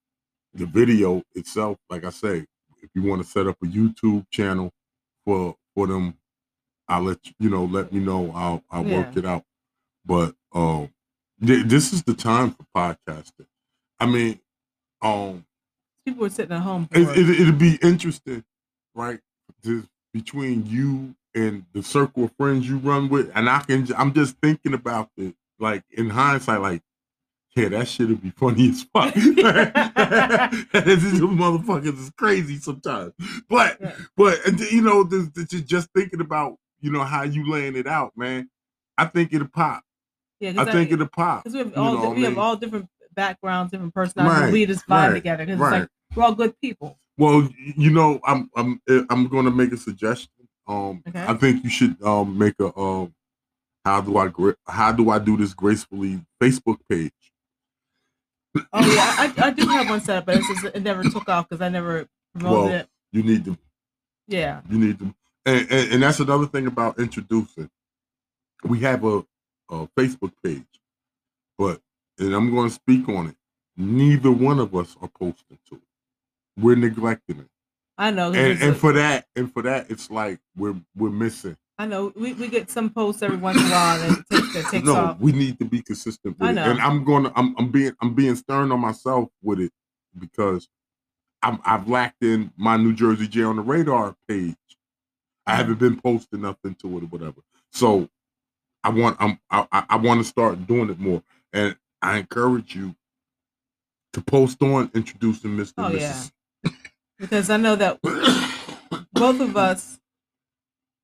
the 0.54 0.66
video 0.66 1.24
itself, 1.36 1.78
like 1.90 2.04
I 2.04 2.10
say, 2.10 2.46
if 2.84 2.90
you 2.94 3.04
want 3.04 3.22
to 3.24 3.28
set 3.28 3.48
up 3.48 3.58
a 3.64 3.66
YouTube 3.66 4.26
channel 4.30 4.72
for 5.26 5.56
for 5.74 5.88
them, 5.88 6.16
I'll 6.88 7.04
let 7.04 7.26
you, 7.26 7.34
you 7.40 7.50
know, 7.50 7.66
let 7.66 7.92
me 7.94 8.00
know. 8.02 8.32
I'll 8.36 8.64
I'll 8.70 8.84
work 8.84 9.16
it 9.18 9.26
out. 9.26 9.44
But 10.06 10.36
um 10.54 10.90
th- 11.46 11.66
this 11.66 11.94
is 11.94 12.04
the 12.04 12.14
time 12.14 12.52
for 12.52 12.66
podcasting. 12.76 13.48
I 14.00 14.06
mean, 14.06 14.40
um 15.02 15.46
People 16.06 16.26
are 16.26 16.30
sitting 16.30 16.56
at 16.56 16.62
home. 16.62 16.88
it, 16.92 17.02
it, 17.18 17.40
it'll 17.42 17.54
be 17.54 17.78
interesting, 17.84 18.44
right? 18.96 19.20
To, 19.64 19.84
between 20.14 20.66
you 20.66 21.16
and 21.36 21.66
the 21.74 21.84
circle 21.84 22.26
of 22.26 22.32
friends 22.38 22.68
you 22.68 22.78
run 22.78 23.10
with, 23.10 23.32
and 23.36 23.50
I 23.50 23.60
can, 23.60 23.88
I'm 23.98 24.14
just 24.14 24.38
thinking 24.42 24.74
about 24.74 25.10
it, 25.18 25.36
like 25.60 25.84
in 25.92 26.10
hindsight, 26.10 26.62
like, 26.62 26.82
yeah, 27.56 27.70
that 27.70 27.88
shit 27.88 28.08
would 28.08 28.22
be 28.22 28.30
funny 28.32 28.70
as 28.70 28.84
fuck. 28.94 29.14
These 29.14 29.34
motherfuckers 31.20 32.00
is 32.00 32.12
crazy 32.18 32.58
sometimes, 32.58 33.14
but, 33.50 33.78
Yeah. 33.82 33.96
but 34.16 34.46
and 34.46 34.60
you 34.60 34.82
know, 34.82 35.04
the, 35.04 35.30
ju- 35.50 35.62
just 35.62 35.90
thinking 35.96 36.22
about, 36.22 36.58
you 36.80 36.92
know, 36.92 37.04
how 37.04 37.24
you 37.24 37.50
laying 37.50 37.76
it 37.76 37.88
out, 37.88 38.14
man. 38.16 38.50
I 38.98 39.06
think 39.06 39.34
it'll 39.34 39.48
pop. 39.48 39.84
yeah, 40.40 40.54
I 40.58 40.72
think 40.72 40.92
it'll 40.92 41.08
pop. 41.08 41.44
because 41.44 41.54
we 41.54 41.60
have 41.60 41.76
you 41.76 41.82
all 41.82 41.94
know 41.94 42.00
what 42.02 42.10
I 42.10 42.14
we 42.14 42.24
have 42.24 42.38
all 42.38 42.56
different 42.56 42.88
backgrounds, 43.14 43.72
different 43.72 43.94
personalities. 43.94 44.42
Right, 44.44 44.54
we 44.54 44.66
just 44.66 44.86
vibe 44.88 45.08
right, 45.08 45.14
together 45.14 45.46
because 45.46 45.60
right. 45.60 45.74
it's 45.74 45.82
like 45.82 45.90
we're 46.18 46.24
all 46.24 46.36
good 46.36 46.60
people. 46.62 47.00
Well, 47.20 47.50
you 47.76 47.92
know, 47.92 48.22
I'm 48.26 48.50
I'm 48.56 48.82
uh, 48.90 49.02
I'm 49.10 49.28
going 49.28 49.44
to 49.46 49.52
make 49.52 49.74
a 49.74 49.78
suggestion. 49.78 50.32
Um, 50.68 51.04
Okay. 51.08 51.26
I 51.28 51.34
think 51.34 51.64
you 51.66 51.70
should 51.70 52.02
um 52.02 52.38
make 52.38 52.56
a 52.62 52.76
um 52.80 53.14
how 53.84 54.00
do 54.02 54.18
I 54.18 54.32
how 54.68 54.94
do 54.94 55.10
I 55.10 55.20
do 55.20 55.36
this 55.36 55.54
gracefully 55.54 56.22
Facebook 56.42 56.78
page. 56.90 57.12
Oh 58.74 58.86
yeah, 58.96 59.16
I, 59.18 59.34
I 59.38 59.50
do 59.52 59.68
have 59.68 59.90
one 59.90 60.02
set 60.02 60.18
up, 60.18 60.26
but 60.26 60.38
it's 60.38 60.48
just, 60.48 60.64
it 60.76 60.82
never 60.82 61.04
took 61.04 61.28
off 61.28 61.50
because 61.50 61.62
I 61.62 61.70
never 61.70 62.08
promoted 62.34 62.72
Well, 62.72 62.80
it. 62.82 62.90
You 63.12 63.24
need 63.24 63.46
to 63.46 63.58
Yeah, 64.28 64.62
you 64.70 64.80
need 64.80 65.00
to, 65.00 65.14
and, 65.46 65.68
and 65.70 65.94
and 65.94 66.04
that's 66.04 66.20
another 66.22 66.46
thing 66.48 66.68
about 66.68 67.00
introducing. 67.00 67.70
We 68.64 68.80
have 68.82 69.04
a 69.04 69.26
a 69.70 69.88
Facebook 69.98 70.32
page, 70.44 70.64
but 71.58 71.82
and 72.18 72.34
I'm 72.34 72.50
going 72.54 72.70
to 72.70 72.74
speak 72.74 73.10
on 73.10 73.28
it. 73.28 73.36
Neither 73.78 74.32
one 74.32 74.60
of 74.60 74.74
us 74.74 74.96
are 75.02 75.10
posting 75.10 75.60
to 75.70 75.76
it. 75.76 75.82
We're 76.60 76.76
neglecting 76.76 77.40
it, 77.40 77.48
I 77.98 78.12
know. 78.12 78.28
and 78.28 78.62
and 78.62 78.72
a- 78.72 78.76
for 78.76 78.94
that 78.94 79.26
and 79.36 79.52
for 79.54 79.62
that, 79.64 79.90
it's 79.90 80.10
like 80.12 80.40
we're 80.56 80.76
we're 80.96 81.10
missing. 81.12 81.56
I 81.78 81.86
know 81.86 82.12
we, 82.16 82.34
we 82.34 82.50
get 82.50 82.70
some 82.70 82.90
posts 82.90 83.22
every 83.22 83.38
once 83.38 83.58
in 83.58 83.66
a 83.66 83.70
while 83.70 84.02
and 84.02 84.18
takes, 84.32 84.54
that 84.54 84.66
takes 84.70 84.86
no, 84.86 84.96
off. 84.96 85.20
we 85.20 85.32
need 85.32 85.58
to 85.60 85.66
be 85.66 85.82
consistent 85.82 86.38
with 86.38 86.50
I 86.50 86.52
it. 86.52 86.58
And 86.58 86.80
I'm 86.82 87.06
gonna 87.06 87.32
I'm 87.36 87.56
I'm 87.58 87.72
being 87.72 87.94
I'm 88.02 88.14
being 88.14 88.36
stern 88.36 88.72
on 88.74 88.82
myself 88.82 89.30
with 89.42 89.60
it 89.62 89.72
because 90.18 90.68
I'm 91.42 91.60
I've 91.64 91.88
lacked 91.88 92.22
in 92.22 92.52
my 92.58 92.76
New 92.76 92.94
Jersey 92.94 93.28
J 93.30 93.44
on 93.44 93.56
the 93.56 93.62
radar 93.62 94.16
page. 94.28 94.56
I 95.48 95.56
haven't 95.56 95.80
been 95.80 96.00
posting 96.02 96.42
nothing 96.42 96.76
to 96.82 96.98
it 96.98 97.04
or 97.04 97.08
whatever. 97.08 97.42
So 97.72 98.10
I 98.84 98.90
want 98.90 99.16
I'm 99.22 99.40
I, 99.50 99.66
I- 99.90 99.96
want 99.96 100.20
to 100.20 100.26
start 100.26 100.68
doing 100.68 100.90
it 100.90 101.00
more. 101.00 101.24
And 101.54 101.78
I 102.02 102.18
encourage 102.18 102.76
you 102.76 102.94
to 104.14 104.22
post 104.22 104.62
on 104.62 104.92
introducing 104.94 105.52
Mr. 105.52 105.74
Oh, 105.78 105.86
and 105.86 106.00
yeah. 106.00 106.24
Because 107.20 107.50
I 107.50 107.58
know 107.58 107.76
that 107.76 108.00
both 109.14 109.42
of 109.42 109.58
us 109.58 110.00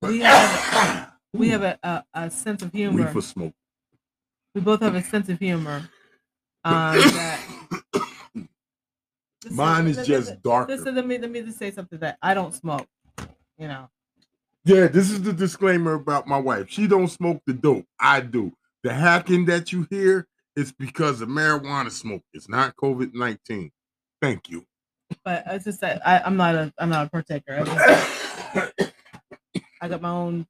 we 0.02 0.20
have 0.20 1.12
we 1.32 1.48
have 1.50 1.62
a, 1.62 1.78
a, 1.82 2.04
a 2.14 2.30
sense 2.30 2.62
of 2.62 2.72
humor. 2.72 3.04
Reefer 3.04 3.20
smoke. 3.20 3.54
We 4.54 4.60
both 4.60 4.80
have 4.80 4.94
a 4.94 5.02
sense 5.02 5.28
of 5.28 5.38
humor. 5.38 5.88
Um, 6.64 6.96
that 6.96 7.40
Mine 9.50 9.86
is 9.86 10.06
just 10.06 10.42
darker. 10.42 10.74
Listen, 10.76 10.94
let 10.94 11.06
me 11.06 11.18
let 11.18 11.30
me 11.30 11.42
just 11.42 11.58
say 11.58 11.70
something 11.70 11.98
that 12.00 12.18
I 12.22 12.34
don't 12.34 12.54
smoke. 12.54 12.86
You 13.58 13.68
know, 13.68 13.88
Yeah, 14.64 14.88
this 14.88 15.10
is 15.10 15.22
the 15.22 15.32
disclaimer 15.32 15.94
about 15.94 16.26
my 16.26 16.38
wife. 16.38 16.68
She 16.68 16.86
don't 16.86 17.08
smoke 17.08 17.42
the 17.46 17.54
dope. 17.54 17.86
I 18.00 18.20
do. 18.20 18.52
The 18.82 18.92
hacking 18.92 19.46
that 19.46 19.72
you 19.72 19.86
hear 19.90 20.26
is 20.56 20.72
because 20.72 21.20
of 21.20 21.28
marijuana 21.28 21.90
smoke. 21.90 22.22
It's 22.32 22.48
not 22.48 22.76
COVID 22.76 23.14
nineteen. 23.14 23.70
Thank 24.20 24.48
you. 24.50 24.66
But 25.24 25.44
it's 25.46 25.64
just 25.64 25.80
that 25.80 26.06
I, 26.06 26.20
I'm 26.20 26.36
not 26.36 26.54
a 26.54 26.72
I'm 26.78 26.90
not 26.90 27.06
a 27.06 27.10
partaker. 27.10 27.54
I, 27.54 27.64
just, 27.64 28.92
I 29.82 29.88
got 29.88 30.00
my 30.00 30.10
own. 30.10 30.46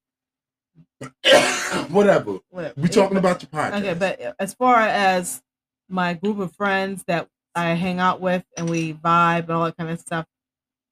Whatever. 1.89 2.39
Whatever. 2.51 2.75
We 2.77 2.89
talking 2.89 3.19
about 3.19 3.43
your 3.43 3.51
podcast. 3.51 3.79
Okay, 3.81 3.95
but 3.95 4.37
as 4.39 4.55
far 4.55 4.81
as 4.81 5.43
my 5.89 6.15
group 6.15 6.39
of 6.39 6.55
friends 6.55 7.05
that 7.07 7.29
I 7.55 7.71
hang 7.71 8.01
out 8.01 8.21
with 8.21 8.45
and 8.57 8.69
we 8.69 8.95
vibe 8.95 9.45
and 9.45 9.53
all 9.53 9.65
that 9.65 9.77
kind 9.77 9.91
of 9.91 10.01
stuff 10.01 10.27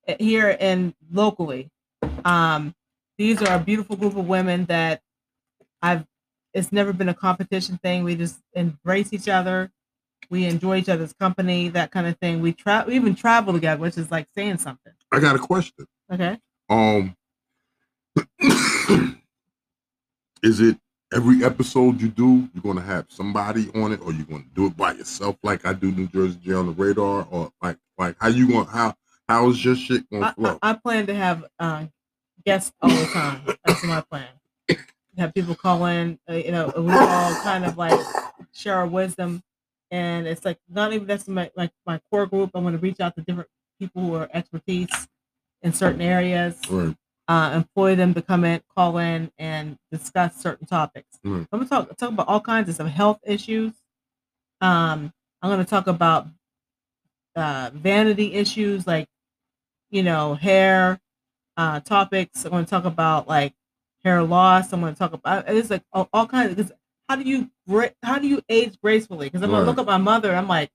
eh, 0.06 0.16
here 0.18 0.50
in 0.50 0.94
locally, 1.10 1.70
um, 2.24 2.74
these 3.18 3.40
are 3.42 3.56
a 3.56 3.60
beautiful 3.60 3.96
group 3.96 4.16
of 4.16 4.26
women 4.26 4.66
that 4.66 5.00
I've. 5.82 6.04
It's 6.52 6.70
never 6.70 6.92
been 6.92 7.08
a 7.08 7.14
competition 7.14 7.78
thing. 7.82 8.04
We 8.04 8.14
just 8.14 8.38
embrace 8.52 9.12
each 9.12 9.28
other. 9.28 9.72
We 10.30 10.46
enjoy 10.46 10.78
each 10.78 10.88
other's 10.88 11.12
company, 11.12 11.68
that 11.70 11.90
kind 11.90 12.06
of 12.06 12.18
thing. 12.18 12.40
We 12.40 12.52
travel, 12.52 12.90
we 12.90 12.96
even 12.96 13.14
travel 13.14 13.52
together, 13.52 13.80
which 13.80 13.98
is 13.98 14.10
like 14.10 14.26
saying 14.34 14.58
something. 14.58 14.92
I 15.12 15.20
got 15.20 15.36
a 15.36 15.38
question. 15.38 15.86
Okay. 16.12 16.38
Um, 16.68 17.16
is 20.42 20.60
it 20.60 20.76
every 21.12 21.44
episode 21.44 22.00
you 22.00 22.08
do, 22.08 22.48
you're 22.52 22.62
gonna 22.62 22.80
have 22.80 23.06
somebody 23.08 23.70
on 23.74 23.92
it, 23.92 24.00
or 24.02 24.12
you're 24.12 24.26
gonna 24.26 24.44
do 24.54 24.66
it 24.66 24.76
by 24.76 24.92
yourself, 24.92 25.36
like 25.42 25.64
I 25.66 25.72
do 25.72 25.92
New 25.92 26.08
Jersey 26.08 26.38
J 26.44 26.54
on 26.54 26.66
the 26.66 26.72
radar, 26.72 27.26
or 27.30 27.52
like 27.62 27.78
like 27.98 28.16
how 28.20 28.28
you 28.28 28.50
gonna 28.50 28.70
how 28.70 28.94
how 29.28 29.48
is 29.48 29.64
your 29.64 29.76
shit 29.76 30.08
gonna 30.10 30.26
I, 30.26 30.32
flow? 30.32 30.58
I, 30.62 30.70
I 30.70 30.72
plan 30.74 31.06
to 31.06 31.14
have 31.14 31.44
uh, 31.58 31.86
guests 32.44 32.72
all 32.80 32.90
the 32.90 33.06
time. 33.06 33.42
That's 33.64 33.84
my 33.84 34.00
plan. 34.02 34.28
Have 35.16 35.32
people 35.32 35.54
call 35.54 35.86
in, 35.86 36.18
uh, 36.28 36.34
you 36.34 36.50
know, 36.50 36.72
we 36.76 36.90
all 36.92 37.34
kind 37.42 37.64
of 37.64 37.78
like 37.78 37.98
share 38.52 38.74
our 38.74 38.86
wisdom, 38.86 39.42
and 39.94 40.26
it's 40.26 40.44
like 40.44 40.58
not 40.68 40.92
even 40.92 41.06
that's 41.06 41.28
my 41.28 41.48
like 41.56 41.70
my 41.86 42.00
core 42.10 42.26
group. 42.26 42.50
I'm 42.52 42.62
going 42.62 42.74
to 42.74 42.80
reach 42.80 42.98
out 42.98 43.14
to 43.14 43.22
different 43.22 43.48
people 43.78 44.02
who 44.02 44.14
are 44.16 44.28
expertise 44.32 44.88
in 45.62 45.72
certain 45.72 46.00
areas, 46.00 46.58
right. 46.68 46.96
uh, 47.28 47.52
employ 47.54 47.94
them 47.94 48.12
to 48.14 48.20
come 48.20 48.44
in, 48.44 48.60
call 48.74 48.98
in, 48.98 49.30
and 49.38 49.78
discuss 49.92 50.36
certain 50.36 50.66
topics. 50.66 51.20
Right. 51.22 51.46
I'm 51.52 51.60
going 51.60 51.62
to 51.62 51.68
talk 51.68 51.96
talk 51.96 52.10
about 52.10 52.26
all 52.26 52.40
kinds 52.40 52.68
of 52.68 52.74
some 52.74 52.88
health 52.88 53.20
issues. 53.24 53.72
Um, 54.60 55.12
I'm 55.40 55.50
going 55.50 55.64
to 55.64 55.70
talk 55.70 55.86
about 55.86 56.26
uh, 57.36 57.70
vanity 57.72 58.34
issues 58.34 58.88
like 58.88 59.06
you 59.90 60.02
know 60.02 60.34
hair 60.34 60.98
uh, 61.56 61.78
topics. 61.78 62.44
I'm 62.44 62.50
going 62.50 62.64
to 62.64 62.70
talk 62.70 62.84
about 62.84 63.28
like 63.28 63.54
hair 64.02 64.24
loss. 64.24 64.72
I'm 64.72 64.80
going 64.80 64.92
to 64.92 64.98
talk 64.98 65.12
about 65.12 65.48
it's 65.48 65.70
like 65.70 65.84
all, 65.92 66.08
all 66.12 66.26
kinds 66.26 66.58
of. 66.58 66.72
How 67.08 67.16
do 67.16 67.22
you 67.22 67.50
how 68.02 68.18
do 68.18 68.26
you 68.26 68.42
age 68.48 68.76
gracefully? 68.82 69.26
Because 69.26 69.42
I'm 69.42 69.50
gonna 69.50 69.64
look 69.64 69.78
at 69.78 69.86
my 69.86 69.98
mother. 69.98 70.34
I'm 70.34 70.48
like, 70.48 70.70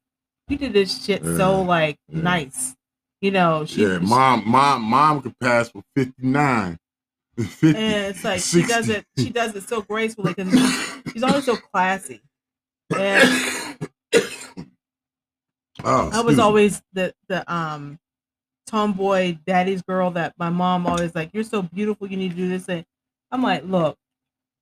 you 0.48 0.58
did 0.58 0.74
this 0.74 1.06
shit 1.06 1.24
so 1.24 1.62
like 1.62 1.98
yeah. 2.08 2.22
nice. 2.22 2.76
You 3.22 3.32
know, 3.32 3.66
she, 3.66 3.84
yeah, 3.84 4.00
she- 4.00 4.06
mom, 4.06 4.44
mom, 4.48 4.82
mom 4.84 5.22
could 5.22 5.38
pass 5.40 5.70
for 5.70 5.84
59. 5.96 6.78
50, 7.38 7.78
and 7.78 8.16
it's 8.16 8.24
like 8.24 8.42
she 8.42 8.64
does 8.64 8.90
it. 8.90 9.06
She 9.18 9.30
does 9.30 9.56
it 9.56 9.68
so 9.68 9.82
gracefully 9.82 10.34
because 10.34 10.52
she's, 10.52 11.02
she's 11.14 11.24
always 11.24 11.46
so 11.46 11.56
classy. 11.56 12.22
And 12.98 13.78
Oh, 15.84 16.10
I 16.12 16.22
was 16.22 16.40
always 16.40 16.82
the 16.94 17.14
the 17.28 17.52
um 17.52 18.00
tomboy 18.68 19.38
daddy's 19.46 19.82
girl 19.82 20.12
that 20.12 20.34
my 20.38 20.50
mom 20.50 20.86
always 20.86 21.16
like, 21.16 21.30
You're 21.34 21.44
so 21.44 21.62
beautiful, 21.62 22.08
you 22.08 22.18
need 22.18 22.32
to 22.32 22.36
do 22.36 22.50
this 22.50 22.66
thing. 22.66 22.86
I'm 23.32 23.42
like, 23.42 23.64
look, 23.64 23.98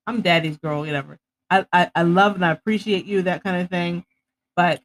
I'm 0.06 0.22
daddy's 0.22 0.58
girl, 0.58 0.82
whatever. 0.82 1.18
I, 1.50 1.66
I, 1.72 1.92
I 1.96 2.04
love 2.04 2.36
and 2.36 2.46
I 2.46 2.52
appreciate 2.52 3.06
you, 3.06 3.22
that 3.24 3.44
kind 3.44 3.62
of 3.62 3.70
thing. 3.70 4.06
But 4.56 4.82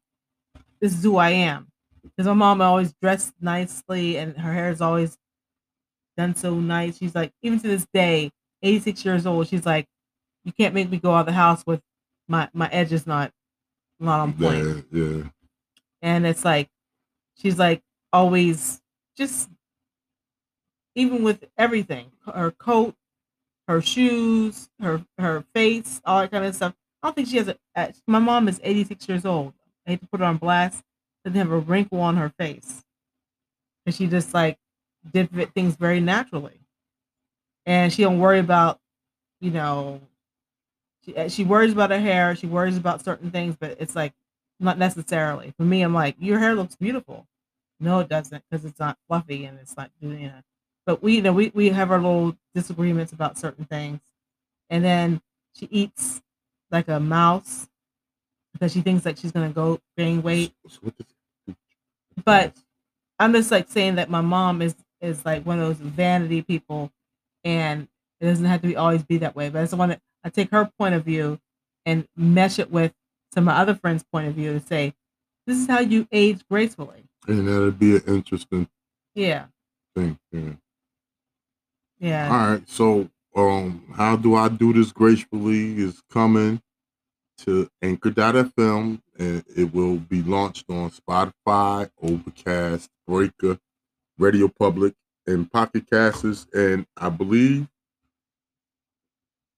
this 0.80 0.94
is 0.94 1.02
who 1.02 1.16
I 1.16 1.30
am. 1.30 1.68
Because 2.02 2.26
my 2.26 2.34
mom 2.34 2.60
always 2.60 2.92
dressed 3.00 3.34
nicely 3.40 4.16
and 4.18 4.36
her 4.36 4.52
hair 4.52 4.70
is 4.70 4.80
always 4.80 5.16
done 6.16 6.34
so 6.34 6.54
nice. 6.54 6.98
She's 6.98 7.14
like, 7.14 7.32
even 7.42 7.60
to 7.60 7.68
this 7.68 7.86
day, 7.92 8.30
86 8.62 9.04
years 9.04 9.26
old, 9.26 9.48
she's 9.48 9.66
like, 9.66 9.86
You 10.44 10.52
can't 10.52 10.74
make 10.74 10.90
me 10.90 10.98
go 10.98 11.12
out 11.14 11.20
of 11.20 11.26
the 11.26 11.32
house 11.32 11.64
with 11.66 11.80
my 12.28 12.48
my 12.52 12.68
edge 12.68 12.92
is 12.92 13.06
not 13.06 13.32
not 14.00 14.20
on 14.20 14.32
point 14.32 14.86
Yeah, 14.92 15.00
yeah. 15.02 15.22
and 16.02 16.26
it's 16.26 16.44
like 16.44 16.68
she's 17.36 17.58
like 17.58 17.82
always 18.12 18.80
just 19.16 19.50
even 20.94 21.22
with 21.22 21.44
everything 21.56 22.12
her 22.26 22.50
coat 22.50 22.94
her 23.72 23.82
shoes 23.82 24.68
her 24.80 25.04
her 25.18 25.44
face 25.54 26.00
all 26.04 26.20
that 26.20 26.30
kind 26.30 26.44
of 26.44 26.54
stuff 26.54 26.74
i 27.02 27.06
don't 27.06 27.14
think 27.14 27.28
she 27.28 27.36
has 27.36 27.48
a 27.48 27.94
my 28.06 28.18
mom 28.18 28.48
is 28.48 28.60
86 28.62 29.08
years 29.08 29.26
old 29.26 29.52
i 29.86 29.90
hate 29.90 30.00
to 30.00 30.06
put 30.08 30.20
her 30.20 30.26
on 30.26 30.36
blast 30.36 30.82
doesn't 31.24 31.38
have 31.38 31.52
a 31.52 31.58
wrinkle 31.58 32.00
on 32.00 32.16
her 32.16 32.32
face 32.38 32.84
and 33.86 33.94
she 33.94 34.06
just 34.06 34.34
like 34.34 34.58
did 35.12 35.30
things 35.54 35.76
very 35.76 36.00
naturally 36.00 36.60
and 37.66 37.92
she 37.92 38.02
don't 38.02 38.18
worry 38.18 38.38
about 38.38 38.80
you 39.40 39.50
know 39.50 40.00
she, 41.04 41.16
uh, 41.16 41.28
she 41.28 41.44
worries 41.44 41.72
about 41.72 41.90
her 41.90 42.00
hair 42.00 42.36
she 42.36 42.46
worries 42.46 42.76
about 42.76 43.04
certain 43.04 43.30
things 43.30 43.56
but 43.58 43.76
it's 43.80 43.96
like 43.96 44.12
not 44.62 44.78
necessarily. 44.78 45.52
For 45.56 45.64
me, 45.64 45.82
I'm 45.82 45.92
like, 45.92 46.16
your 46.18 46.38
hair 46.38 46.54
looks 46.54 46.76
beautiful. 46.76 47.26
No, 47.80 47.98
it 48.00 48.08
doesn't, 48.08 48.44
because 48.48 48.64
it's 48.64 48.78
not 48.78 48.96
fluffy 49.08 49.44
and 49.44 49.58
it's 49.58 49.76
not 49.76 49.90
you 50.00 50.08
know. 50.10 50.42
But 50.86 51.02
we, 51.02 51.16
you 51.16 51.22
know, 51.22 51.32
we 51.32 51.50
we 51.54 51.68
have 51.70 51.90
our 51.90 51.98
little 51.98 52.36
disagreements 52.54 53.12
about 53.12 53.38
certain 53.38 53.64
things, 53.66 54.00
and 54.70 54.84
then 54.84 55.20
she 55.54 55.66
eats 55.70 56.20
like 56.70 56.88
a 56.88 56.98
mouse 56.98 57.68
because 58.52 58.72
she 58.72 58.80
thinks 58.80 59.04
that 59.04 59.18
she's 59.18 59.32
gonna 59.32 59.50
go 59.50 59.78
gain 59.96 60.22
weight. 60.22 60.52
So 60.68 60.78
what 60.82 60.94
the- 60.98 61.06
But 62.24 62.56
I'm 63.18 63.32
just 63.32 63.50
like 63.50 63.68
saying 63.68 63.94
that 63.96 64.10
my 64.10 64.20
mom 64.20 64.60
is 64.62 64.74
is 65.00 65.24
like 65.24 65.44
one 65.44 65.58
of 65.60 65.66
those 65.66 65.78
vanity 65.78 66.42
people, 66.42 66.90
and 67.44 67.88
it 68.20 68.26
doesn't 68.26 68.44
have 68.44 68.60
to 68.62 68.68
be 68.68 68.76
always 68.76 69.02
be 69.02 69.18
that 69.18 69.34
way. 69.36 69.48
But 69.50 69.60
I 69.60 69.62
just 69.62 69.74
want 69.74 69.92
to 69.92 70.00
I 70.24 70.30
take 70.30 70.50
her 70.50 70.70
point 70.78 70.94
of 70.94 71.04
view 71.04 71.38
and 71.86 72.06
mesh 72.16 72.58
it 72.58 72.70
with 72.70 72.92
some 73.34 73.42
of 73.48 73.54
my 73.54 73.60
other 73.60 73.74
friends' 73.74 74.04
point 74.12 74.28
of 74.28 74.34
view 74.34 74.52
to 74.52 74.60
say, 74.64 74.94
this 75.46 75.58
is 75.58 75.66
how 75.66 75.80
you 75.80 76.06
age 76.12 76.42
gracefully. 76.48 77.04
and 77.26 77.48
that'd 77.48 77.78
be 77.78 77.96
an 77.96 78.02
interesting 78.06 78.68
Yeah, 79.16 79.46
thing. 79.96 80.18
Yeah. 80.30 80.52
Yeah. 82.02 82.26
All 82.30 82.52
right. 82.52 82.68
So, 82.68 83.08
um, 83.36 83.84
how 83.96 84.16
do 84.16 84.34
I 84.34 84.48
do 84.48 84.74
this 84.74 84.92
gracefully 84.92 85.78
is 85.78 86.02
coming 86.10 86.60
to 87.38 87.68
Anchor.fm 87.82 89.00
and 89.18 89.44
it 89.56 89.74
will 89.74 89.98
be 89.98 90.22
launched 90.22 90.66
on 90.70 90.90
Spotify, 90.90 91.90
Overcast, 92.02 92.90
Breaker, 93.06 93.58
Radio 94.18 94.48
Public, 94.48 94.94
and 95.26 95.50
Pocket 95.50 95.88
Casts. 95.90 96.46
And 96.52 96.86
I 96.96 97.08
believe 97.08 97.68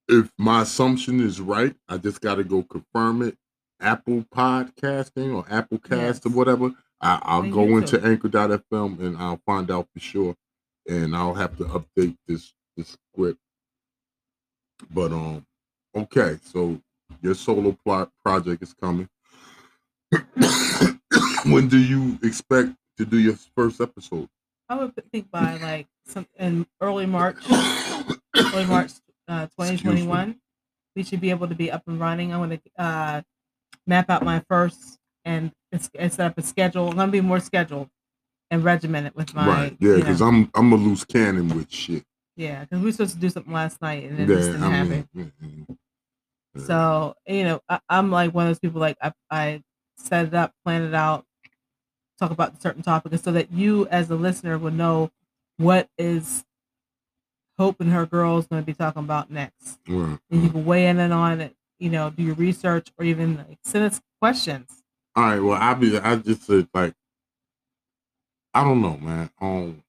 if 0.09 0.30
my 0.38 0.62
assumption 0.62 1.20
is 1.20 1.40
right, 1.40 1.74
I 1.88 1.97
just 1.99 2.20
got 2.20 2.36
to 2.36 2.45
go 2.45 2.62
confirm 2.62 3.22
it. 3.22 3.36
Apple 3.80 4.24
Podcasting 4.34 5.34
or 5.34 5.45
Apple 5.51 5.78
Cast 5.78 6.26
or 6.26 6.30
whatever. 6.30 6.72
I, 7.01 7.20
I'll 7.22 7.42
And 7.42 7.53
go 7.53 7.76
into 7.78 7.99
YouTube. 7.99 8.05
Anchor.fm 8.05 9.01
and 9.01 9.16
I'll 9.18 9.40
find 9.47 9.70
out 9.70 9.88
for 9.92 10.01
sure 10.01 10.36
and 10.89 11.16
I'll 11.16 11.35
have 11.35 11.57
to 11.59 11.64
update 11.64 12.16
this 12.26 12.53
this 12.76 12.97
script. 13.12 13.39
But 14.91 15.12
um, 15.12 15.47
okay, 15.97 16.39
so 16.45 16.80
your 17.22 17.35
solo 17.35 17.76
plot 17.85 18.11
project 18.24 18.62
is 18.62 18.74
coming. 18.74 19.09
when 21.47 21.68
do 21.68 21.78
you 21.78 22.18
expect 22.22 22.70
to 22.99 23.05
do 23.05 23.18
your 23.18 23.37
first 23.57 23.80
episode? 23.80 24.28
I 24.68 24.76
would 24.76 24.93
think 25.12 25.30
by 25.30 25.57
like 25.59 25.87
some 26.07 26.26
in 26.39 26.66
early 26.80 27.07
March, 27.07 27.39
early 28.37 28.66
March, 28.66 28.93
uh, 29.28 29.47
2021, 29.47 30.37
we 30.97 31.03
should 31.03 31.20
be 31.20 31.30
able 31.30 31.49
to 31.49 31.55
be 31.55 31.70
up 31.70 31.82
and 31.87 32.01
running. 32.01 32.32
I 32.32 32.39
want 32.39 32.53
to 32.53 32.82
uh, 32.82 33.22
map 33.87 34.11
out 34.11 34.22
my 34.22 34.43
first 34.49 34.99
and 35.24 35.53
and 35.72 36.12
set 36.12 36.20
up 36.20 36.39
a 36.39 36.43
schedule. 36.43 36.89
I'm 36.89 36.97
gonna 36.97 37.12
be 37.12 37.20
more 37.20 37.41
scheduled 37.41 37.89
and 38.55 38.65
regimented 38.65 39.15
with 39.15 39.35
my 39.35 39.47
right, 39.47 39.77
yeah, 39.81 39.91
you 39.91 39.97
know, 39.99 40.05
because 40.05 40.23
I'm 40.23 40.51
I'm 40.55 40.73
a 40.73 40.77
loose 40.77 41.05
cannon 41.05 41.49
with 41.55 41.71
shit. 41.71 42.05
yeah, 42.37 42.61
because 42.63 42.79
we 42.81 42.87
were 42.87 42.93
supposed 42.93 43.15
to 43.15 43.21
do 43.21 43.29
something 43.29 43.53
last 43.53 43.81
night 43.83 44.05
and 44.05 44.19
it 44.19 44.29
Yeah, 44.29 44.37
just 44.37 44.53
didn't 44.53 44.63
I 44.65 44.71
happen. 44.71 45.09
mean, 45.15 45.67
yeah. 46.55 46.65
So 46.67 47.15
you 47.27 47.45
know, 47.45 47.61
I, 47.69 47.81
I'm 47.89 48.11
like 48.11 48.33
one 48.33 48.47
of 48.47 48.51
those 48.51 48.59
people. 48.61 48.81
Like 48.81 48.97
I, 49.03 49.13
I 49.31 49.63
set 49.97 50.27
it 50.27 50.35
up, 50.35 50.53
plan 50.65 50.83
it 50.83 50.95
out, 50.95 51.27
talk 52.19 52.31
about 52.31 52.63
certain 52.63 52.83
topics, 52.83 53.23
so 53.23 53.33
that 53.33 53.51
you, 53.53 53.87
as 53.89 54.11
a 54.11 54.15
listener, 54.17 54.57
will 54.59 54.71
know 54.71 55.11
what 55.57 55.89
is 55.99 56.45
Hope 57.59 57.81
and 57.81 57.93
her 57.93 58.05
girls 58.07 58.47
going 58.49 58.63
to 58.63 58.67
be 58.67 58.75
talking 58.75 59.05
about 59.05 59.31
next, 59.31 59.79
Right, 59.89 60.19
and 60.31 60.43
you 60.43 60.51
can 60.51 60.65
weigh 60.65 60.87
in 60.87 60.99
and 60.99 61.13
on 61.13 61.41
it. 61.41 61.55
You 61.79 61.91
know, 61.91 62.11
do 62.11 62.23
your 62.23 62.35
research 62.37 62.93
or 62.99 63.05
even 63.05 63.37
like, 63.37 63.59
send 63.65 63.85
us 63.85 64.01
questions. 64.21 64.83
All 65.17 65.25
right, 65.25 65.39
well, 65.41 65.57
I'll 65.61 65.75
be 65.77 65.97
I 65.99 66.17
just 66.17 66.45
said 66.45 66.69
like 66.75 66.95
I 68.55 68.63
don't 68.65 68.81
know, 68.81 68.97
man. 68.99 69.31
Um, 69.41 69.83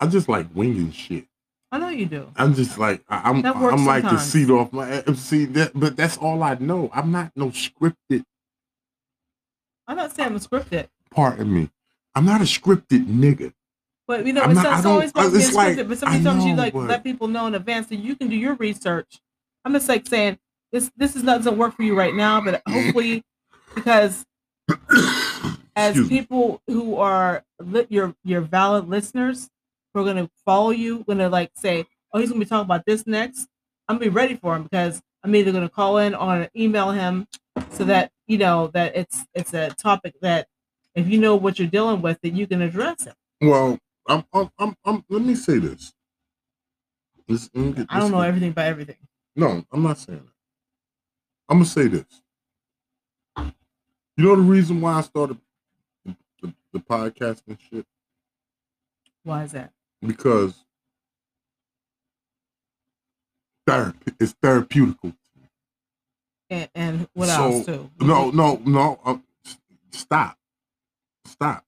I 0.00 0.06
just 0.06 0.28
like 0.28 0.46
winging 0.54 0.92
shit. 0.92 1.26
I 1.72 1.78
know 1.78 1.88
you 1.88 2.06
do. 2.06 2.28
I'm 2.36 2.54
just 2.54 2.78
like 2.78 3.02
I- 3.08 3.22
I'm. 3.30 3.44
I'm 3.44 3.84
like 3.86 4.04
the 4.04 4.18
seat 4.18 4.50
off 4.50 4.72
my. 4.72 4.88
eh, 4.90 5.02
See 5.14 5.46
that, 5.46 5.72
but 5.74 5.96
that's 5.96 6.16
all 6.16 6.42
I 6.42 6.54
know. 6.54 6.90
I'm 6.94 7.10
not 7.10 7.32
no 7.34 7.48
scripted. 7.50 8.24
I'm 9.88 9.96
not 9.96 10.14
saying 10.14 10.30
I'm 10.32 10.38
scripted, 10.40 10.88
Pardon 11.10 11.52
me. 11.52 11.70
I'm 12.14 12.24
not 12.24 12.40
a 12.40 12.44
scripted 12.44 13.06
nigga. 13.06 13.52
but 14.06 14.26
you 14.26 14.32
know, 14.32 14.42
I'm 14.42 14.52
it's, 14.52 14.62
not- 14.62 14.78
it's 14.78 14.86
always 14.86 15.08
supposed 15.10 15.32
to 15.32 15.38
be 15.38 15.44
it's 15.44 15.54
like- 15.54 15.76
scripted. 15.76 15.88
but 15.88 15.98
sometimes 15.98 16.44
you 16.44 16.54
like 16.54 16.72
but- 16.72 16.88
let 16.88 17.04
people 17.04 17.28
know 17.28 17.46
in 17.46 17.54
advance 17.54 17.88
so 17.88 17.94
you 17.94 18.14
can 18.16 18.28
do 18.28 18.36
your 18.36 18.54
research. 18.54 19.20
I'm 19.64 19.72
just 19.72 19.88
like 19.88 20.06
saying 20.06 20.38
this. 20.72 20.90
This 20.96 21.16
is 21.16 21.22
not 21.24 21.38
doesn't 21.38 21.58
work 21.58 21.74
for 21.74 21.82
you 21.82 21.96
right 21.98 22.14
now, 22.14 22.40
but 22.40 22.62
hopefully, 22.68 23.24
because 23.74 24.24
as 25.76 25.94
people 26.08 26.62
who 26.66 26.96
are 26.96 27.44
li- 27.60 27.86
your 27.90 28.14
your 28.24 28.40
valid 28.40 28.88
listeners 28.88 29.48
who 29.94 30.00
are 30.00 30.04
going 30.04 30.16
to 30.16 30.30
follow 30.44 30.70
you, 30.70 31.04
going 31.04 31.18
to 31.18 31.28
like 31.28 31.52
say, 31.54 31.84
"Oh, 32.12 32.18
he's 32.18 32.30
going 32.30 32.40
to 32.40 32.44
be 32.46 32.48
talking 32.48 32.64
about 32.64 32.84
this 32.86 33.06
next." 33.06 33.46
I'm 33.88 33.96
gonna 33.98 34.10
be 34.10 34.14
ready 34.14 34.34
for 34.34 34.56
him 34.56 34.64
because 34.64 35.00
I'm 35.22 35.32
either 35.36 35.52
gonna 35.52 35.68
call 35.68 35.98
in 35.98 36.12
or 36.12 36.48
email 36.56 36.90
him 36.90 37.28
so 37.70 37.84
that 37.84 38.10
you 38.26 38.36
know 38.36 38.66
that 38.74 38.96
it's 38.96 39.24
it's 39.32 39.54
a 39.54 39.70
topic 39.70 40.14
that 40.22 40.48
if 40.96 41.06
you 41.08 41.18
know 41.20 41.36
what 41.36 41.60
you're 41.60 41.68
dealing 41.68 42.02
with, 42.02 42.20
that 42.22 42.30
you 42.32 42.48
can 42.48 42.62
address 42.62 43.06
it. 43.06 43.14
Well, 43.40 43.78
I'm, 44.08 44.24
I'm, 44.32 44.50
I'm, 44.58 44.76
I'm 44.84 45.04
let 45.08 45.22
me 45.22 45.36
say 45.36 45.58
this. 45.58 45.92
Let's- 47.28 47.48
let 47.54 47.64
me 47.64 47.72
get 47.74 47.86
I 47.88 48.00
don't 48.00 48.10
know 48.10 48.22
everything 48.22 48.50
about 48.50 48.66
everything. 48.66 48.96
No, 49.36 49.62
I'm 49.70 49.82
not 49.84 49.98
saying 49.98 50.18
that. 50.24 50.32
I'm 51.48 51.58
gonna 51.58 51.64
say 51.66 51.86
this. 51.86 52.04
You 53.36 54.24
know 54.24 54.34
the 54.36 54.42
reason 54.42 54.80
why 54.80 54.94
I 54.94 55.02
started 55.02 55.38
the, 56.72 56.78
the, 56.78 56.84
podcast 56.84 57.42
and 57.48 57.58
shit 57.70 57.86
Why 59.24 59.44
is 59.44 59.52
that? 59.52 59.72
because 60.00 60.54
therapy 63.66 64.12
is 64.20 64.34
therapeutical. 64.42 65.14
And, 66.48 66.68
and 66.74 67.08
what 67.14 67.28
So, 67.28 67.42
else 67.52 67.66
too? 67.66 67.90
No, 68.00 68.30
no, 68.30 68.60
no. 68.64 69.00
Uh, 69.04 69.16
stop, 69.90 70.38
stop. 71.24 71.64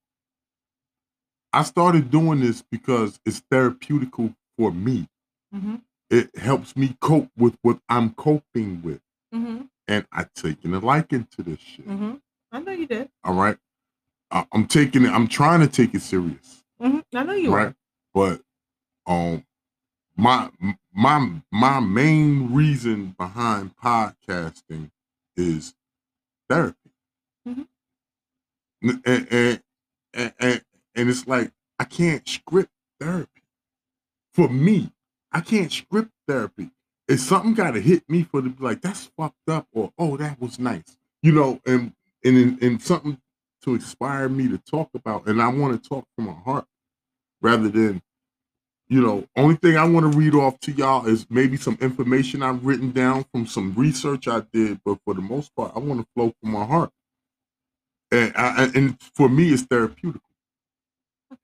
I 1.52 1.62
started 1.64 2.10
doing 2.10 2.40
this 2.40 2.62
because 2.70 3.18
it's 3.26 3.42
therapeutical 3.50 4.34
for 4.56 4.70
me. 4.70 5.08
Mm-hmm, 5.54 5.76
It 6.10 6.36
helps 6.36 6.76
me 6.76 6.96
cope 7.00 7.30
with 7.36 7.56
what 7.62 7.80
I'm 7.88 8.10
coping 8.10 8.82
with, 8.82 9.00
mm-hmm, 9.34 9.62
and 9.88 10.06
I 10.12 10.26
taking 10.36 10.74
a 10.74 10.78
liking 10.78 11.26
to 11.36 11.42
this 11.42 11.58
shit. 11.58 11.88
mm-hmm. 11.88 12.14
I 12.52 12.60
know 12.60 12.72
you 12.72 12.86
did. 12.86 13.08
All 13.24 13.34
right. 13.34 13.56
I, 14.30 14.46
I'm 14.52 14.66
taking 14.66 15.04
it. 15.04 15.10
I'm 15.10 15.28
trying 15.28 15.60
to 15.60 15.68
take 15.68 15.94
it 15.94 16.02
serious. 16.02 16.64
Mm-hmm. 16.80 17.16
I 17.16 17.22
know 17.22 17.32
you 17.34 17.54
right. 17.54 17.74
But 18.14 18.40
um, 19.06 19.44
my 20.16 20.50
my 20.92 21.40
my 21.50 21.80
main 21.80 22.52
reason 22.52 23.14
behind 23.18 23.76
podcasting 23.76 24.90
is 25.36 25.74
therapy. 26.48 26.90
Mhm. 27.46 27.66
And, 28.82 29.02
and 29.04 29.62
and 30.14 30.32
and 30.38 30.62
and 30.94 31.10
it's 31.10 31.26
like 31.26 31.52
I 31.78 31.84
can't 31.84 32.26
script 32.28 32.72
therapy. 33.00 33.42
For 34.34 34.48
me, 34.48 34.92
I 35.32 35.40
can't 35.40 35.72
script 35.72 36.10
therapy. 36.26 36.70
If 37.08 37.20
something 37.20 37.54
got 37.54 37.72
to 37.72 37.80
hit 37.80 38.04
me 38.08 38.22
for 38.22 38.40
the 38.40 38.50
be 38.50 38.62
like 38.62 38.82
that's 38.82 39.10
fucked 39.16 39.48
up 39.48 39.66
or 39.72 39.92
oh 39.98 40.16
that 40.18 40.40
was 40.40 40.58
nice, 40.58 40.96
you 41.22 41.32
know, 41.32 41.60
and 41.66 41.92
and 42.24 42.36
and, 42.36 42.62
and 42.62 42.82
something 42.82 43.18
to 43.62 43.74
inspire 43.74 44.28
me 44.28 44.48
to 44.48 44.58
talk 44.58 44.90
about, 44.94 45.26
and 45.26 45.40
I 45.42 45.48
want 45.48 45.82
to 45.82 45.88
talk 45.88 46.04
from 46.16 46.26
my 46.26 46.34
heart 46.34 46.64
rather 47.40 47.68
than 47.68 48.02
you 48.88 49.00
know 49.00 49.24
only 49.36 49.54
thing 49.56 49.76
i 49.76 49.84
want 49.84 50.10
to 50.10 50.18
read 50.18 50.34
off 50.34 50.58
to 50.60 50.72
y'all 50.72 51.06
is 51.06 51.26
maybe 51.30 51.56
some 51.56 51.76
information 51.80 52.42
i've 52.42 52.64
written 52.64 52.90
down 52.90 53.24
from 53.32 53.46
some 53.46 53.74
research 53.74 54.26
i 54.26 54.42
did 54.52 54.80
but 54.84 54.98
for 55.04 55.14
the 55.14 55.20
most 55.20 55.54
part 55.54 55.72
i 55.76 55.78
want 55.78 56.00
to 56.00 56.06
flow 56.14 56.32
from 56.40 56.52
my 56.52 56.64
heart 56.64 56.90
and 58.10 58.32
I, 58.34 58.70
and 58.74 59.00
for 59.14 59.28
me 59.28 59.52
it's 59.52 59.62
therapeutic 59.62 60.22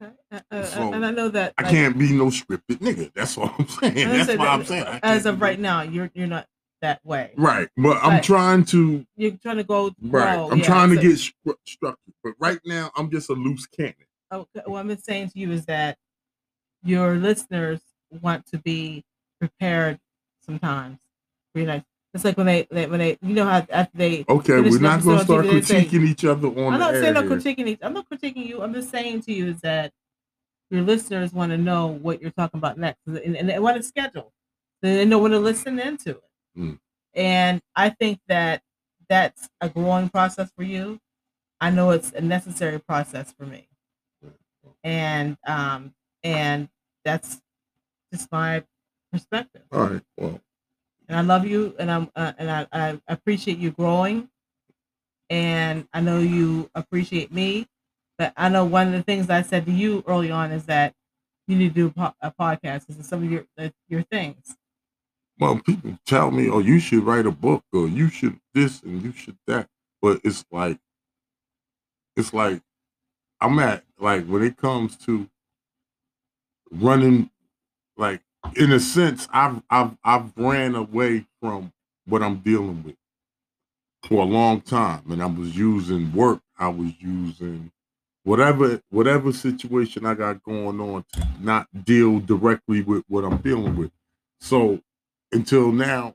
Okay. 0.00 0.12
Uh, 0.32 0.40
uh, 0.50 0.62
So, 0.64 0.94
and 0.94 1.04
I 1.04 1.10
know 1.10 1.28
that 1.28 1.52
i 1.58 1.62
like, 1.62 1.70
can't 1.70 1.98
be 1.98 2.10
no 2.12 2.26
scripted 2.26 2.78
nigga 2.78 3.12
that's 3.14 3.36
all 3.36 3.52
i'm 3.58 3.68
saying 3.80 3.94
that's 4.08 4.28
what 4.28 4.38
that 4.38 4.48
i'm 4.48 4.64
saying 4.64 5.00
As 5.02 5.26
of 5.26 5.42
right 5.42 5.60
now, 5.60 5.82
you're 5.82 6.10
you're 6.14 6.26
not 6.26 6.46
that 6.84 7.00
way. 7.04 7.32
right 7.36 7.68
but 7.76 7.96
i'm 8.02 8.20
trying 8.22 8.62
to 8.74 9.04
You're 9.16 9.32
trying 9.42 9.56
to 9.56 9.64
go 9.64 9.92
right 10.02 10.38
i'm 10.52 10.58
yeah, 10.58 10.64
trying 10.64 10.90
to 10.90 10.96
so- 10.96 11.02
get 11.02 11.12
stru- 11.16 11.54
structured 11.66 12.14
but 12.22 12.34
right 12.38 12.60
now 12.64 12.90
i'm 12.96 13.10
just 13.10 13.28
a 13.30 13.34
loose 13.34 13.66
cannon 13.66 13.94
Okay, 14.32 14.62
what 14.66 14.80
I'm 14.80 14.96
saying 14.98 15.28
to 15.30 15.38
you 15.38 15.52
is 15.52 15.64
that 15.66 15.96
your 16.82 17.14
listeners 17.16 17.80
want 18.20 18.46
to 18.46 18.58
be 18.58 19.04
prepared 19.38 20.00
sometimes. 20.44 20.98
You 21.54 21.66
know, 21.66 21.82
it's 22.12 22.24
like 22.24 22.36
when 22.36 22.46
they, 22.46 22.66
they 22.68 22.86
when 22.86 22.98
they 22.98 23.16
you 23.22 23.34
know 23.34 23.44
how 23.44 23.64
after 23.70 23.96
they 23.96 24.24
okay 24.28 24.60
we're 24.60 24.80
not 24.80 25.02
going 25.04 25.18
to 25.18 25.24
start 25.24 25.46
on 25.46 25.52
TV, 25.52 25.54
they 25.54 25.60
say- 25.60 25.84
critiquing 25.84 26.04
each 26.08 26.24
other 26.24 26.48
on 26.48 26.74
I'm 26.74 26.80
not 26.80 26.94
saying 26.94 27.16
I'm 27.16 27.28
critiquing 27.28 27.66
each- 27.68 27.78
I'm 27.82 27.92
not 27.92 28.06
critiquing 28.10 28.44
you. 28.46 28.62
I'm 28.62 28.74
just 28.74 28.90
saying 28.90 29.20
to 29.22 29.32
you 29.32 29.48
is 29.50 29.60
that 29.60 29.92
your 30.70 30.82
listeners 30.82 31.32
want 31.32 31.52
to 31.52 31.58
know 31.58 31.86
what 31.86 32.20
you're 32.20 32.32
talking 32.32 32.58
about 32.58 32.76
next, 32.76 33.06
and, 33.06 33.36
and 33.36 33.48
they 33.48 33.58
want 33.60 33.76
to 33.76 33.82
schedule. 33.84 34.32
They 34.82 35.04
know 35.04 35.18
what 35.18 35.28
to 35.28 35.38
listen 35.38 35.78
into 35.78 36.10
it. 36.10 36.22
Mm. 36.56 36.78
And 37.14 37.62
I 37.76 37.90
think 37.90 38.20
that 38.28 38.62
that's 39.08 39.48
a 39.60 39.68
growing 39.68 40.08
process 40.08 40.50
for 40.56 40.64
you. 40.64 40.98
I 41.60 41.70
know 41.70 41.90
it's 41.90 42.12
a 42.12 42.20
necessary 42.20 42.78
process 42.80 43.32
for 43.32 43.46
me, 43.46 43.68
and 44.82 45.36
um, 45.46 45.94
and 46.22 46.68
that's 47.04 47.40
just 48.12 48.30
my 48.32 48.64
perspective. 49.12 49.62
all 49.72 49.86
right 49.86 50.02
well 50.18 50.40
and 51.08 51.18
I 51.18 51.20
love 51.20 51.46
you, 51.46 51.74
and 51.78 51.90
I'm 51.90 52.10
uh, 52.16 52.32
and 52.38 52.50
I, 52.50 52.66
I 52.72 53.00
appreciate 53.08 53.58
you 53.58 53.70
growing, 53.70 54.28
and 55.28 55.86
I 55.92 56.00
know 56.00 56.18
you 56.20 56.70
appreciate 56.74 57.32
me. 57.32 57.66
But 58.16 58.32
I 58.36 58.48
know 58.48 58.64
one 58.64 58.88
of 58.88 58.92
the 58.92 59.02
things 59.02 59.28
I 59.28 59.42
said 59.42 59.66
to 59.66 59.72
you 59.72 60.04
early 60.06 60.30
on 60.30 60.52
is 60.52 60.66
that 60.66 60.94
you 61.48 61.56
need 61.56 61.70
to 61.70 61.74
do 61.74 61.86
a, 61.88 61.90
po- 61.90 62.14
a 62.20 62.30
podcast 62.30 62.86
because 62.86 63.06
some 63.06 63.24
of 63.24 63.30
your 63.30 63.44
uh, 63.58 63.68
your 63.88 64.02
things. 64.02 64.56
Well, 65.38 65.58
people 65.58 65.98
tell 66.06 66.30
me, 66.30 66.48
oh, 66.48 66.60
you 66.60 66.78
should 66.78 67.04
write 67.04 67.26
a 67.26 67.30
book 67.30 67.64
or 67.72 67.88
you 67.88 68.08
should 68.08 68.38
this 68.52 68.82
and 68.82 69.02
you 69.02 69.12
should 69.12 69.36
that. 69.46 69.68
But 70.00 70.20
it's 70.24 70.44
like, 70.50 70.78
it's 72.16 72.32
like, 72.32 72.62
I'm 73.40 73.58
at, 73.58 73.84
like, 73.98 74.26
when 74.26 74.42
it 74.42 74.56
comes 74.56 74.96
to 75.06 75.28
running, 76.70 77.30
like, 77.96 78.22
in 78.56 78.72
a 78.72 78.80
sense, 78.80 79.28
I've, 79.32 79.62
I've, 79.70 79.96
I've 80.04 80.32
ran 80.36 80.74
away 80.74 81.26
from 81.40 81.72
what 82.06 82.22
I'm 82.22 82.38
dealing 82.38 82.82
with 82.84 82.96
for 84.04 84.22
a 84.22 84.26
long 84.26 84.60
time. 84.60 85.10
And 85.10 85.22
I 85.22 85.26
was 85.26 85.56
using 85.56 86.12
work, 86.12 86.40
I 86.58 86.68
was 86.68 86.92
using 87.00 87.72
whatever, 88.24 88.80
whatever 88.90 89.32
situation 89.32 90.06
I 90.06 90.14
got 90.14 90.42
going 90.42 90.80
on 90.80 91.04
to 91.14 91.28
not 91.40 91.68
deal 91.84 92.20
directly 92.20 92.82
with 92.82 93.04
what 93.08 93.24
I'm 93.24 93.38
dealing 93.38 93.76
with. 93.76 93.90
So, 94.40 94.80
until 95.34 95.72
now, 95.72 96.14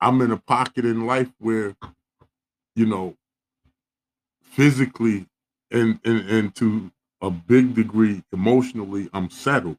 I'm 0.00 0.20
in 0.20 0.30
a 0.30 0.36
pocket 0.36 0.84
in 0.84 1.06
life 1.06 1.30
where, 1.38 1.74
you 2.76 2.86
know, 2.86 3.16
physically 4.42 5.26
and, 5.70 5.98
and, 6.04 6.28
and 6.28 6.54
to 6.56 6.92
a 7.20 7.30
big 7.30 7.74
degree 7.74 8.22
emotionally, 8.32 9.08
I'm 9.12 9.30
settled. 9.30 9.78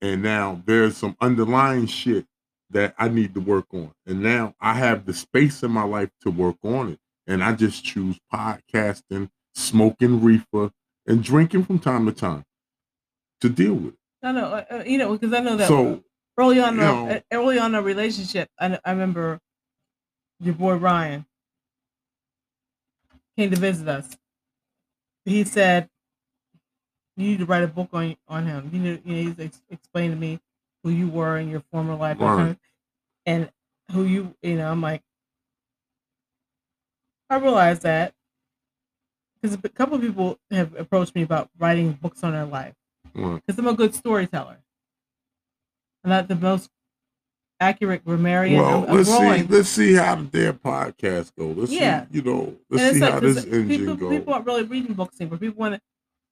And 0.00 0.22
now 0.22 0.62
there's 0.66 0.96
some 0.96 1.16
underlying 1.20 1.86
shit 1.86 2.26
that 2.70 2.94
I 2.98 3.08
need 3.08 3.34
to 3.34 3.40
work 3.40 3.66
on. 3.72 3.92
And 4.06 4.22
now 4.22 4.54
I 4.60 4.74
have 4.74 5.06
the 5.06 5.14
space 5.14 5.62
in 5.62 5.70
my 5.70 5.84
life 5.84 6.10
to 6.22 6.30
work 6.30 6.56
on 6.64 6.90
it. 6.92 6.98
And 7.26 7.42
I 7.42 7.52
just 7.52 7.84
choose 7.84 8.18
podcasting, 8.32 9.30
smoking 9.54 10.22
reefer, 10.22 10.70
and 11.06 11.22
drinking 11.22 11.64
from 11.64 11.78
time 11.78 12.06
to 12.06 12.12
time 12.12 12.44
to 13.40 13.48
deal 13.48 13.74
with 13.74 13.94
it. 13.94 13.98
I 14.22 14.32
know, 14.32 14.46
uh, 14.46 14.82
you 14.86 14.98
know, 14.98 15.12
because 15.12 15.32
I 15.32 15.40
know 15.40 15.56
that 15.56 15.68
So, 15.68 16.02
early 16.38 16.60
on, 16.60 16.76
you 16.76 16.82
uh, 16.82 16.84
know- 17.04 17.22
early 17.32 17.58
on 17.58 17.72
in 17.72 17.80
a 17.80 17.82
relationship, 17.82 18.50
I, 18.58 18.78
I 18.84 18.90
remember 18.92 19.40
your 20.40 20.54
boy 20.54 20.74
Ryan 20.76 21.26
came 23.36 23.50
to 23.50 23.56
visit 23.56 23.88
us. 23.88 24.16
He 25.24 25.44
said, 25.44 25.88
"You 27.16 27.26
need 27.28 27.38
to 27.38 27.46
write 27.46 27.62
a 27.64 27.68
book 27.68 27.90
on 27.92 28.16
on 28.28 28.46
him. 28.46 28.70
You 28.72 28.80
know, 28.80 28.98
you 29.04 29.14
know 29.14 29.30
he's 29.30 29.38
ex- 29.40 29.62
explained 29.70 30.14
to 30.14 30.20
me 30.20 30.40
who 30.82 30.90
you 30.90 31.08
were 31.08 31.38
in 31.38 31.48
your 31.48 31.60
former 31.72 31.94
life, 31.94 32.18
Right. 32.20 32.58
and 33.26 33.50
who 33.92 34.04
you, 34.04 34.36
you 34.42 34.56
know." 34.56 34.70
I'm 34.70 34.80
like, 34.80 35.02
I 37.30 37.36
realized 37.36 37.82
that 37.82 38.14
because 39.40 39.56
a 39.62 39.68
couple 39.68 39.96
of 39.96 40.00
people 40.00 40.38
have 40.50 40.74
approached 40.74 41.14
me 41.14 41.22
about 41.22 41.50
writing 41.58 41.92
books 41.92 42.24
on 42.24 42.32
their 42.32 42.46
life 42.46 42.74
right. 43.14 43.40
because 43.46 43.58
I'm 43.58 43.66
a 43.68 43.74
good 43.74 43.94
storyteller. 43.94 44.63
Not 46.04 46.28
the 46.28 46.36
most 46.36 46.70
accurate 47.60 48.04
grammarian. 48.04 48.60
Well, 48.60 48.84
I'm 48.88 48.96
let's 48.96 49.08
see. 49.08 49.42
Let's 49.44 49.68
see 49.68 49.94
how 49.94 50.16
their 50.16 50.52
podcast 50.52 51.32
go. 51.38 51.46
Let's 51.48 51.72
Yeah. 51.72 52.02
see. 52.02 52.08
You 52.12 52.22
know, 52.22 52.56
let's 52.68 52.94
see 52.94 53.00
like 53.00 53.12
how 53.12 53.20
this 53.20 53.44
engine 53.44 53.68
people, 53.68 53.96
goes. 53.96 54.18
people 54.18 54.34
aren't 54.34 54.46
really 54.46 54.64
reading 54.64 54.92
books 54.94 55.20
anymore. 55.20 55.38
People 55.38 55.60
want 55.60 55.74
to, 55.76 55.80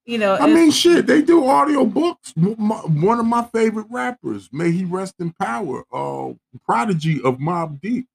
you 0.04 0.18
know. 0.18 0.34
I 0.36 0.46
mean, 0.46 0.70
shit. 0.70 1.06
They 1.06 1.22
do 1.22 1.46
audio 1.46 1.86
books. 1.86 2.32
One 2.36 3.18
of 3.18 3.26
my 3.26 3.44
favorite 3.44 3.86
rappers, 3.88 4.50
may 4.52 4.70
he 4.72 4.84
rest 4.84 5.14
in 5.20 5.32
power, 5.32 5.84
uh, 5.92 6.32
prodigy 6.66 7.22
of 7.22 7.38
Mobb 7.38 7.80
Deep. 7.80 8.06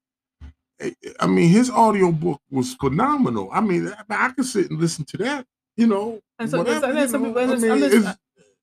I- 0.79 0.95
I 1.19 1.25
mean, 1.25 1.49
his 1.49 1.71
audio 1.71 2.11
book 2.11 2.39
was 2.51 2.75
phenomenal. 2.75 3.49
I 3.51 3.61
mean, 3.61 3.91
I, 4.09 4.27
I 4.27 4.29
could 4.29 4.45
sit 4.45 4.69
and 4.69 4.79
listen 4.79 5.05
to 5.05 5.17
that. 5.17 5.47
You 5.75 5.87
know, 5.87 6.19
And 6.37 6.49
so- 6.51 6.59
whatever, 6.59 6.93
then 6.93 6.97
you 6.97 7.07
some 7.07 7.23
people- 7.25 7.41
I 7.41 7.55
mean, 7.55 8.13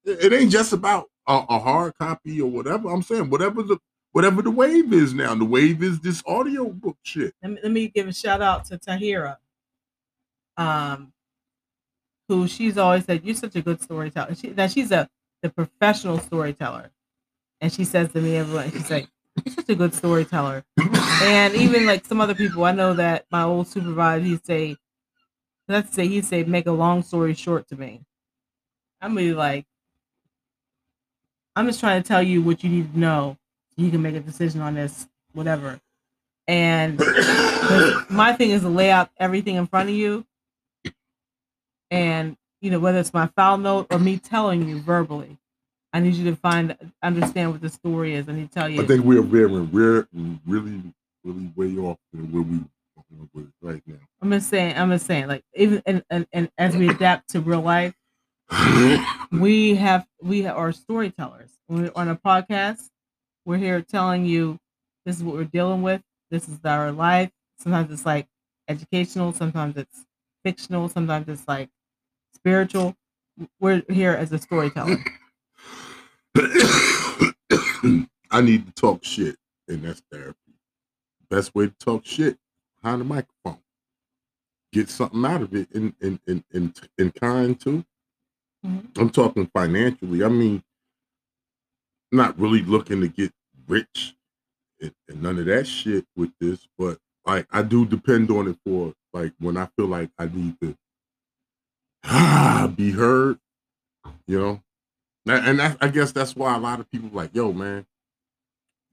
it 0.05 0.33
ain't 0.33 0.51
just 0.51 0.73
about 0.73 1.11
a, 1.27 1.45
a 1.49 1.59
hard 1.59 1.95
copy 1.99 2.41
or 2.41 2.51
whatever. 2.51 2.89
I'm 2.91 3.03
saying 3.03 3.31
whatever 3.31 3.63
the 3.63 3.79
whatever 4.13 4.43
the 4.43 4.51
wave 4.51 4.93
is 4.93 5.13
now. 5.13 5.35
The 5.35 5.45
wave 5.45 5.83
is 5.83 6.01
this 6.01 6.23
audio 6.27 6.69
book 6.69 6.97
shit. 7.03 7.35
let, 7.43 7.53
me, 7.53 7.59
let 7.63 7.73
me 7.73 7.89
give 7.89 8.09
a 8.09 8.13
shout 8.13 8.43
out 8.43 8.65
to 8.67 8.79
Tahira, 8.79 9.37
um, 10.57 11.13
who 12.29 12.47
she's 12.47 12.79
always 12.79 13.05
said 13.05 13.23
you're 13.25 13.35
such 13.35 13.57
a 13.57 13.63
good 13.63 13.83
storyteller. 13.83 14.35
She, 14.35 14.51
that 14.51 14.71
she's 14.71 14.93
a 14.93 15.09
the 15.43 15.51
professional 15.51 16.19
storyteller, 16.19 16.91
and 17.61 17.73
she 17.73 17.85
says 17.85 18.11
to 18.13 18.21
me 18.21 18.37
everyone, 18.37 18.71
she's 18.71 18.91
like, 18.91 19.09
he's 19.45 19.55
such 19.55 19.69
a 19.69 19.75
good 19.75 19.95
storyteller. 19.95 20.65
and 21.23 21.55
even 21.55 21.87
like 21.87 22.07
some 22.07 22.21
other 22.21 22.35
people, 22.35 22.65
I 22.65 22.73
know 22.73 22.95
that 22.95 23.27
my 23.31 23.43
old 23.43 23.69
supervisor, 23.69 24.25
he'd 24.25 24.47
say, 24.47 24.77
let's 25.69 25.95
say 25.95 26.09
he'd 26.09 26.25
say, 26.25 26.45
make 26.45 26.67
a 26.67 26.73
long 26.73 27.03
story 27.03 27.35
short 27.35 27.69
to 27.69 27.77
me. 27.77 28.01
I'm 29.01 29.15
really 29.15 29.35
like, 29.35 29.67
I'm 31.57 31.67
just 31.67 31.81
trying 31.81 32.03
to 32.03 32.07
tell 32.07 32.23
you 32.23 32.43
what 32.43 32.65
you 32.65 32.71
need 32.71 32.93
to 32.93 32.99
know 32.99 33.37
so 33.71 33.83
you 33.83 33.91
can 33.91 34.03
make 34.03 34.15
a 34.15 34.21
decision 34.21 34.61
on 34.61 34.75
this, 34.75 35.07
whatever. 35.33 35.81
And 36.47 36.99
my 38.11 38.35
thing 38.37 38.51
is 38.51 38.63
to 38.63 38.69
lay 38.69 38.91
out 38.91 39.11
everything 39.19 39.57
in 39.57 39.67
front 39.67 39.89
of 39.89 39.95
you. 39.95 40.27
And, 41.91 42.37
you 42.61 42.71
know, 42.71 42.81
whether 42.81 42.99
it's 42.99 43.15
my 43.15 43.29
file 43.29 43.57
note 43.57 43.87
or 43.91 43.99
me 43.99 44.19
telling 44.19 44.69
you 44.69 44.81
verbally, 44.81 45.39
I 45.93 46.01
need 46.01 46.15
you 46.15 46.25
to 46.31 46.37
find, 46.37 46.77
understand 47.03 47.53
what 47.53 47.61
the 47.61 47.69
story 47.69 48.15
is. 48.15 48.29
I 48.29 48.33
need 48.33 48.49
to 48.49 48.55
tell 48.55 48.69
you. 48.69 48.83
I 48.83 48.87
think 48.87 49.05
we're 49.05 49.23
veering 49.23 49.71
we're 49.71 50.09
really, 50.45 50.83
really 51.23 51.53
way 51.55 51.77
off 51.81 51.99
than 52.13 52.33
where 52.33 52.43
we 52.43 52.57
are 52.57 53.45
right 53.63 53.83
now. 53.87 53.95
I'm 54.21 54.31
just 54.33 54.51
saying, 54.51 54.77
I'm 54.77 54.91
just 54.91 55.07
saying, 55.07 55.29
like, 55.29 55.45
even 55.55 55.83
and, 55.87 56.03
and, 56.11 56.27
and 56.33 56.51
as 56.59 56.77
we 56.77 56.89
adapt 56.89 57.31
to 57.31 57.41
real 57.41 57.61
life, 57.61 57.95
we 59.33 59.75
have 59.77 60.07
we 60.23 60.47
are 60.47 60.73
storytellers. 60.73 61.51
We're 61.69 61.91
on 61.95 62.09
a 62.09 62.17
podcast, 62.17 62.91
we're 63.45 63.59
here 63.59 63.81
telling 63.81 64.25
you 64.25 64.59
this 65.05 65.17
is 65.17 65.25
what 65.25 65.35
we're 65.35 65.45
dealing 65.45 65.83
with. 65.83 66.03
This 66.31 66.49
is 66.49 66.59
our 66.65 66.93
life. 66.93 67.31
Sometimes 67.59 67.93
it's 67.93 68.07
like 68.07 68.27
educational, 68.69 69.33
sometimes 69.33 69.77
it's 69.77 70.05
fictional, 70.45 70.89
sometimes 70.89 71.29
it's 71.29 71.47
like 71.47 71.71
spiritual. 72.35 72.97
We're 73.61 73.83
here 73.89 74.13
as 74.13 74.33
a 74.33 74.39
storyteller. 74.39 74.99
I 78.31 78.41
need 78.41 78.67
to 78.67 78.73
talk 78.73 79.05
shit, 79.05 79.37
and 79.69 79.85
that's 79.85 80.03
therapy. 80.11 80.39
Best 81.31 81.55
way 81.55 81.67
to 81.67 81.75
talk 81.79 82.05
shit 82.05 82.39
behind 82.83 83.01
the 83.01 83.05
microphone. 83.05 83.59
Get 84.73 84.89
something 84.89 85.25
out 85.25 85.43
of 85.43 85.55
it 85.55 85.69
in 85.73 85.95
in 86.01 86.21
in 86.27 86.45
in, 86.53 86.75
in 86.99 87.11
kind 87.13 87.59
too. 87.59 87.85
Mhm. 88.65 88.99
I'm 88.99 89.11
talking 89.11 89.47
financially. 89.55 90.25
I 90.25 90.29
mean, 90.29 90.63
not 92.13 92.39
really 92.39 92.63
looking 92.63 93.01
to 93.03 93.09
get 93.09 93.33
rich 93.69 94.17
and, 94.81 94.95
and 95.09 95.23
none 95.23 95.39
of 95.39 95.47
that 95.47 95.67
shit 95.67 96.07
with 96.17 96.33
this, 96.41 96.69
but 96.79 96.99
like 97.27 97.47
I 97.51 97.63
do 97.63 97.87
depend 97.87 98.31
on 98.31 98.49
it 98.49 98.59
for 98.67 98.95
like 99.13 99.33
when 99.39 99.57
I 99.57 99.69
feel 99.77 99.87
like 99.87 100.11
I 100.19 100.27
need 100.27 100.61
to 100.61 100.77
ah, 102.05 102.73
be 102.77 102.93
heard, 102.93 103.39
you 104.27 104.41
know. 104.41 104.63
And 105.27 105.47
and 105.47 105.61
that, 105.61 105.79
I 105.81 105.89
guess 105.89 106.13
that's 106.13 106.37
why 106.37 106.55
a 106.57 106.61
lot 106.61 106.81
of 106.81 106.91
people 106.91 107.11
like, 107.13 107.35
yo, 107.35 107.53
man, 107.53 107.87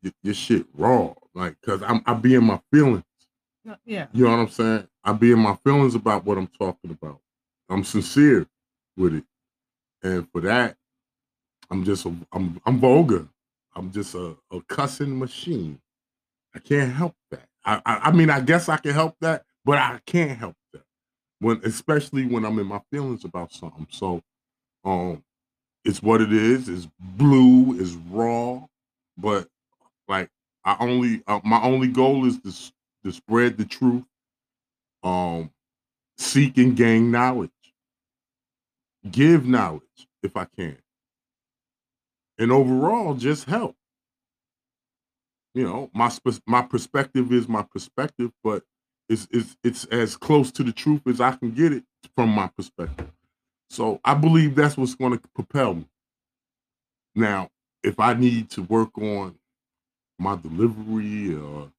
your, 0.03 0.13
your 0.23 0.33
shit 0.35 0.65
raw, 0.73 1.13
like, 1.35 1.57
cause 1.65 1.83
I'm 1.83 2.01
I 2.05 2.13
be 2.15 2.35
in 2.35 2.45
my 2.45 2.61
feelings. 2.73 3.03
Yeah. 3.85 4.07
You 4.13 4.25
know 4.25 4.31
what 4.31 4.39
I'm 4.39 4.49
saying? 4.49 4.87
I 5.03 5.13
be 5.13 5.31
in 5.31 5.39
my 5.39 5.55
feelings 5.63 5.95
about 5.95 6.25
what 6.25 6.37
I'm 6.37 6.47
talking 6.47 6.91
about. 6.91 7.19
I'm 7.69 7.83
sincere 7.83 8.47
with 8.97 9.15
it, 9.15 9.23
and 10.03 10.27
for 10.31 10.41
that, 10.41 10.77
I'm 11.69 11.83
just 11.83 12.05
a, 12.05 12.15
I'm 12.33 12.61
I'm 12.65 12.79
vulgar. 12.79 13.27
I'm 13.75 13.91
just 13.91 14.15
a, 14.15 14.35
a 14.51 14.61
cussing 14.67 15.17
machine. 15.19 15.79
I 16.55 16.59
can't 16.59 16.93
help 16.93 17.15
that. 17.31 17.47
I, 17.65 17.81
I 17.85 17.95
I 18.09 18.11
mean 18.11 18.29
I 18.29 18.41
guess 18.41 18.69
I 18.69 18.77
can 18.77 18.93
help 18.93 19.15
that, 19.21 19.45
but 19.65 19.77
I 19.77 19.99
can't 20.05 20.37
help 20.37 20.55
that 20.73 20.83
when 21.39 21.61
especially 21.63 22.25
when 22.25 22.45
I'm 22.45 22.59
in 22.59 22.67
my 22.67 22.81
feelings 22.91 23.25
about 23.25 23.53
something. 23.53 23.87
So, 23.91 24.21
um, 24.85 25.23
it's 25.85 26.01
what 26.03 26.21
it 26.21 26.33
is. 26.33 26.69
It's 26.69 26.87
blue. 26.99 27.79
It's 27.79 27.93
raw, 28.09 28.61
but 29.17 29.47
like 30.07 30.29
I 30.65 30.77
only 30.79 31.23
uh, 31.27 31.41
my 31.43 31.61
only 31.63 31.87
goal 31.87 32.25
is 32.25 32.39
to 32.41 32.73
to 33.05 33.11
spread 33.11 33.57
the 33.57 33.65
truth. 33.65 34.03
Um, 35.03 35.51
seek 36.17 36.57
and 36.57 36.75
gain 36.77 37.11
knowledge. 37.11 37.51
Give 39.09 39.45
knowledge 39.45 40.07
if 40.23 40.37
I 40.37 40.45
can, 40.45 40.77
and 42.37 42.51
overall 42.51 43.15
just 43.15 43.45
help. 43.45 43.75
You 45.53 45.65
know, 45.65 45.89
my 45.93 46.11
my 46.47 46.61
perspective 46.63 47.33
is 47.33 47.47
my 47.49 47.63
perspective, 47.63 48.31
but 48.43 48.63
it's 49.09 49.27
it's 49.31 49.57
it's 49.63 49.85
as 49.85 50.17
close 50.17 50.51
to 50.53 50.63
the 50.63 50.71
truth 50.71 51.01
as 51.07 51.21
I 51.21 51.33
can 51.33 51.51
get 51.51 51.73
it 51.73 51.83
from 52.15 52.29
my 52.29 52.47
perspective. 52.47 53.11
So 53.69 53.99
I 54.05 54.15
believe 54.15 54.55
that's 54.55 54.77
what's 54.77 54.95
going 54.95 55.17
to 55.17 55.27
propel 55.35 55.75
me. 55.75 55.85
Now, 57.15 57.49
if 57.83 57.99
I 57.99 58.13
need 58.13 58.49
to 58.51 58.63
work 58.63 58.97
on 58.97 59.35
my 60.19 60.35
delivery 60.37 61.35
or 61.35 61.71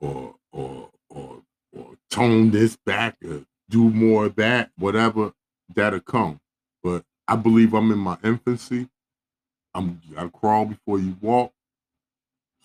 or 0.00 0.34
or 0.52 0.90
or 1.10 1.42
or 1.72 1.90
tone 2.10 2.50
this 2.50 2.76
back 2.76 3.16
or 3.24 3.44
do 3.70 3.90
more 3.90 4.26
of 4.26 4.36
that, 4.36 4.70
whatever, 4.78 5.32
that'll 5.74 6.00
come. 6.00 6.40
But 6.82 7.04
I 7.26 7.36
believe 7.36 7.74
I'm 7.74 7.90
in 7.92 7.98
my 7.98 8.16
infancy. 8.24 8.88
I'm 9.74 10.00
you 10.08 10.14
gotta 10.14 10.30
crawl 10.30 10.66
before 10.66 10.98
you 10.98 11.16
walk. 11.20 11.52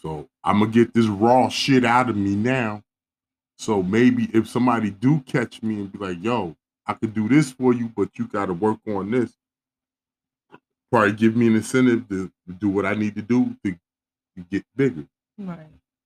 So 0.02 0.30
I'm 0.44 0.60
gonna 0.60 0.72
get 0.72 0.94
this 0.94 1.08
raw 1.08 1.50
shit 1.50 1.86
out 1.86 2.10
of 2.10 2.16
me 2.16 2.36
now. 2.36 2.84
So 3.58 3.84
maybe 3.84 4.30
if 4.34 4.48
somebody 4.48 4.90
do 4.92 5.20
catch 5.22 5.62
me 5.62 5.76
and 5.76 5.92
be 5.92 6.00
like, 6.00 6.24
yo, 6.24 6.56
I 6.86 6.94
could 6.94 7.14
do 7.14 7.30
this 7.30 7.52
for 7.52 7.74
you, 7.74 7.92
but 7.96 8.18
you 8.18 8.28
gotta 8.28 8.54
work 8.54 8.80
on 8.88 9.12
this. 9.12 9.34
Probably 10.92 11.14
give 11.14 11.36
me 11.36 11.48
an 11.48 11.56
incentive 11.56 12.08
to, 12.10 12.32
to 12.48 12.54
do 12.54 12.70
what 12.70 12.86
I 12.86 12.94
need 12.94 13.16
to 13.16 13.22
do 13.22 13.56
to, 13.64 13.72
to 13.72 14.44
get 14.50 14.64
bigger. 14.76 15.06
Right. 15.38 15.60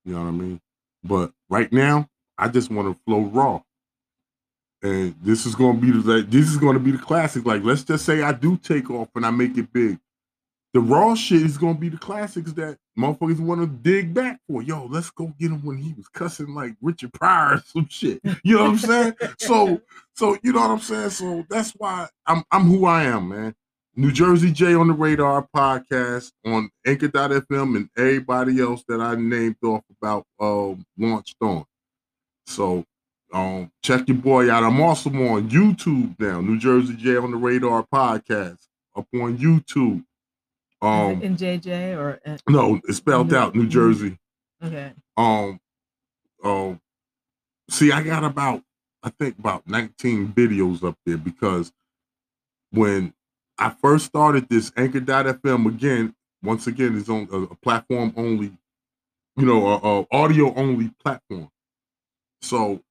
You 0.05 0.13
know 0.13 0.21
what 0.21 0.27
I 0.27 0.31
mean? 0.31 0.61
But 1.03 1.31
right 1.49 1.71
now, 1.71 2.07
I 2.37 2.47
just 2.47 2.69
want 2.71 2.95
to 2.95 3.03
flow 3.03 3.21
raw. 3.21 3.61
And 4.83 5.15
this 5.21 5.45
is 5.45 5.55
gonna 5.55 5.79
be 5.79 5.91
the 5.91 6.17
like, 6.17 6.29
this 6.29 6.47
is 6.49 6.57
gonna 6.57 6.79
be 6.79 6.91
the 6.91 6.97
classic. 6.97 7.45
Like, 7.45 7.63
let's 7.63 7.83
just 7.83 8.05
say 8.05 8.21
I 8.21 8.31
do 8.31 8.57
take 8.57 8.89
off 8.91 9.09
and 9.15 9.25
I 9.25 9.31
make 9.31 9.57
it 9.57 9.71
big. 9.73 9.97
The 10.73 10.81
raw 10.81 11.15
shit 11.15 11.41
is 11.41 11.57
gonna 11.57 11.79
be 11.79 11.89
the 11.89 11.97
classics 11.97 12.53
that 12.53 12.77
motherfuckers 12.97 13.39
want 13.39 13.61
to 13.61 13.67
dig 13.67 14.13
back 14.13 14.39
for. 14.47 14.61
Yo, 14.61 14.85
let's 14.85 15.09
go 15.09 15.33
get 15.39 15.51
him 15.51 15.65
when 15.65 15.77
he 15.77 15.93
was 15.93 16.07
cussing 16.09 16.53
like 16.53 16.75
Richard 16.81 17.13
Pryor 17.13 17.55
or 17.55 17.63
some 17.65 17.87
shit. 17.89 18.21
You 18.43 18.57
know 18.57 18.63
what 18.63 18.69
I'm 18.69 18.77
saying? 18.77 19.13
so, 19.39 19.81
so 20.13 20.37
you 20.43 20.53
know 20.53 20.61
what 20.61 20.71
I'm 20.71 20.79
saying. 20.79 21.09
So 21.09 21.45
that's 21.49 21.71
why 21.71 22.07
I'm 22.27 22.43
I'm 22.51 22.63
who 22.65 22.85
I 22.85 23.03
am, 23.03 23.29
man. 23.29 23.55
New 23.95 24.11
Jersey 24.11 24.51
J 24.51 24.75
on 24.75 24.89
the 24.89 24.93
Radar 24.93 25.47
podcast 25.55 26.31
on 26.45 26.69
Anchor.fm 26.85 27.75
and 27.75 27.89
everybody 27.97 28.61
else 28.61 28.83
that 28.87 29.01
I 29.01 29.15
named 29.15 29.55
off 29.63 29.81
about 29.99 30.27
um 30.39 30.85
launched 30.99 31.37
on. 31.41 31.65
So 32.45 32.85
um 33.33 33.71
check 33.83 34.07
your 34.07 34.17
boy 34.17 34.49
out. 34.51 34.63
I'm 34.63 34.79
also 34.81 35.09
on 35.09 35.49
YouTube 35.49 36.17
now, 36.19 36.39
New 36.41 36.57
Jersey 36.57 36.95
J 36.95 37.17
on 37.17 37.31
the 37.31 37.37
Radar 37.37 37.85
podcast 37.93 38.59
up 38.95 39.07
on 39.13 39.37
YouTube. 39.37 40.03
Um 40.81 41.21
in 41.21 41.35
JJ 41.35 41.97
or 41.97 42.19
uh, 42.25 42.37
no, 42.47 42.79
it's 42.87 42.97
spelled 42.97 43.31
New- 43.31 43.37
out 43.37 43.55
New 43.55 43.63
New- 43.63 43.69
Jersey. 43.69 44.17
okay? 44.63 44.93
Um 45.17 45.59
um 46.43 46.79
see 47.69 47.91
I 47.91 48.03
got 48.03 48.23
about 48.23 48.63
I 49.03 49.09
think 49.09 49.37
about 49.39 49.67
19 49.67 50.29
videos 50.33 50.83
up 50.83 50.97
there 51.05 51.17
because 51.17 51.71
when 52.71 53.13
I 53.57 53.69
first 53.81 54.05
started 54.05 54.49
this 54.49 54.71
Anchor.fm 54.77 55.67
again, 55.67 56.13
once 56.43 56.67
again, 56.67 56.95
is 56.95 57.09
on 57.09 57.27
a, 57.31 57.37
a 57.43 57.55
platform 57.55 58.13
only, 58.17 58.55
you 59.35 59.45
know, 59.45 59.67
a, 59.67 60.01
a 60.01 60.05
audio 60.11 60.53
only 60.55 60.91
platform. 61.01 61.49
So 62.41 62.81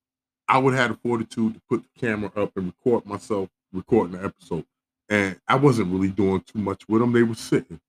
I 0.49 0.59
would 0.59 0.75
have 0.75 0.91
the 0.91 0.97
fortitude 0.97 1.55
to 1.55 1.61
put 1.69 1.83
the 1.83 2.01
camera 2.01 2.31
up 2.37 2.57
and 2.57 2.67
record 2.67 3.07
myself 3.07 3.49
recording 3.73 4.19
the 4.19 4.25
episode. 4.25 4.65
And 5.09 5.41
I 5.47 5.57
wasn't 5.57 5.93
really 5.93 6.11
doing 6.11 6.41
too 6.41 6.59
much 6.59 6.89
with 6.89 7.01
them. 7.01 7.13
They 7.13 7.23
were 7.23 7.35
sitting. 7.35 7.81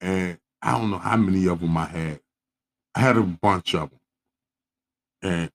And 0.00 0.38
I 0.62 0.72
don't 0.72 0.90
know 0.90 0.98
how 0.98 1.16
many 1.16 1.46
of 1.46 1.60
them 1.60 1.76
I 1.76 1.86
had. 1.86 2.20
I 2.94 3.00
had 3.00 3.16
a 3.16 3.22
bunch 3.22 3.74
of 3.74 3.90
them. 3.90 4.00
And 5.22 5.50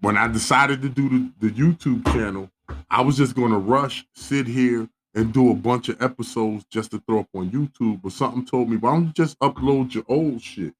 when 0.00 0.16
I 0.16 0.28
decided 0.28 0.82
to 0.82 0.88
do 0.88 1.08
the, 1.08 1.48
the 1.48 1.50
YouTube 1.50 2.04
channel, 2.12 2.50
I 2.88 3.02
was 3.02 3.16
just 3.16 3.34
going 3.34 3.52
to 3.52 3.58
rush, 3.58 4.06
sit 4.14 4.46
here, 4.46 4.88
and 5.14 5.32
do 5.32 5.50
a 5.50 5.54
bunch 5.54 5.88
of 5.88 6.00
episodes 6.00 6.64
just 6.70 6.92
to 6.92 7.00
throw 7.00 7.20
up 7.20 7.28
on 7.34 7.50
YouTube. 7.50 8.00
But 8.02 8.12
something 8.12 8.44
told 8.44 8.70
me, 8.70 8.76
why 8.76 8.92
don't 8.92 9.06
you 9.06 9.12
just 9.12 9.38
upload 9.40 9.94
your 9.94 10.04
old 10.08 10.40
shit? 10.40 10.74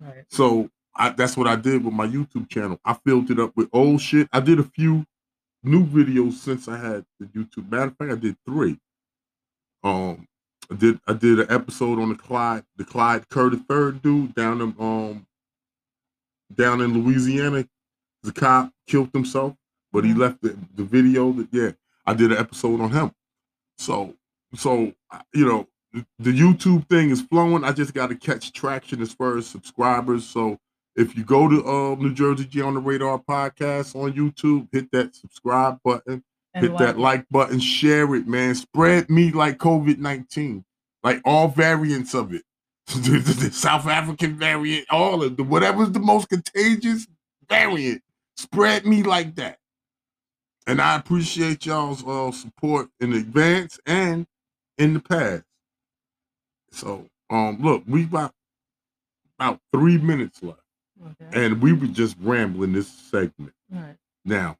Right. 0.00 0.24
So 0.28 0.70
I, 0.98 1.10
that's 1.10 1.36
what 1.36 1.46
I 1.48 1.56
did 1.56 1.84
with 1.84 1.94
my 1.94 2.06
YouTube 2.06 2.48
channel. 2.48 2.80
I 2.84 2.94
filled 2.94 3.30
it 3.30 3.38
up 3.40 3.52
with 3.56 3.68
old 3.72 4.00
shit. 4.00 4.28
I 4.32 4.40
did 4.40 4.58
a 4.60 4.64
few 4.64 5.04
new 5.62 5.84
videos 5.86 6.34
since 6.34 6.68
I 6.68 6.76
had 6.78 7.04
the 7.20 7.26
YouTube. 7.26 7.70
Matter 7.70 7.84
of 7.86 7.96
fact, 7.96 8.12
I 8.12 8.16
did 8.16 8.36
three. 8.46 8.78
Um, 9.84 10.26
I 10.70 10.74
did 10.74 11.00
I 11.06 11.12
did 11.12 11.40
an 11.40 11.46
episode 11.50 11.98
on 12.00 12.08
the 12.10 12.14
Clyde, 12.16 12.64
the 12.76 12.84
Clyde 12.84 13.28
Curtis 13.28 13.60
third 13.68 14.02
dude 14.02 14.34
down 14.34 14.60
in 14.60 14.74
um 14.80 15.26
down 16.54 16.80
in 16.80 16.94
Louisiana. 16.94 17.66
The 18.22 18.32
cop 18.32 18.72
killed 18.86 19.10
himself, 19.12 19.54
but 19.92 20.04
he 20.04 20.12
Mhm. 20.12 20.18
left 20.18 20.42
the, 20.42 20.56
the 20.74 20.84
video 20.84 21.32
that 21.32 21.48
yeah, 21.52 21.72
I 22.06 22.14
did 22.14 22.32
an 22.32 22.38
episode 22.38 22.80
on 22.80 22.90
him. 22.92 23.12
So 23.78 24.14
so 24.54 24.94
you 25.34 25.46
know, 25.46 25.68
the 26.18 26.32
YouTube 26.32 26.88
thing 26.88 27.10
is 27.10 27.22
flowing. 27.22 27.64
I 27.64 27.72
just 27.72 27.94
got 27.94 28.08
to 28.08 28.16
catch 28.16 28.52
traction 28.52 29.00
as 29.02 29.12
far 29.12 29.36
as 29.38 29.46
subscribers. 29.46 30.26
So 30.26 30.58
if 30.96 31.16
you 31.16 31.24
go 31.24 31.48
to 31.48 31.64
uh, 31.64 31.94
New 31.96 32.14
Jersey 32.14 32.44
G 32.46 32.62
on 32.62 32.74
the 32.74 32.80
Radar 32.80 33.18
podcast 33.18 33.94
on 33.94 34.12
YouTube, 34.14 34.68
hit 34.72 34.90
that 34.92 35.14
subscribe 35.14 35.78
button, 35.84 36.24
And 36.54 36.64
hit 36.64 36.72
like- 36.72 36.78
that 36.80 36.98
like 36.98 37.28
button, 37.30 37.60
share 37.60 38.14
it, 38.14 38.26
man. 38.26 38.54
Spread 38.54 39.10
me 39.10 39.30
like 39.30 39.58
COVID 39.58 39.98
19, 39.98 40.64
like 41.04 41.20
all 41.24 41.48
variants 41.48 42.14
of 42.14 42.32
it. 42.32 42.42
the 42.86 43.50
South 43.52 43.86
African 43.86 44.36
variant, 44.38 44.86
all 44.90 45.22
of 45.22 45.36
the 45.36 45.42
whatever's 45.42 45.90
the 45.90 45.98
most 45.98 46.28
contagious 46.28 47.06
variant, 47.48 48.00
spread 48.36 48.86
me 48.86 49.02
like 49.02 49.34
that. 49.36 49.58
And 50.68 50.80
I 50.80 50.96
appreciate 50.96 51.66
y'all's 51.66 52.06
uh, 52.06 52.32
support 52.32 52.88
in 53.00 53.12
advance 53.12 53.78
and 53.86 54.26
in 54.78 54.94
the 54.94 55.00
past. 55.00 55.42
So, 56.72 57.06
um, 57.30 57.58
look, 57.60 57.82
we 57.86 58.04
got 58.04 58.32
about 59.38 59.60
three 59.72 59.98
minutes 59.98 60.42
left, 60.42 60.60
Okay. 61.04 61.44
and 61.44 61.60
we 61.60 61.72
were 61.72 61.86
just 61.88 62.16
rambling 62.20 62.72
this 62.72 62.88
segment. 62.88 63.52
Right. 63.70 63.96
Now, 64.24 64.56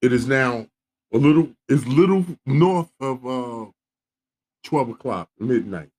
it 0.00 0.12
is 0.12 0.26
now 0.26 0.66
a 1.12 1.18
little, 1.18 1.50
it's 1.68 1.84
little 1.86 2.24
north 2.46 2.90
of 3.00 3.26
uh, 3.26 3.66
twelve 4.62 4.88
o'clock 4.90 5.28
midnight. 5.38 5.90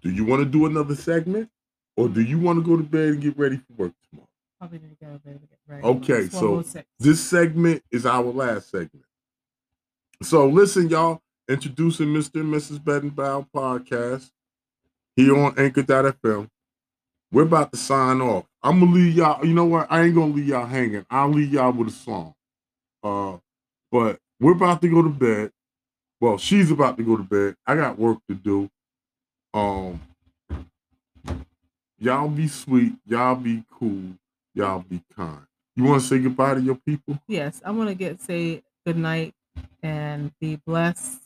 Do 0.00 0.10
you 0.10 0.24
want 0.24 0.40
to 0.42 0.46
do 0.48 0.66
another 0.66 0.94
segment, 0.94 1.50
or 1.96 2.08
do 2.08 2.20
you 2.22 2.38
want 2.38 2.58
to 2.58 2.64
go 2.64 2.76
to 2.76 2.82
bed 2.82 3.08
and 3.08 3.20
get 3.20 3.36
ready 3.38 3.56
for 3.56 3.72
work 3.84 3.92
tomorrow? 4.10 4.28
Probably 4.58 4.78
need 4.78 4.98
to 4.98 5.04
go 5.04 5.12
to 5.12 5.18
bed 5.18 5.40
to 5.40 5.46
get 5.46 5.58
ready. 5.66 5.84
Okay, 5.84 6.28
so 6.28 6.64
This 6.98 7.20
segment 7.22 7.82
is 7.90 8.06
our 8.06 8.22
last 8.24 8.70
segment. 8.70 9.04
So 10.22 10.48
listen, 10.48 10.88
y'all. 10.88 11.20
Introducing 11.48 12.08
Mr. 12.08 12.40
and 12.40 12.52
Mrs. 12.52 12.78
Bedenbaugh 12.78 13.46
podcast 13.54 14.30
here 15.16 15.34
on 15.34 15.58
Anchor.fm. 15.58 16.48
We're 17.30 17.42
about 17.42 17.72
to 17.72 17.78
sign 17.78 18.20
off. 18.20 18.46
I'm 18.62 18.80
gonna 18.80 18.92
leave 18.92 19.14
y'all. 19.14 19.44
You 19.44 19.54
know 19.54 19.66
what? 19.66 19.86
I 19.90 20.02
ain't 20.02 20.14
gonna 20.14 20.32
leave 20.32 20.48
y'all 20.48 20.66
hanging. 20.66 21.04
I'll 21.10 21.28
leave 21.28 21.52
y'all 21.52 21.72
with 21.72 21.88
a 21.88 21.92
song. 21.92 22.34
Uh, 23.02 23.36
but 23.92 24.18
we're 24.40 24.52
about 24.52 24.80
to 24.82 24.88
go 24.88 25.02
to 25.02 25.08
bed. 25.08 25.52
Well, 26.20 26.38
she's 26.38 26.70
about 26.70 26.96
to 26.96 27.02
go 27.04 27.16
to 27.16 27.22
bed. 27.22 27.56
I 27.66 27.76
got 27.76 27.98
work 27.98 28.18
to 28.28 28.34
do. 28.34 28.70
Um, 29.54 30.00
y'all 31.98 32.28
be 32.28 32.48
sweet. 32.48 32.94
Y'all 33.06 33.36
be 33.36 33.64
cool. 33.70 34.14
Y'all 34.54 34.80
be 34.80 35.02
kind. 35.14 35.46
You 35.76 35.84
want 35.84 36.02
to 36.02 36.08
say 36.08 36.18
goodbye 36.18 36.54
to 36.54 36.60
your 36.60 36.74
people? 36.74 37.18
yes, 37.28 37.62
I 37.64 37.70
want 37.70 37.88
to 37.88 37.94
get 37.94 38.20
say 38.20 38.62
good 38.84 38.96
night 38.96 39.34
and 39.82 40.32
be 40.40 40.56
blessed. 40.56 41.20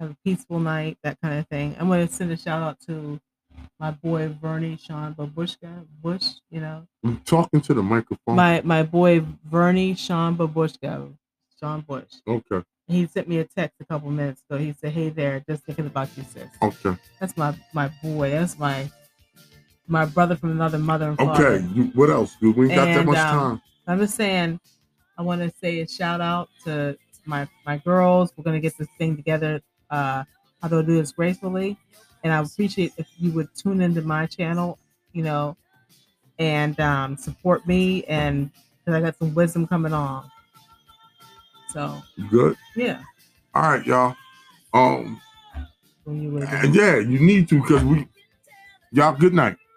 Have 0.00 0.12
a 0.12 0.16
peaceful 0.24 0.60
night, 0.60 0.96
that 1.02 1.20
kind 1.20 1.38
of 1.38 1.48
thing. 1.48 1.76
I'm 1.78 1.88
going 1.88 2.06
to 2.06 2.12
send 2.12 2.30
a 2.30 2.36
shout 2.36 2.62
out 2.62 2.80
to 2.86 3.20
my 3.78 3.90
boy 3.90 4.28
Vernie 4.40 4.76
Sean 4.76 5.14
Babushka 5.14 5.86
Bush. 6.02 6.26
You 6.50 6.60
know, 6.60 6.86
I'm 7.04 7.18
talking 7.20 7.60
to 7.62 7.74
the 7.74 7.82
microphone. 7.82 8.36
my 8.36 8.60
my 8.64 8.82
boy 8.82 9.24
Vernie 9.44 9.94
Sean 9.94 10.36
Babushka, 10.36 11.12
Sean 11.60 11.80
Bush. 11.82 12.12
okay, 12.26 12.62
He 12.86 13.06
sent 13.06 13.28
me 13.28 13.38
a 13.38 13.44
text 13.44 13.76
a 13.80 13.84
couple 13.84 14.10
minutes 14.10 14.42
ago. 14.48 14.58
He 14.58 14.72
said, 14.72 14.92
"Hey 14.92 15.08
there, 15.10 15.42
just 15.48 15.64
thinking 15.64 15.86
about 15.86 16.08
you, 16.16 16.24
sis." 16.24 16.48
okay, 16.62 16.96
That's 17.20 17.36
my 17.36 17.54
my 17.72 17.88
boy. 18.02 18.30
That's 18.30 18.58
my 18.58 18.90
my 19.86 20.04
brother 20.04 20.36
from 20.36 20.50
another 20.52 20.78
mother 20.78 21.08
and 21.10 21.20
okay. 21.20 21.32
father. 21.32 21.58
You, 21.74 21.84
what 21.94 22.10
else? 22.10 22.36
dude? 22.40 22.56
We 22.56 22.66
ain't 22.66 22.74
got 22.74 22.84
that 22.86 22.96
And, 22.98 23.06
much 23.06 23.16
um, 23.18 23.38
time. 23.38 23.62
I'm 23.86 23.98
just 24.00 24.16
saying, 24.16 24.60
I 25.16 25.22
want 25.22 25.40
to 25.40 25.50
say 25.60 25.80
a 25.80 25.88
shout 25.88 26.20
out 26.20 26.48
to 26.64 26.96
my 27.24 27.48
my 27.64 27.78
girls. 27.78 28.32
We're 28.36 28.44
gonna 28.44 28.60
get 28.60 28.76
this 28.78 28.88
thing 28.98 29.16
together. 29.16 29.60
Uh, 29.90 30.24
how 30.60 30.68
to 30.68 30.82
do 30.82 30.96
this 30.96 31.12
gracefully, 31.12 31.78
and 32.22 32.32
I 32.32 32.40
appreciate 32.40 32.92
if 32.96 33.06
you 33.18 33.30
would 33.32 33.48
tune 33.54 33.80
into 33.80 34.02
my 34.02 34.26
channel, 34.26 34.78
you 35.12 35.22
know, 35.22 35.56
and 36.38 36.78
um, 36.80 37.16
support 37.16 37.66
me, 37.66 38.04
and 38.04 38.50
because 38.84 38.94
I 38.94 39.00
got 39.00 39.16
some 39.18 39.34
wisdom 39.34 39.66
coming 39.66 39.92
on. 39.92 40.30
So 41.70 42.02
good? 42.30 42.56
yeah, 42.76 43.02
All 43.54 43.62
right, 43.62 43.86
y'all. 43.86 44.16
Um, 44.72 45.20
you 46.06 46.38
yeah, 46.72 46.96
you 46.98 47.18
need 47.18 47.48
to 47.50 47.60
because 47.60 47.84
we, 47.84 48.08
y'all. 48.92 49.14
Good 49.14 49.34
night. 49.34 49.56
Y'all, 49.56 49.56
it's- 49.56 49.56
it's- 49.56 49.67